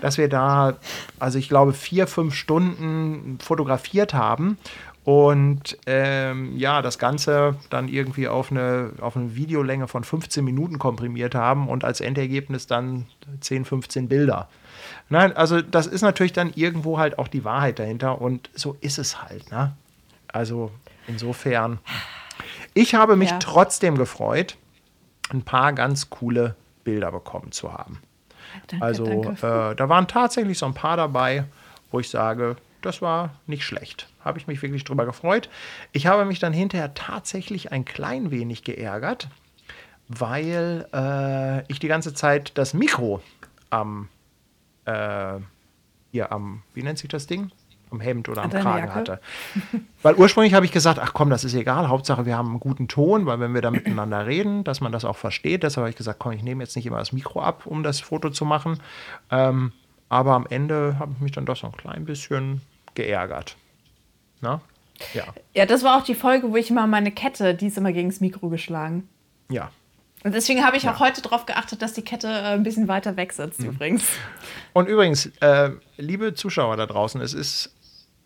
[0.00, 0.78] dass wir da,
[1.18, 4.56] also ich glaube, vier, fünf Stunden fotografiert haben
[5.04, 10.78] und ähm, ja, das Ganze dann irgendwie auf eine, auf eine Videolänge von 15 Minuten
[10.78, 13.06] komprimiert haben und als Endergebnis dann
[13.40, 14.48] 10, 15 Bilder.
[15.08, 18.98] Nein, also das ist natürlich dann irgendwo halt auch die Wahrheit dahinter und so ist
[18.98, 19.50] es halt.
[19.50, 19.72] Ne?
[20.28, 20.70] Also
[21.06, 21.78] Insofern,
[22.72, 23.38] ich habe mich ja.
[23.38, 24.56] trotzdem gefreut,
[25.30, 27.98] ein paar ganz coole Bilder bekommen zu haben.
[28.68, 31.44] Danke, also äh, da waren tatsächlich so ein paar dabei,
[31.90, 34.08] wo ich sage, das war nicht schlecht.
[34.24, 35.48] Habe ich mich wirklich drüber gefreut.
[35.92, 39.28] Ich habe mich dann hinterher tatsächlich ein klein wenig geärgert,
[40.08, 43.22] weil äh, ich die ganze Zeit das Mikro
[43.70, 44.08] am,
[44.84, 45.40] äh,
[46.10, 47.50] hier am, wie nennt sich das Ding?
[47.94, 48.94] am Hemd oder am Kragen Jacke?
[48.94, 49.20] hatte.
[50.02, 52.88] Weil ursprünglich habe ich gesagt, ach komm, das ist egal, Hauptsache wir haben einen guten
[52.88, 55.62] Ton, weil wenn wir da miteinander reden, dass man das auch versteht.
[55.62, 58.00] Deshalb habe ich gesagt, komm, ich nehme jetzt nicht immer das Mikro ab, um das
[58.00, 58.78] Foto zu machen.
[59.30, 59.72] Ähm,
[60.08, 62.60] aber am Ende habe ich mich dann doch so ein klein bisschen
[62.94, 63.56] geärgert.
[64.40, 64.60] Na?
[65.12, 65.24] Ja.
[65.54, 68.10] Ja, das war auch die Folge, wo ich immer meine Kette, die ist immer gegen
[68.10, 69.08] das Mikro geschlagen.
[69.50, 69.70] Ja.
[70.24, 70.94] Und deswegen habe ich ja.
[70.94, 73.70] auch heute darauf geachtet, dass die Kette äh, ein bisschen weiter weg sitzt, mhm.
[73.70, 74.04] übrigens.
[74.72, 77.70] Und übrigens, äh, liebe Zuschauer da draußen, es ist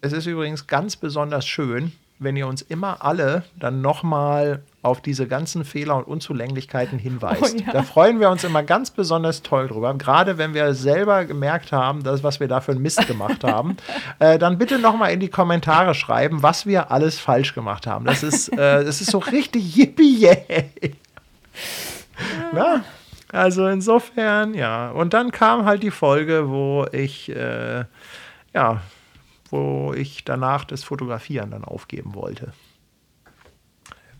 [0.00, 5.26] es ist übrigens ganz besonders schön, wenn ihr uns immer alle dann nochmal auf diese
[5.26, 7.54] ganzen Fehler und Unzulänglichkeiten hinweist.
[7.56, 7.72] Oh, ja.
[7.72, 9.94] Da freuen wir uns immer ganz besonders toll drüber.
[9.94, 13.76] Gerade wenn wir selber gemerkt haben, dass, was wir da für einen Mist gemacht haben,
[14.18, 18.04] äh, dann bitte nochmal in die Kommentare schreiben, was wir alles falsch gemacht haben.
[18.04, 20.70] Das ist, äh, das ist so richtig yippie yay.
[22.52, 22.84] Na?
[23.30, 24.90] Also insofern, ja.
[24.90, 27.84] Und dann kam halt die Folge, wo ich, äh,
[28.54, 28.80] ja,
[29.50, 32.52] wo ich danach das Fotografieren dann aufgeben wollte.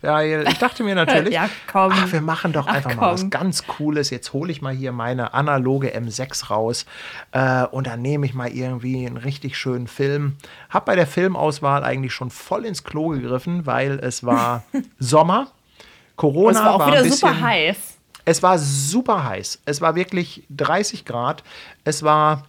[0.01, 3.67] Weil ich dachte mir natürlich, ja, ach, wir machen doch einfach ach, mal was ganz
[3.67, 4.09] Cooles.
[4.09, 6.85] Jetzt hole ich mal hier meine analoge M6 raus
[7.31, 10.37] äh, und dann nehme ich mal irgendwie einen richtig schönen Film.
[10.69, 14.63] Hab bei der Filmauswahl eigentlich schon voll ins Klo gegriffen, weil es war
[14.99, 15.51] Sommer.
[16.19, 17.77] Corona und es war auch war wieder bisschen, super heiß.
[18.25, 19.61] Es war super heiß.
[19.65, 21.43] Es war wirklich 30 Grad.
[21.85, 22.43] Es war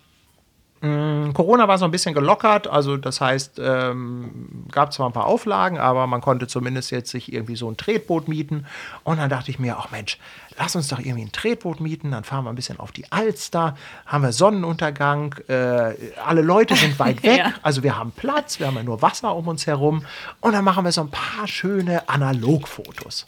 [0.83, 5.27] Mm, Corona war so ein bisschen gelockert, also das heißt, ähm, gab zwar ein paar
[5.27, 8.67] Auflagen, aber man konnte zumindest jetzt sich irgendwie so ein Tretboot mieten.
[9.05, 10.19] Und dann dachte ich mir, ach Mensch,
[10.57, 13.77] lass uns doch irgendwie ein Tretboot mieten, dann fahren wir ein bisschen auf die Alster,
[14.07, 15.95] haben wir Sonnenuntergang, äh,
[16.25, 17.53] alle Leute sind weit weg, ja.
[17.61, 20.07] also wir haben Platz, wir haben ja nur Wasser um uns herum
[20.41, 23.27] und dann machen wir so ein paar schöne Analogfotos.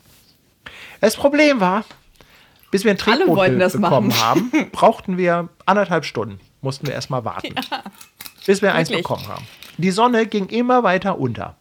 [1.02, 1.84] Das Problem war,
[2.70, 4.22] bis wir ein Tretboot be bekommen machen.
[4.22, 7.82] haben, brauchten wir anderthalb Stunden mussten wir erstmal warten, ja,
[8.46, 8.74] bis wir wirklich?
[8.74, 9.46] eins bekommen haben.
[9.76, 11.56] Die Sonne ging immer weiter unter.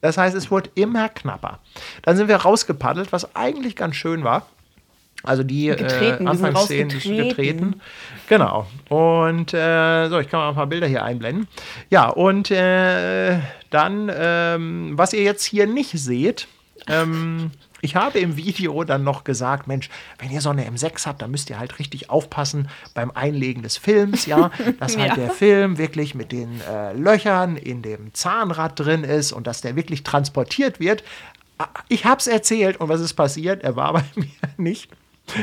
[0.00, 1.60] Das heißt, es wurde immer knapper.
[2.02, 4.46] Dann sind wir rausgepaddelt, was eigentlich ganz schön war.
[5.22, 7.28] Also die getreten, äh, Anfangsszenen getreten.
[7.28, 7.80] getreten.
[8.28, 8.66] Genau.
[8.90, 11.48] Und äh, so, ich kann mal ein paar Bilder hier einblenden.
[11.88, 13.38] Ja, und äh,
[13.70, 16.46] dann, ähm, was ihr jetzt hier nicht seht,
[16.86, 17.50] ähm,
[17.84, 21.30] ich habe im Video dann noch gesagt, Mensch, wenn ihr so eine M6 habt, dann
[21.30, 25.14] müsst ihr halt richtig aufpassen beim Einlegen des Films, ja, dass halt ja.
[25.16, 29.76] der Film wirklich mit den äh, Löchern in dem Zahnrad drin ist und dass der
[29.76, 31.04] wirklich transportiert wird.
[31.88, 33.62] Ich habe es erzählt und was ist passiert?
[33.62, 34.90] Er war bei mir nicht.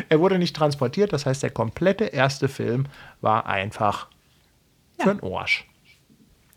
[0.09, 2.87] Er wurde nicht transportiert, das heißt, der komplette erste Film
[3.21, 4.07] war einfach
[4.97, 5.05] ja.
[5.05, 5.67] für den Arsch.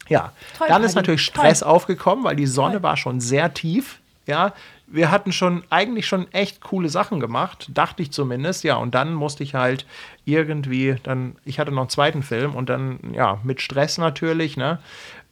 [0.08, 1.68] Ja, Toll, dann ist natürlich Stress Toll.
[1.68, 2.82] aufgekommen, weil die Sonne Toll.
[2.84, 4.00] war schon sehr tief.
[4.26, 4.54] Ja,
[4.86, 8.64] wir hatten schon eigentlich schon echt coole Sachen gemacht, dachte ich zumindest.
[8.64, 9.86] Ja, und dann musste ich halt
[10.24, 14.78] irgendwie, dann, ich hatte noch einen zweiten Film und dann, ja, mit Stress natürlich, ne,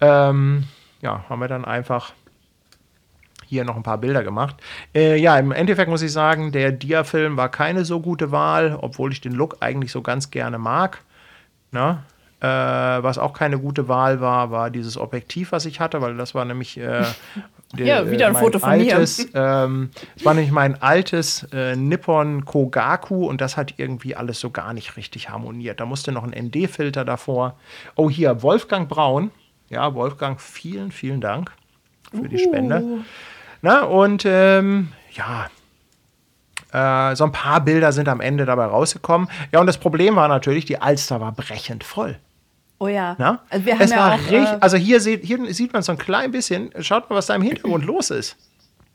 [0.00, 0.64] ähm,
[1.00, 2.12] ja, haben wir dann einfach
[3.52, 4.56] hier noch ein paar Bilder gemacht.
[4.94, 9.12] Äh, ja, im Endeffekt muss ich sagen, der Dia-Film war keine so gute Wahl, obwohl
[9.12, 11.02] ich den Look eigentlich so ganz gerne mag.
[11.70, 12.02] Ne?
[12.40, 16.34] Äh, was auch keine gute Wahl war, war dieses Objektiv, was ich hatte, weil das
[16.34, 17.04] war nämlich äh,
[17.72, 19.40] der, ja, wieder ein Foto von altes, mir.
[19.40, 24.50] Ähm, es war nämlich mein altes äh, Nippon Kogaku und das hat irgendwie alles so
[24.50, 25.80] gar nicht richtig harmoniert.
[25.80, 27.56] Da musste noch ein ND-Filter davor.
[27.96, 29.30] Oh, hier, Wolfgang Braun.
[29.70, 31.50] Ja, Wolfgang, vielen, vielen Dank
[32.10, 32.82] für die Spende.
[32.82, 32.98] Uh.
[33.62, 35.48] Na, und ähm, ja,
[36.72, 39.28] äh, so ein paar Bilder sind am Ende dabei rausgekommen.
[39.52, 42.18] Ja, und das Problem war natürlich, die Alster war brechend voll.
[42.82, 43.14] Oh ja.
[43.16, 43.38] Na?
[43.48, 45.82] Also, wir haben es ja war auch, richtig, äh, also hier sieht, hier sieht man
[45.82, 48.36] so ein klein bisschen, schaut mal, was da im Hintergrund los ist.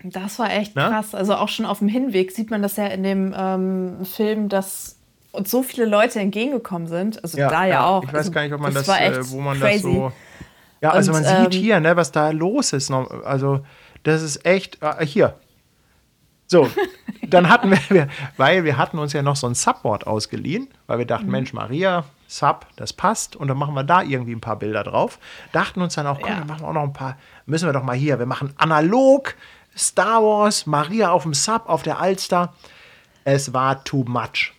[0.04, 0.90] Das war echt Na?
[0.90, 1.16] krass.
[1.16, 4.98] Also auch schon auf dem Hinweg sieht man das ja in dem ähm, Film, dass
[5.32, 7.24] uns so viele Leute entgegengekommen sind.
[7.24, 8.04] Also ja, da ja, ja, auch.
[8.04, 9.74] Ich weiß also, gar nicht, ob man das, das äh, wo man crazy.
[9.74, 10.12] das so.
[10.82, 12.92] Ja, also Und, man ähm, sieht hier, ne, was da los ist.
[12.92, 13.62] Also
[14.04, 14.80] das ist echt.
[14.82, 15.36] Äh, hier.
[16.46, 16.70] So,
[17.26, 21.06] dann hatten wir, weil wir hatten uns ja noch so ein Subboard ausgeliehen, weil wir
[21.06, 21.32] dachten, mhm.
[21.32, 25.17] Mensch, Maria, Sub, das passt und dann machen wir da irgendwie ein paar Bilder drauf.
[25.53, 26.39] Dachten uns dann auch, komm, ja.
[26.39, 29.36] dann machen wir auch noch ein paar, müssen wir doch mal hier, wir machen analog
[29.78, 32.53] Star Wars, Maria auf dem Sub, auf der Alster.
[33.23, 34.53] Es war too much.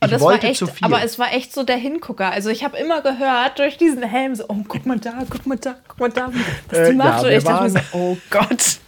[0.00, 0.84] Ich das wollte war echt, zu viel.
[0.84, 2.30] Aber es war echt so der Hingucker.
[2.30, 5.58] Also ich habe immer gehört durch diesen Helm so, oh, guck mal da, guck mal
[5.58, 6.28] da, guck mal da,
[6.70, 7.22] was die äh, macht.
[7.22, 8.78] Ja, und ich dachte mir so, oh Gott.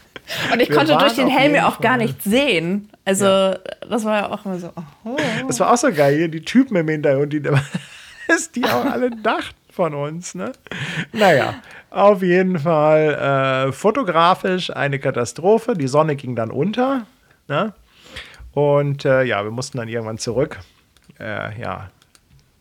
[0.52, 2.90] Und ich konnte durch den Helm ja auch gar nichts sehen.
[3.04, 3.58] Also ja.
[3.88, 4.70] das war ja auch immer so,
[5.04, 5.16] oh.
[5.48, 7.42] Das war auch so geil, hier die Typen im Hintergrund, die,
[8.57, 10.35] die auch alle dachten von uns.
[10.35, 10.53] Ne?
[11.12, 11.55] Naja,
[11.91, 15.74] auf jeden Fall äh, fotografisch eine Katastrophe.
[15.74, 17.07] Die Sonne ging dann unter.
[17.49, 17.72] Ne?
[18.53, 20.59] Und äh, ja, wir mussten dann irgendwann zurück
[21.20, 21.91] äh, ja,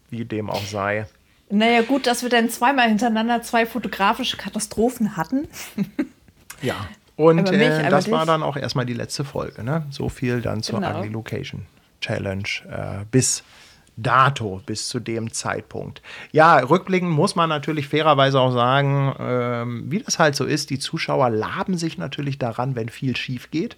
[0.10, 1.08] wie dem auch sei.
[1.50, 5.48] Naja, gut, dass wir dann zweimal hintereinander zwei fotografische Katastrophen hatten.
[6.62, 6.76] ja,
[7.16, 8.14] und mich, äh, das dich.
[8.14, 9.64] war dann auch erstmal die letzte Folge.
[9.64, 9.84] Ne?
[9.90, 11.00] So viel dann zur genau.
[11.00, 11.66] Ugly Location
[12.02, 13.44] Challenge äh, bis
[14.02, 16.02] dato, bis zu dem Zeitpunkt.
[16.32, 20.80] Ja, rückblickend muss man natürlich fairerweise auch sagen, ähm, wie das halt so ist, die
[20.80, 23.78] Zuschauer laben sich natürlich daran, wenn viel schief geht.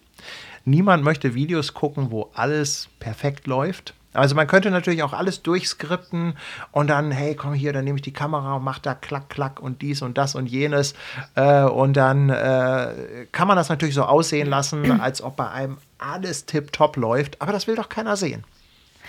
[0.65, 3.93] Niemand möchte Videos gucken, wo alles perfekt läuft.
[4.13, 6.33] Also man könnte natürlich auch alles durchskripten
[6.71, 9.61] und dann, hey, komm hier, dann nehme ich die Kamera und mach da klack, klack
[9.61, 10.95] und dies und das und jenes.
[11.35, 15.77] Äh, und dann äh, kann man das natürlich so aussehen lassen, als ob bei einem
[15.97, 17.41] alles tipptopp läuft.
[17.41, 18.43] Aber das will doch keiner sehen.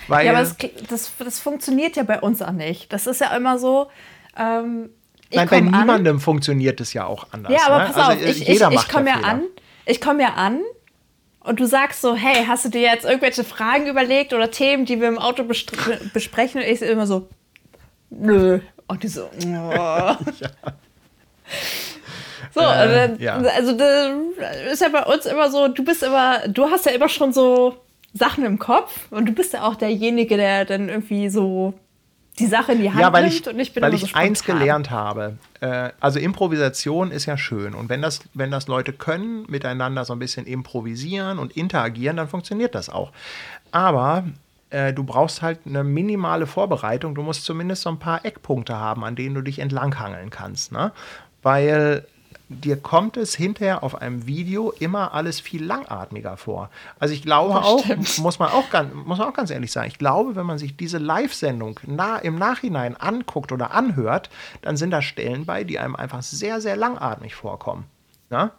[0.08, 0.56] Weil ja, aber das,
[0.88, 2.92] das, das funktioniert ja bei uns auch nicht.
[2.92, 3.88] Das ist ja immer so.
[4.36, 4.90] Ähm,
[5.34, 6.20] Nein, bei niemandem an.
[6.20, 7.52] funktioniert es ja auch anders.
[7.52, 7.86] Ja, aber ne?
[7.86, 9.42] pass also, auf, ich, ich, ich komme ja an.
[9.86, 10.60] Ich komme ja an
[11.40, 15.00] und du sagst so, hey, hast du dir jetzt irgendwelche Fragen überlegt oder Themen, die
[15.00, 16.60] wir im Auto besprechen?
[16.60, 17.28] Und ich immer so,
[18.10, 18.60] nö.
[18.86, 19.46] Und die so, oh.
[19.46, 20.16] ja.
[22.54, 23.36] So, äh, also, ja.
[23.36, 27.08] also das ist ja bei uns immer so, du bist immer, du hast ja immer
[27.08, 27.76] schon so
[28.14, 31.74] Sachen im Kopf und du bist ja auch derjenige, der dann irgendwie so
[32.38, 34.44] die Sache in die Hand ja, weil ich, und ich bin weil ich so eins
[34.44, 35.36] gelernt habe.
[35.60, 40.14] Äh, also Improvisation ist ja schön und wenn das, wenn das Leute können, miteinander so
[40.14, 43.12] ein bisschen improvisieren und interagieren, dann funktioniert das auch.
[43.70, 44.24] Aber
[44.72, 47.14] äh, du brauchst halt eine minimale Vorbereitung.
[47.14, 50.72] Du musst zumindest so ein paar Eckpunkte haben, an denen du dich entlanghangeln kannst.
[50.72, 50.92] Ne?
[51.42, 52.06] Weil
[52.48, 56.70] dir kommt es hinterher auf einem Video immer alles viel langatmiger vor.
[56.98, 58.18] Also ich glaube das auch, stimmt.
[58.18, 60.76] muss man auch, ganz, muss man auch ganz ehrlich sagen, ich glaube, wenn man sich
[60.76, 64.30] diese Live-Sendung na, im Nachhinein anguckt oder anhört,
[64.62, 67.84] dann sind da Stellen bei, die einem einfach sehr, sehr langatmig vorkommen.
[68.30, 68.52] Ja?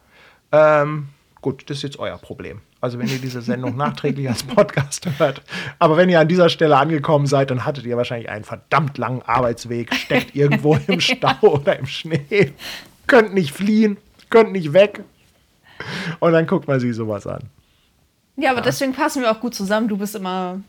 [0.52, 1.10] Ähm,
[1.42, 2.62] gut, das ist jetzt euer Problem.
[2.84, 5.42] Also wenn ihr diese Sendung nachträglich als Podcast hört.
[5.80, 9.22] Aber wenn ihr an dieser Stelle angekommen seid, dann hattet ihr wahrscheinlich einen verdammt langen
[9.22, 12.54] Arbeitsweg, steckt irgendwo im Stau oder im Schnee,
[13.08, 13.98] könnt nicht fliehen,
[14.30, 15.04] könnt nicht weg.
[16.20, 17.50] Und dann guckt man sich sowas an.
[18.36, 18.66] Ja, aber ja.
[18.66, 19.88] deswegen passen wir auch gut zusammen.
[19.88, 20.62] Du bist immer,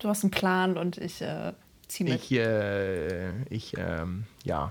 [0.00, 1.52] du hast einen Plan und ich äh,
[1.88, 2.22] ziehe mit.
[2.22, 4.68] Ich, äh, ich ähm, ja,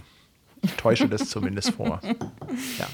[0.62, 2.02] ich täusche das zumindest vor.
[2.80, 2.88] Ja.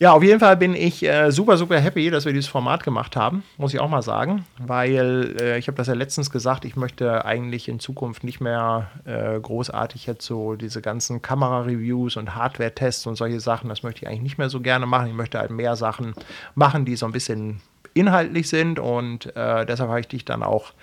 [0.00, 3.16] Ja, auf jeden Fall bin ich äh, super, super happy, dass wir dieses Format gemacht
[3.16, 6.76] haben, muss ich auch mal sagen, weil äh, ich habe das ja letztens gesagt, ich
[6.76, 13.08] möchte eigentlich in Zukunft nicht mehr äh, großartig jetzt so diese ganzen Kamera-Reviews und Hardware-Tests
[13.08, 15.08] und solche Sachen, das möchte ich eigentlich nicht mehr so gerne machen.
[15.08, 16.14] Ich möchte halt mehr Sachen
[16.54, 17.60] machen, die so ein bisschen
[17.92, 20.74] inhaltlich sind und äh, deshalb habe ich dich dann auch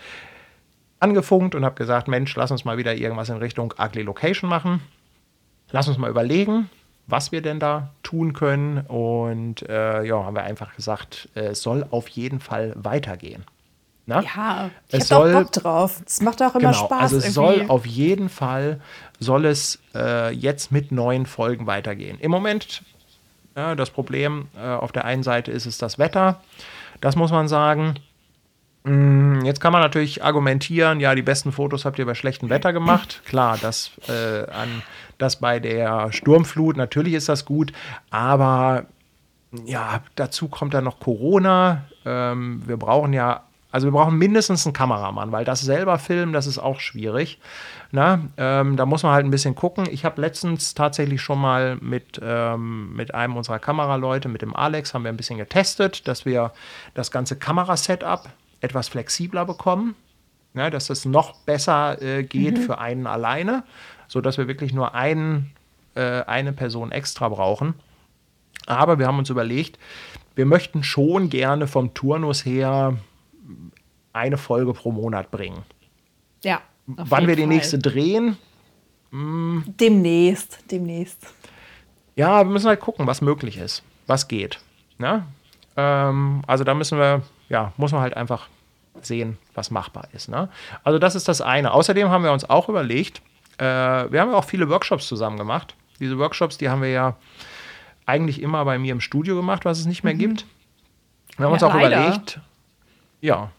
[0.99, 4.81] angefunkt und habe gesagt, Mensch, lass uns mal wieder irgendwas in Richtung Ugly Location machen.
[5.71, 6.69] Lass uns mal überlegen,
[7.07, 8.80] was wir denn da tun können.
[8.80, 13.45] Und äh, ja, haben wir einfach gesagt, äh, es soll auf jeden Fall weitergehen.
[14.07, 14.22] Na?
[14.22, 16.02] Ja, ich es soll, Bock drauf.
[16.06, 17.02] Es macht auch immer genau, Spaß.
[17.02, 17.60] Also es irgendwie.
[17.60, 18.80] soll auf jeden Fall,
[19.19, 22.19] soll es äh, jetzt mit neuen Folgen weitergehen.
[22.19, 22.84] Im Moment,
[23.56, 26.41] ja, das Problem äh, auf der einen Seite ist es das Wetter.
[27.02, 27.95] Das muss man sagen.
[28.86, 32.72] Mm, jetzt kann man natürlich argumentieren, ja, die besten Fotos habt ihr bei schlechtem Wetter
[32.72, 33.24] gemacht.
[33.26, 34.84] Klar, das, äh, an,
[35.18, 37.74] das bei der Sturmflut, natürlich ist das gut,
[38.12, 38.86] aber
[39.66, 41.86] ja, dazu kommt dann noch Corona.
[42.06, 46.45] Ähm, wir brauchen ja, also wir brauchen mindestens einen Kameramann, weil das selber filmen, das
[46.45, 47.40] ist auch schwierig.
[47.91, 49.88] Na, ähm, da muss man halt ein bisschen gucken.
[49.90, 54.94] Ich habe letztens tatsächlich schon mal mit, ähm, mit einem unserer Kameraleute, mit dem Alex,
[54.94, 56.52] haben wir ein bisschen getestet, dass wir
[56.94, 58.30] das ganze Kamerasetup
[58.65, 59.95] etwas flexibler bekommen,
[60.53, 62.61] ja, dass es noch besser äh, geht mhm.
[62.61, 63.63] für einen alleine,
[64.07, 65.51] sodass wir wirklich nur einen,
[65.95, 67.75] äh, eine Person extra brauchen.
[68.65, 69.79] Aber wir haben uns überlegt,
[70.35, 72.97] wir möchten schon gerne vom Turnus her
[74.13, 75.63] eine Folge pro Monat bringen.
[76.43, 76.61] Ja.
[76.87, 77.49] Wann wir die Fall.
[77.49, 78.37] nächste drehen?
[79.11, 79.63] Hm.
[79.67, 81.25] demnächst, demnächst.
[82.15, 84.59] Ja, wir müssen halt gucken, was möglich ist, was geht.
[84.99, 85.25] Ja?
[85.77, 88.49] Ähm, also da müssen wir, ja, muss man halt einfach
[89.01, 90.30] sehen, was machbar ist.
[90.30, 90.49] Ne?
[90.84, 91.72] Also das ist das eine.
[91.72, 93.22] Außerdem haben wir uns auch überlegt,
[93.57, 95.76] äh, wir haben ja auch viele Workshops zusammen gemacht.
[95.99, 97.15] Diese Workshops, die haben wir ja
[98.05, 100.19] eigentlich immer bei mir im Studio gemacht, was es nicht mehr mhm.
[100.19, 100.45] gibt.
[101.38, 101.97] Wir haben ja, uns auch leider.
[101.97, 102.39] überlegt,
[103.22, 103.51] ja,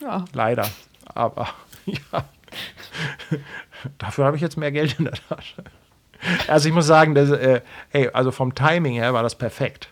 [0.00, 0.68] ja, leider,
[1.06, 1.48] aber
[1.86, 2.24] ja,
[3.98, 5.64] dafür habe ich jetzt mehr Geld in der Tasche.
[6.48, 9.90] Also ich muss sagen, dass, äh, hey, also vom Timing her war das perfekt.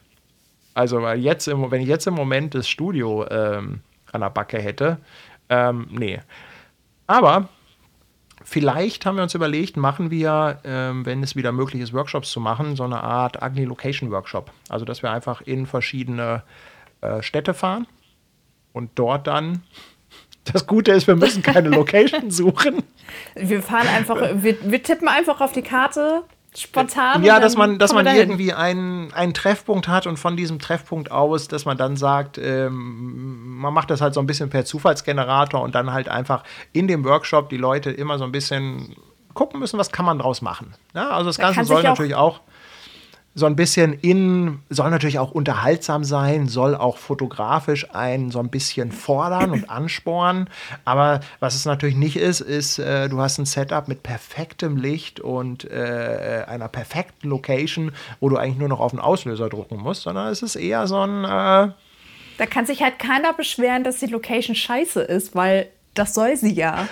[0.74, 3.80] Also weil jetzt, im, wenn ich jetzt im Moment das Studio ähm,
[4.16, 4.98] an der Backe hätte.
[5.48, 6.20] Ähm, nee.
[7.06, 7.48] Aber
[8.42, 12.40] vielleicht haben wir uns überlegt, machen wir, ähm, wenn es wieder möglich ist, Workshops zu
[12.40, 14.50] machen, so eine Art Ugly Location Workshop.
[14.68, 16.42] Also, dass wir einfach in verschiedene
[17.00, 17.86] äh, Städte fahren
[18.72, 19.62] und dort dann.
[20.52, 22.84] Das Gute ist, wir müssen keine Location suchen.
[23.34, 26.22] Wir fahren einfach, wir, wir tippen einfach auf die Karte,
[26.56, 27.22] spontan.
[27.24, 31.48] Ja, dass man, dass man irgendwie einen, einen Treffpunkt hat und von diesem Treffpunkt aus,
[31.48, 35.74] dass man dann sagt, ähm, man macht das halt so ein bisschen per Zufallsgenerator und
[35.74, 38.96] dann halt einfach in dem Workshop die Leute immer so ein bisschen
[39.34, 40.74] gucken müssen, was kann man draus machen.
[40.94, 42.40] Ja, also das Ganze soll natürlich auch
[43.38, 48.48] so ein bisschen in, soll natürlich auch unterhaltsam sein, soll auch fotografisch einen so ein
[48.48, 50.48] bisschen fordern und anspornen.
[50.86, 55.20] Aber was es natürlich nicht ist, ist, äh, du hast ein Setup mit perfektem Licht
[55.20, 60.02] und äh, einer perfekten Location, wo du eigentlich nur noch auf den Auslöser drucken musst,
[60.02, 61.24] sondern es ist eher so ein.
[61.24, 61.72] Äh
[62.38, 66.54] da kann sich halt keiner beschweren, dass die Location scheiße ist, weil das soll sie
[66.54, 66.88] ja.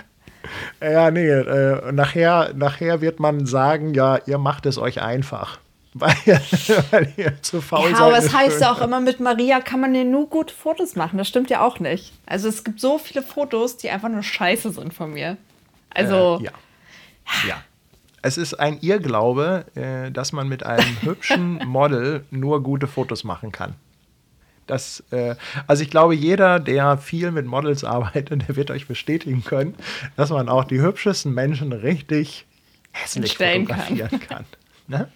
[0.82, 5.58] Ja, nee, äh, nachher, nachher wird man sagen, ja, ihr macht es euch einfach.
[5.94, 6.14] Weil,
[6.90, 8.06] weil ihr zu faul ja, seid.
[8.06, 11.18] aber es heißt ja auch immer, mit Maria kann man ja nur gute Fotos machen.
[11.18, 12.12] Das stimmt ja auch nicht.
[12.26, 15.36] Also es gibt so viele Fotos, die einfach nur scheiße sind von mir.
[15.90, 16.40] Also.
[16.40, 16.52] Äh, ja.
[17.48, 17.62] ja.
[18.22, 23.52] Es ist ein Irrglaube, äh, dass man mit einem hübschen Model nur gute Fotos machen
[23.52, 23.74] kann.
[24.66, 29.44] Das, äh, also ich glaube, jeder, der viel mit Models arbeitet, der wird euch bestätigen
[29.44, 29.76] können,
[30.16, 32.46] dass man auch die hübschesten Menschen richtig
[32.90, 34.20] hässlich fotografieren kann.
[34.20, 34.44] kann
[34.88, 35.08] ne?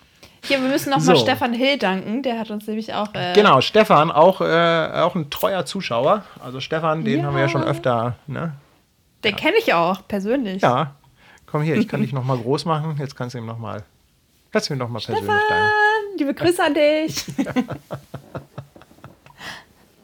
[0.44, 1.23] Hier, wir müssen nochmal so.
[1.23, 2.23] Stefan Hill danken.
[2.23, 3.15] Der hat uns nämlich auch.
[3.15, 6.24] Äh genau, Stefan, auch, äh, auch ein treuer Zuschauer.
[6.40, 7.27] Also Stefan, den ja.
[7.27, 8.16] haben wir ja schon öfter.
[8.27, 8.52] Ne?
[9.24, 9.36] Den ja.
[9.36, 10.62] kenne ich auch persönlich.
[10.62, 10.94] Ja.
[11.47, 12.97] Komm hier, ich kann dich nochmal groß machen.
[12.98, 13.82] Jetzt kannst du ihm nochmal.
[14.52, 16.19] Kannst du ihm nochmal persönlich danken.
[16.19, 17.24] Liebe Grüße an dich.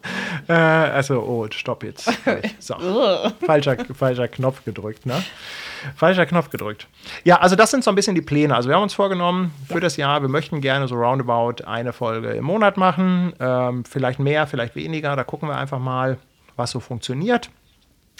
[0.47, 2.11] äh, also, oh, stopp jetzt.
[2.59, 2.75] So.
[3.45, 5.23] falscher, falscher Knopf gedrückt, ne?
[5.95, 6.87] Falscher Knopf gedrückt.
[7.23, 8.55] Ja, also das sind so ein bisschen die Pläne.
[8.55, 12.31] Also wir haben uns vorgenommen für das Jahr, wir möchten gerne so roundabout eine Folge
[12.31, 13.33] im Monat machen.
[13.39, 15.15] Ähm, vielleicht mehr, vielleicht weniger.
[15.15, 16.17] Da gucken wir einfach mal,
[16.55, 17.49] was so funktioniert.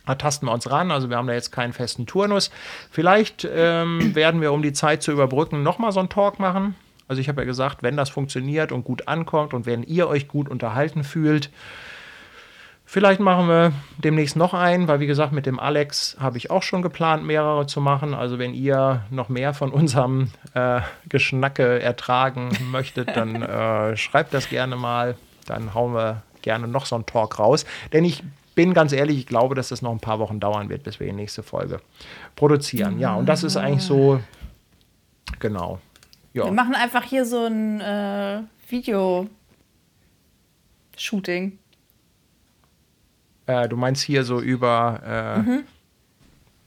[0.05, 0.91] Da tasten wir uns ran.
[0.91, 2.51] Also wir haben da jetzt keinen festen Turnus.
[2.91, 6.75] Vielleicht ähm, werden wir, um die Zeit zu überbrücken, nochmal so einen Talk machen.
[7.07, 10.27] Also ich habe ja gesagt, wenn das funktioniert und gut ankommt und wenn ihr euch
[10.27, 11.51] gut unterhalten fühlt,
[12.85, 16.63] vielleicht machen wir demnächst noch einen, weil wie gesagt, mit dem Alex habe ich auch
[16.63, 18.13] schon geplant, mehrere zu machen.
[18.13, 24.49] Also wenn ihr noch mehr von unserem äh, Geschnacke ertragen möchtet, dann äh, schreibt das
[24.49, 25.15] gerne mal.
[25.45, 27.65] Dann hauen wir gerne noch so einen Talk raus.
[27.93, 28.23] Denn ich
[28.55, 31.07] bin ganz ehrlich, ich glaube, dass das noch ein paar Wochen dauern wird, bis wir
[31.07, 31.81] die nächste Folge
[32.35, 32.99] produzieren.
[32.99, 34.21] Ja, und das ist eigentlich so,
[35.39, 35.79] genau.
[36.35, 36.45] Ja.
[36.45, 41.57] Wir machen einfach hier so ein äh, Video-Shooting.
[43.45, 44.99] Äh, du meinst hier so über.
[45.05, 45.63] Äh, mhm.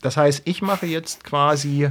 [0.01, 1.90] Das heißt, ich mache jetzt quasi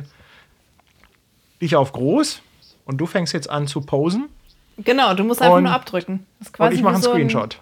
[1.61, 2.41] dich auf groß
[2.85, 4.29] und du fängst jetzt an zu posen.
[4.77, 6.25] Genau, du musst einfach und, nur abdrücken.
[6.57, 7.59] und ich mache einen so Screenshot ein...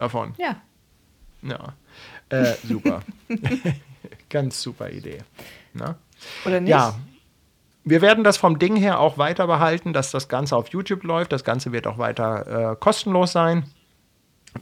[0.00, 0.34] davon.
[0.36, 0.56] Ja.
[1.42, 1.74] Ja.
[2.28, 3.02] Äh, super.
[4.30, 5.18] Ganz super Idee.
[5.74, 5.94] Na?
[6.44, 6.70] Oder nicht?
[6.70, 6.96] Ja,
[7.84, 11.32] wir werden das vom Ding her auch weiter behalten, dass das Ganze auf YouTube läuft.
[11.32, 13.64] Das Ganze wird auch weiter äh, kostenlos sein.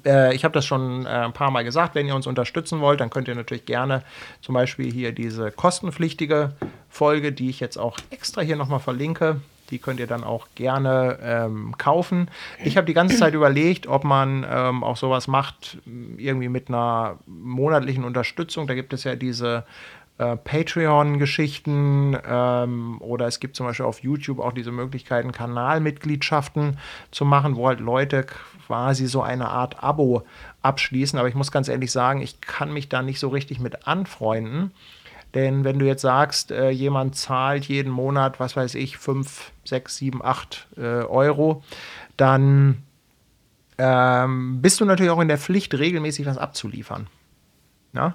[0.04, 1.94] Äh, ich habe das schon äh, ein paar Mal gesagt.
[1.94, 4.02] Wenn ihr uns unterstützen wollt, dann könnt ihr natürlich gerne
[4.40, 6.54] zum Beispiel hier diese kostenpflichtige
[6.88, 9.40] Folge, die ich jetzt auch extra hier nochmal verlinke,
[9.70, 12.28] die könnt ihr dann auch gerne ähm, kaufen.
[12.62, 15.78] Ich habe die ganze Zeit überlegt, ob man ähm, auch sowas macht,
[16.18, 18.66] irgendwie mit einer monatlichen Unterstützung.
[18.66, 19.64] Da gibt es ja diese
[20.22, 26.78] äh, Patreon-Geschichten ähm, oder es gibt zum Beispiel auf YouTube auch diese Möglichkeiten, Kanalmitgliedschaften
[27.10, 28.24] zu machen, wo halt Leute
[28.66, 30.24] quasi so eine Art Abo
[30.62, 31.18] abschließen.
[31.18, 34.72] Aber ich muss ganz ehrlich sagen, ich kann mich da nicht so richtig mit anfreunden.
[35.34, 39.96] Denn wenn du jetzt sagst, äh, jemand zahlt jeden Monat, was weiß ich, 5, 6,
[39.96, 41.64] 7, 8 äh, Euro,
[42.16, 42.82] dann
[43.78, 47.08] ähm, bist du natürlich auch in der Pflicht, regelmäßig was abzuliefern.
[47.94, 48.14] Ja?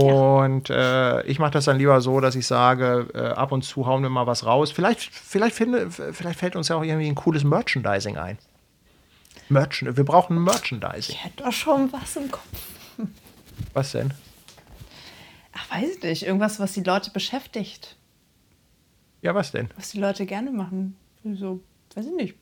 [0.00, 3.84] Und äh, ich mache das dann lieber so, dass ich sage, äh, ab und zu
[3.84, 4.70] hauen wir mal was raus.
[4.70, 8.38] Vielleicht, vielleicht, finde, vielleicht fällt uns ja auch irgendwie ein cooles Merchandising ein.
[9.48, 11.16] Merchand wir brauchen Merchandising.
[11.16, 12.44] Ich hätte doch schon was im Kopf.
[13.72, 14.14] Was denn?
[15.52, 16.22] Ach, weiß ich nicht.
[16.22, 17.96] Irgendwas, was die Leute beschäftigt.
[19.20, 19.68] Ja, was denn?
[19.74, 20.96] Was die Leute gerne machen.
[21.24, 21.60] So,
[21.96, 22.34] weiß ich nicht.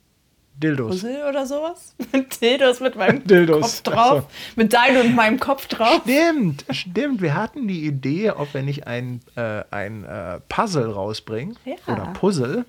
[0.56, 1.02] Dildos.
[1.02, 1.94] Puzzle oder sowas?
[2.40, 3.60] Dildos mit meinem Dildos.
[3.60, 4.12] Kopf drauf.
[4.12, 4.28] Also.
[4.56, 6.02] Mit deinem und meinem Kopf drauf.
[6.02, 7.20] Stimmt, stimmt.
[7.20, 11.74] Wir hatten die Idee, ob wir nicht ein, äh, ein äh, Puzzle rausbringen ja.
[11.86, 12.64] oder Puzzle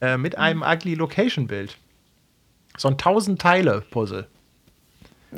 [0.00, 0.66] äh, mit einem mhm.
[0.66, 1.76] Ugly Location Bild.
[2.76, 4.26] So ein 1000 Teile Puzzle.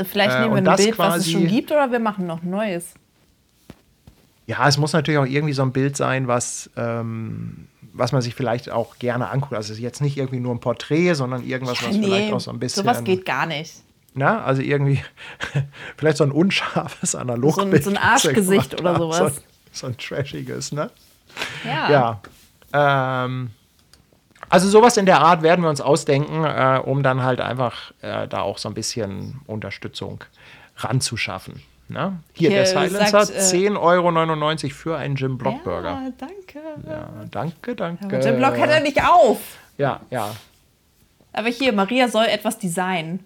[0.05, 2.95] Vielleicht äh, nehmen wir ein Bild, was es schon gibt, oder wir machen noch neues.
[4.47, 8.35] Ja, es muss natürlich auch irgendwie so ein Bild sein, was ähm, was man sich
[8.35, 9.55] vielleicht auch gerne anguckt.
[9.55, 12.59] Also jetzt nicht irgendwie nur ein Porträt, sondern irgendwas, was nee, vielleicht auch so ein
[12.59, 12.83] bisschen.
[12.83, 13.73] Sowas geht gar nicht.
[14.15, 15.03] Na, also irgendwie
[15.97, 17.85] vielleicht so ein unscharfes Analogbild.
[17.85, 19.37] So ein, so ein Arschgesicht oder sowas.
[19.37, 19.43] So,
[19.73, 20.91] so, ein trashiges, ne?
[21.65, 22.21] Ja.
[22.73, 23.25] Ja.
[23.25, 23.51] Ähm,
[24.49, 28.29] also sowas in der Art werden wir uns ausdenken, äh, um dann halt einfach äh,
[28.29, 30.23] da auch so ein bisschen Unterstützung
[30.77, 31.63] ranzuschaffen.
[31.95, 32.19] Na?
[32.33, 35.91] Hier, Hier, der Silencer, 10,99 äh, Euro für einen Jim Block Burger.
[35.91, 36.61] Ja, danke.
[36.89, 38.05] Ja, danke, danke.
[38.05, 39.39] Aber Jim Block hat er nicht auf.
[39.79, 40.35] Ja, ja.
[41.33, 43.21] Aber hier, Maria soll etwas designen.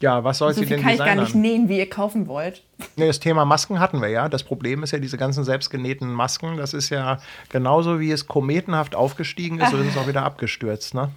[0.00, 1.08] Ja, was soll so sie denn kann designen?
[1.08, 2.62] kann ich gar nicht nähen, wie ihr kaufen wollt.
[2.96, 4.30] Nee, das Thema Masken hatten wir ja.
[4.30, 6.56] Das Problem ist ja diese ganzen selbstgenähten Masken.
[6.56, 7.18] Das ist ja
[7.50, 11.10] genauso wie es kometenhaft aufgestiegen ist, so ist es auch wieder abgestürzt, ne?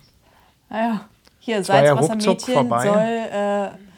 [0.70, 1.06] Naja,
[1.40, 3.89] hier, Salzwassermädchen ja soll äh,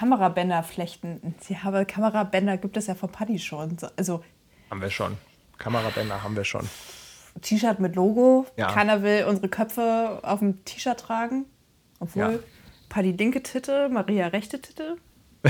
[0.00, 1.34] Kamerabänder flechten.
[1.40, 3.76] Sie haben Kamerabänder gibt es ja von Paddy schon.
[3.98, 4.24] Also
[4.70, 5.18] haben wir schon.
[5.58, 6.66] Kamerabänder haben wir schon.
[7.42, 8.46] T-Shirt mit Logo.
[8.56, 8.72] Ja.
[8.72, 11.44] Keiner will unsere Köpfe auf dem T-Shirt tragen.
[11.98, 12.38] Obwohl ja.
[12.88, 14.96] Paddy linke Titte, Maria rechte Titte.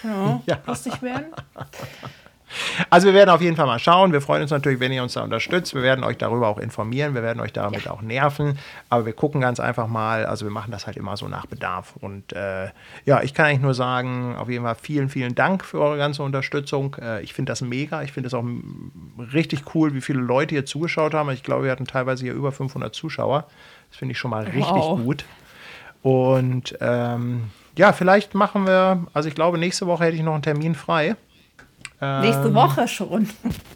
[0.00, 0.60] Genau, ja.
[0.66, 1.26] lustig werden.
[2.90, 4.12] Also wir werden auf jeden Fall mal schauen.
[4.12, 5.74] Wir freuen uns natürlich, wenn ihr uns da unterstützt.
[5.74, 7.14] Wir werden euch darüber auch informieren.
[7.14, 7.90] Wir werden euch damit ja.
[7.90, 8.58] auch nerven.
[8.88, 10.26] Aber wir gucken ganz einfach mal.
[10.26, 11.94] Also wir machen das halt immer so nach Bedarf.
[12.00, 12.68] Und äh,
[13.04, 16.22] ja, ich kann eigentlich nur sagen, auf jeden Fall vielen, vielen Dank für eure ganze
[16.22, 16.96] Unterstützung.
[17.00, 18.02] Äh, ich finde das mega.
[18.02, 18.44] Ich finde es auch
[19.32, 21.30] richtig cool, wie viele Leute hier zugeschaut haben.
[21.30, 23.46] Ich glaube, wir hatten teilweise hier über 500 Zuschauer.
[23.90, 25.00] Das finde ich schon mal richtig wow.
[25.00, 25.24] gut.
[26.02, 30.42] Und ähm, ja, vielleicht machen wir, also ich glaube, nächste Woche hätte ich noch einen
[30.42, 31.16] Termin frei.
[32.00, 33.28] Nächste ähm, Woche schon.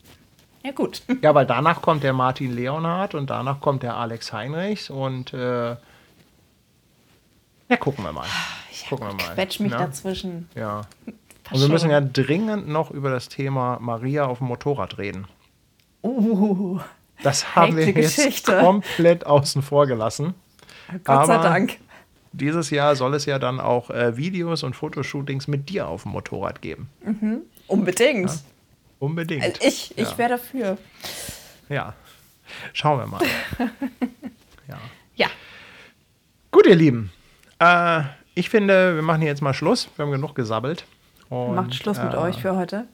[0.64, 1.02] ja, gut.
[1.22, 5.76] Ja, weil danach kommt der Martin Leonhardt und danach kommt der Alex Heinrichs und äh,
[7.70, 8.26] ja, gucken wir mal.
[8.70, 9.34] Ich Gucken wir mal.
[9.34, 9.78] quetsch mich ne?
[9.78, 10.48] dazwischen.
[10.54, 10.82] Ja.
[11.50, 15.26] Und wir müssen ja dringend noch über das Thema Maria auf dem Motorrad reden.
[16.02, 16.78] Uh,
[17.22, 18.58] Das haben wir jetzt Geschichte.
[18.58, 20.34] komplett außen vor gelassen.
[21.04, 21.78] Gott sei Aber- Dank.
[22.32, 26.12] Dieses Jahr soll es ja dann auch äh, Videos und Fotoshootings mit dir auf dem
[26.12, 26.90] Motorrad geben.
[27.68, 28.30] Unbedingt.
[28.98, 29.44] Unbedingt.
[29.44, 30.18] Also ich ich ja.
[30.18, 30.78] wäre dafür.
[31.68, 31.94] ja.
[32.72, 33.20] Schauen wir mal.
[34.68, 34.78] ja.
[35.16, 35.28] Ja.
[36.50, 37.12] Gut, ihr Lieben.
[37.58, 38.02] Äh,
[38.34, 39.88] ich finde, wir machen hier jetzt mal Schluss.
[39.96, 40.84] Wir haben genug gesabbelt.
[41.28, 42.86] Und, Macht Schluss mit äh, euch für heute.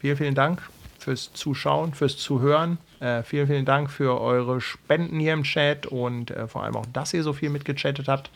[0.00, 0.62] Vielen, vielen Dank
[0.98, 2.78] fürs Zuschauen, fürs Zuhören.
[3.00, 6.86] Äh, vielen, vielen Dank für eure Spenden hier im Chat und äh, vor allem auch,
[6.92, 8.30] dass ihr so viel mitgechattet habt.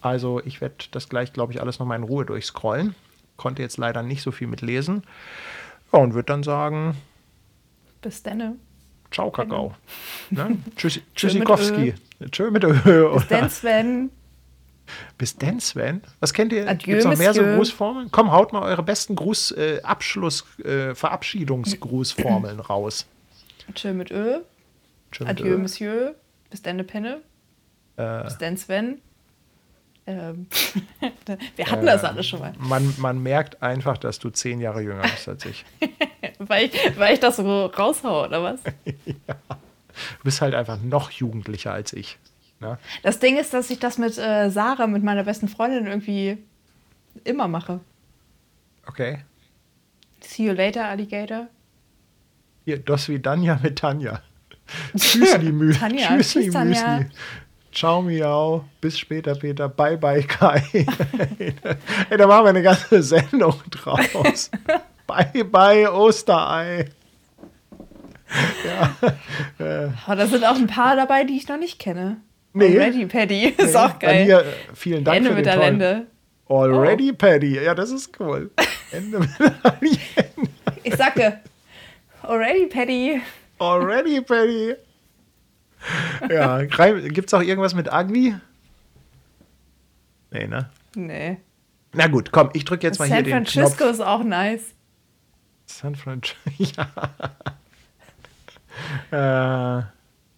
[0.00, 2.94] Also ich werde das gleich, glaube ich, alles nochmal in Ruhe durchscrollen.
[3.36, 5.02] Konnte jetzt leider nicht so viel mitlesen.
[5.92, 6.96] Ja, und würde dann sagen,
[8.02, 8.58] Bis dann.
[9.10, 9.74] ciao Kakao.
[10.30, 10.58] Ne?
[10.76, 11.94] Tschüss, Tschüssikowski.
[12.30, 13.12] Tschö mit Ö.
[13.14, 14.10] Bis dann, Sven.
[15.18, 16.02] Bis denn, Sven?
[16.20, 16.68] Was kennt ihr?
[16.68, 17.42] Adieu, Gibt es noch mehr so.
[17.42, 18.08] Grußformeln?
[18.12, 23.06] Komm, haut mal eure besten Gruß, äh, Abschluss, äh, Verabschiedungsgrußformeln raus.
[23.74, 24.40] Tschö mit Ö.
[25.10, 25.58] Tschö mit Adieu, Ö.
[25.58, 26.14] Monsieur.
[26.50, 27.20] Bis dann, Penne.
[27.96, 29.00] Äh, Bis dann, Sven.
[30.06, 30.46] Ähm,
[31.56, 32.52] wir hatten das Äh, alles schon mal.
[32.58, 35.64] Man, man merkt einfach, dass du zehn Jahre jünger bist als ich.
[36.38, 38.60] Weil ich, weil ich das so raushaue, oder was?
[40.18, 42.18] Du bist halt einfach noch jugendlicher als ich.
[42.60, 42.76] Ne?
[43.02, 46.36] Das Ding ist, dass ich das mit äh, Sarah, mit meiner besten Freundin, irgendwie
[47.24, 47.80] immer mache.
[48.86, 49.24] Okay.
[50.20, 51.46] See you later, Alligator.
[52.66, 54.20] Hier, Dos Vidania mit Tanja.
[54.94, 57.06] Tschüssli, Tanja, Tschüssli, tschüss, Tanja.
[57.76, 58.64] Ciao, Miau.
[58.80, 59.68] Bis später, Peter.
[59.68, 60.62] Bye, bye, Kai.
[62.08, 64.50] Ey, da machen wir eine ganze Sendung draus.
[65.06, 66.86] bye, bye, Osterei.
[69.58, 72.22] Oh, da sind auch ein paar dabei, die ich noch nicht kenne.
[72.54, 72.78] Nee.
[72.78, 73.48] Already, Paddy.
[73.58, 74.24] Ist auch Dann geil.
[74.24, 76.06] Hier, äh, vielen Dank Ende für mit den Lende.
[76.48, 77.62] Already, Paddy.
[77.62, 78.52] Ja, das ist cool.
[78.90, 80.00] Ende mit der Lende.
[80.82, 81.40] Ich sage,
[82.22, 83.20] already, Paddy.
[83.58, 84.76] Already, Paddy.
[86.30, 88.34] Ja, gibt es auch irgendwas mit Agni?
[90.30, 90.70] Nee, ne?
[90.94, 91.38] Nee.
[91.92, 93.90] Na gut, komm, ich drücke jetzt mal hier San den Francisco Knopf.
[93.92, 94.74] ist auch nice.
[95.66, 96.36] San Francisco.
[99.10, 99.80] Ja.
[99.80, 99.82] äh,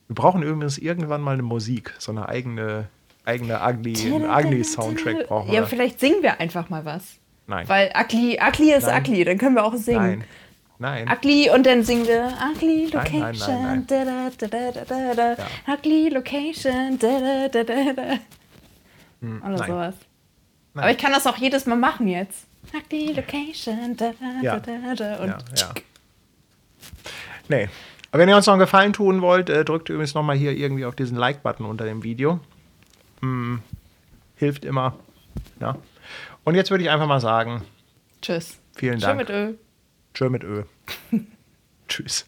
[0.09, 2.89] wir brauchen übrigens irgendwann mal eine Musik, so eine eigene,
[3.25, 5.67] eigene Agni-Soundtrack brauchen Ja, wir.
[5.67, 7.17] vielleicht singen wir einfach mal was.
[7.47, 7.69] Nein.
[7.69, 9.03] Weil Ugly, Ugly ist Nein.
[9.03, 10.01] Ugly, dann können wir auch singen.
[10.21, 10.25] Nein.
[10.81, 11.11] Nein.
[11.11, 13.63] Ugly und dann singen wir Ugly Nein, nein, Location.
[13.63, 15.17] nein, nein.
[15.17, 15.33] Da.
[15.35, 15.47] Ja.
[15.75, 16.99] Ugly Location.
[16.99, 19.47] Da, da, da, da, da.
[19.49, 19.95] Oder sowas.
[20.75, 22.47] Aber ich kann das auch jedes Mal machen jetzt.
[22.73, 23.97] Ugly Location.
[23.97, 24.61] Da, da, Ja.
[24.61, 25.17] da, da, da.
[25.23, 25.75] Und Ja, ja.
[27.49, 27.69] Nee.
[28.11, 30.85] Aber wenn ihr uns noch einen Gefallen tun wollt, äh, drückt übrigens nochmal hier irgendwie
[30.85, 32.41] auf diesen Like-Button unter dem Video.
[33.21, 33.61] Hm,
[34.37, 34.95] hilft immer.
[35.61, 35.77] Ja.
[36.45, 37.63] Und jetzt würde ich einfach mal sagen,
[38.23, 38.59] tschüss.
[38.77, 39.19] vielen Dank.
[39.19, 39.55] mit Ö.
[40.19, 40.65] Tschö mit Ö.
[41.89, 42.27] Tschüss.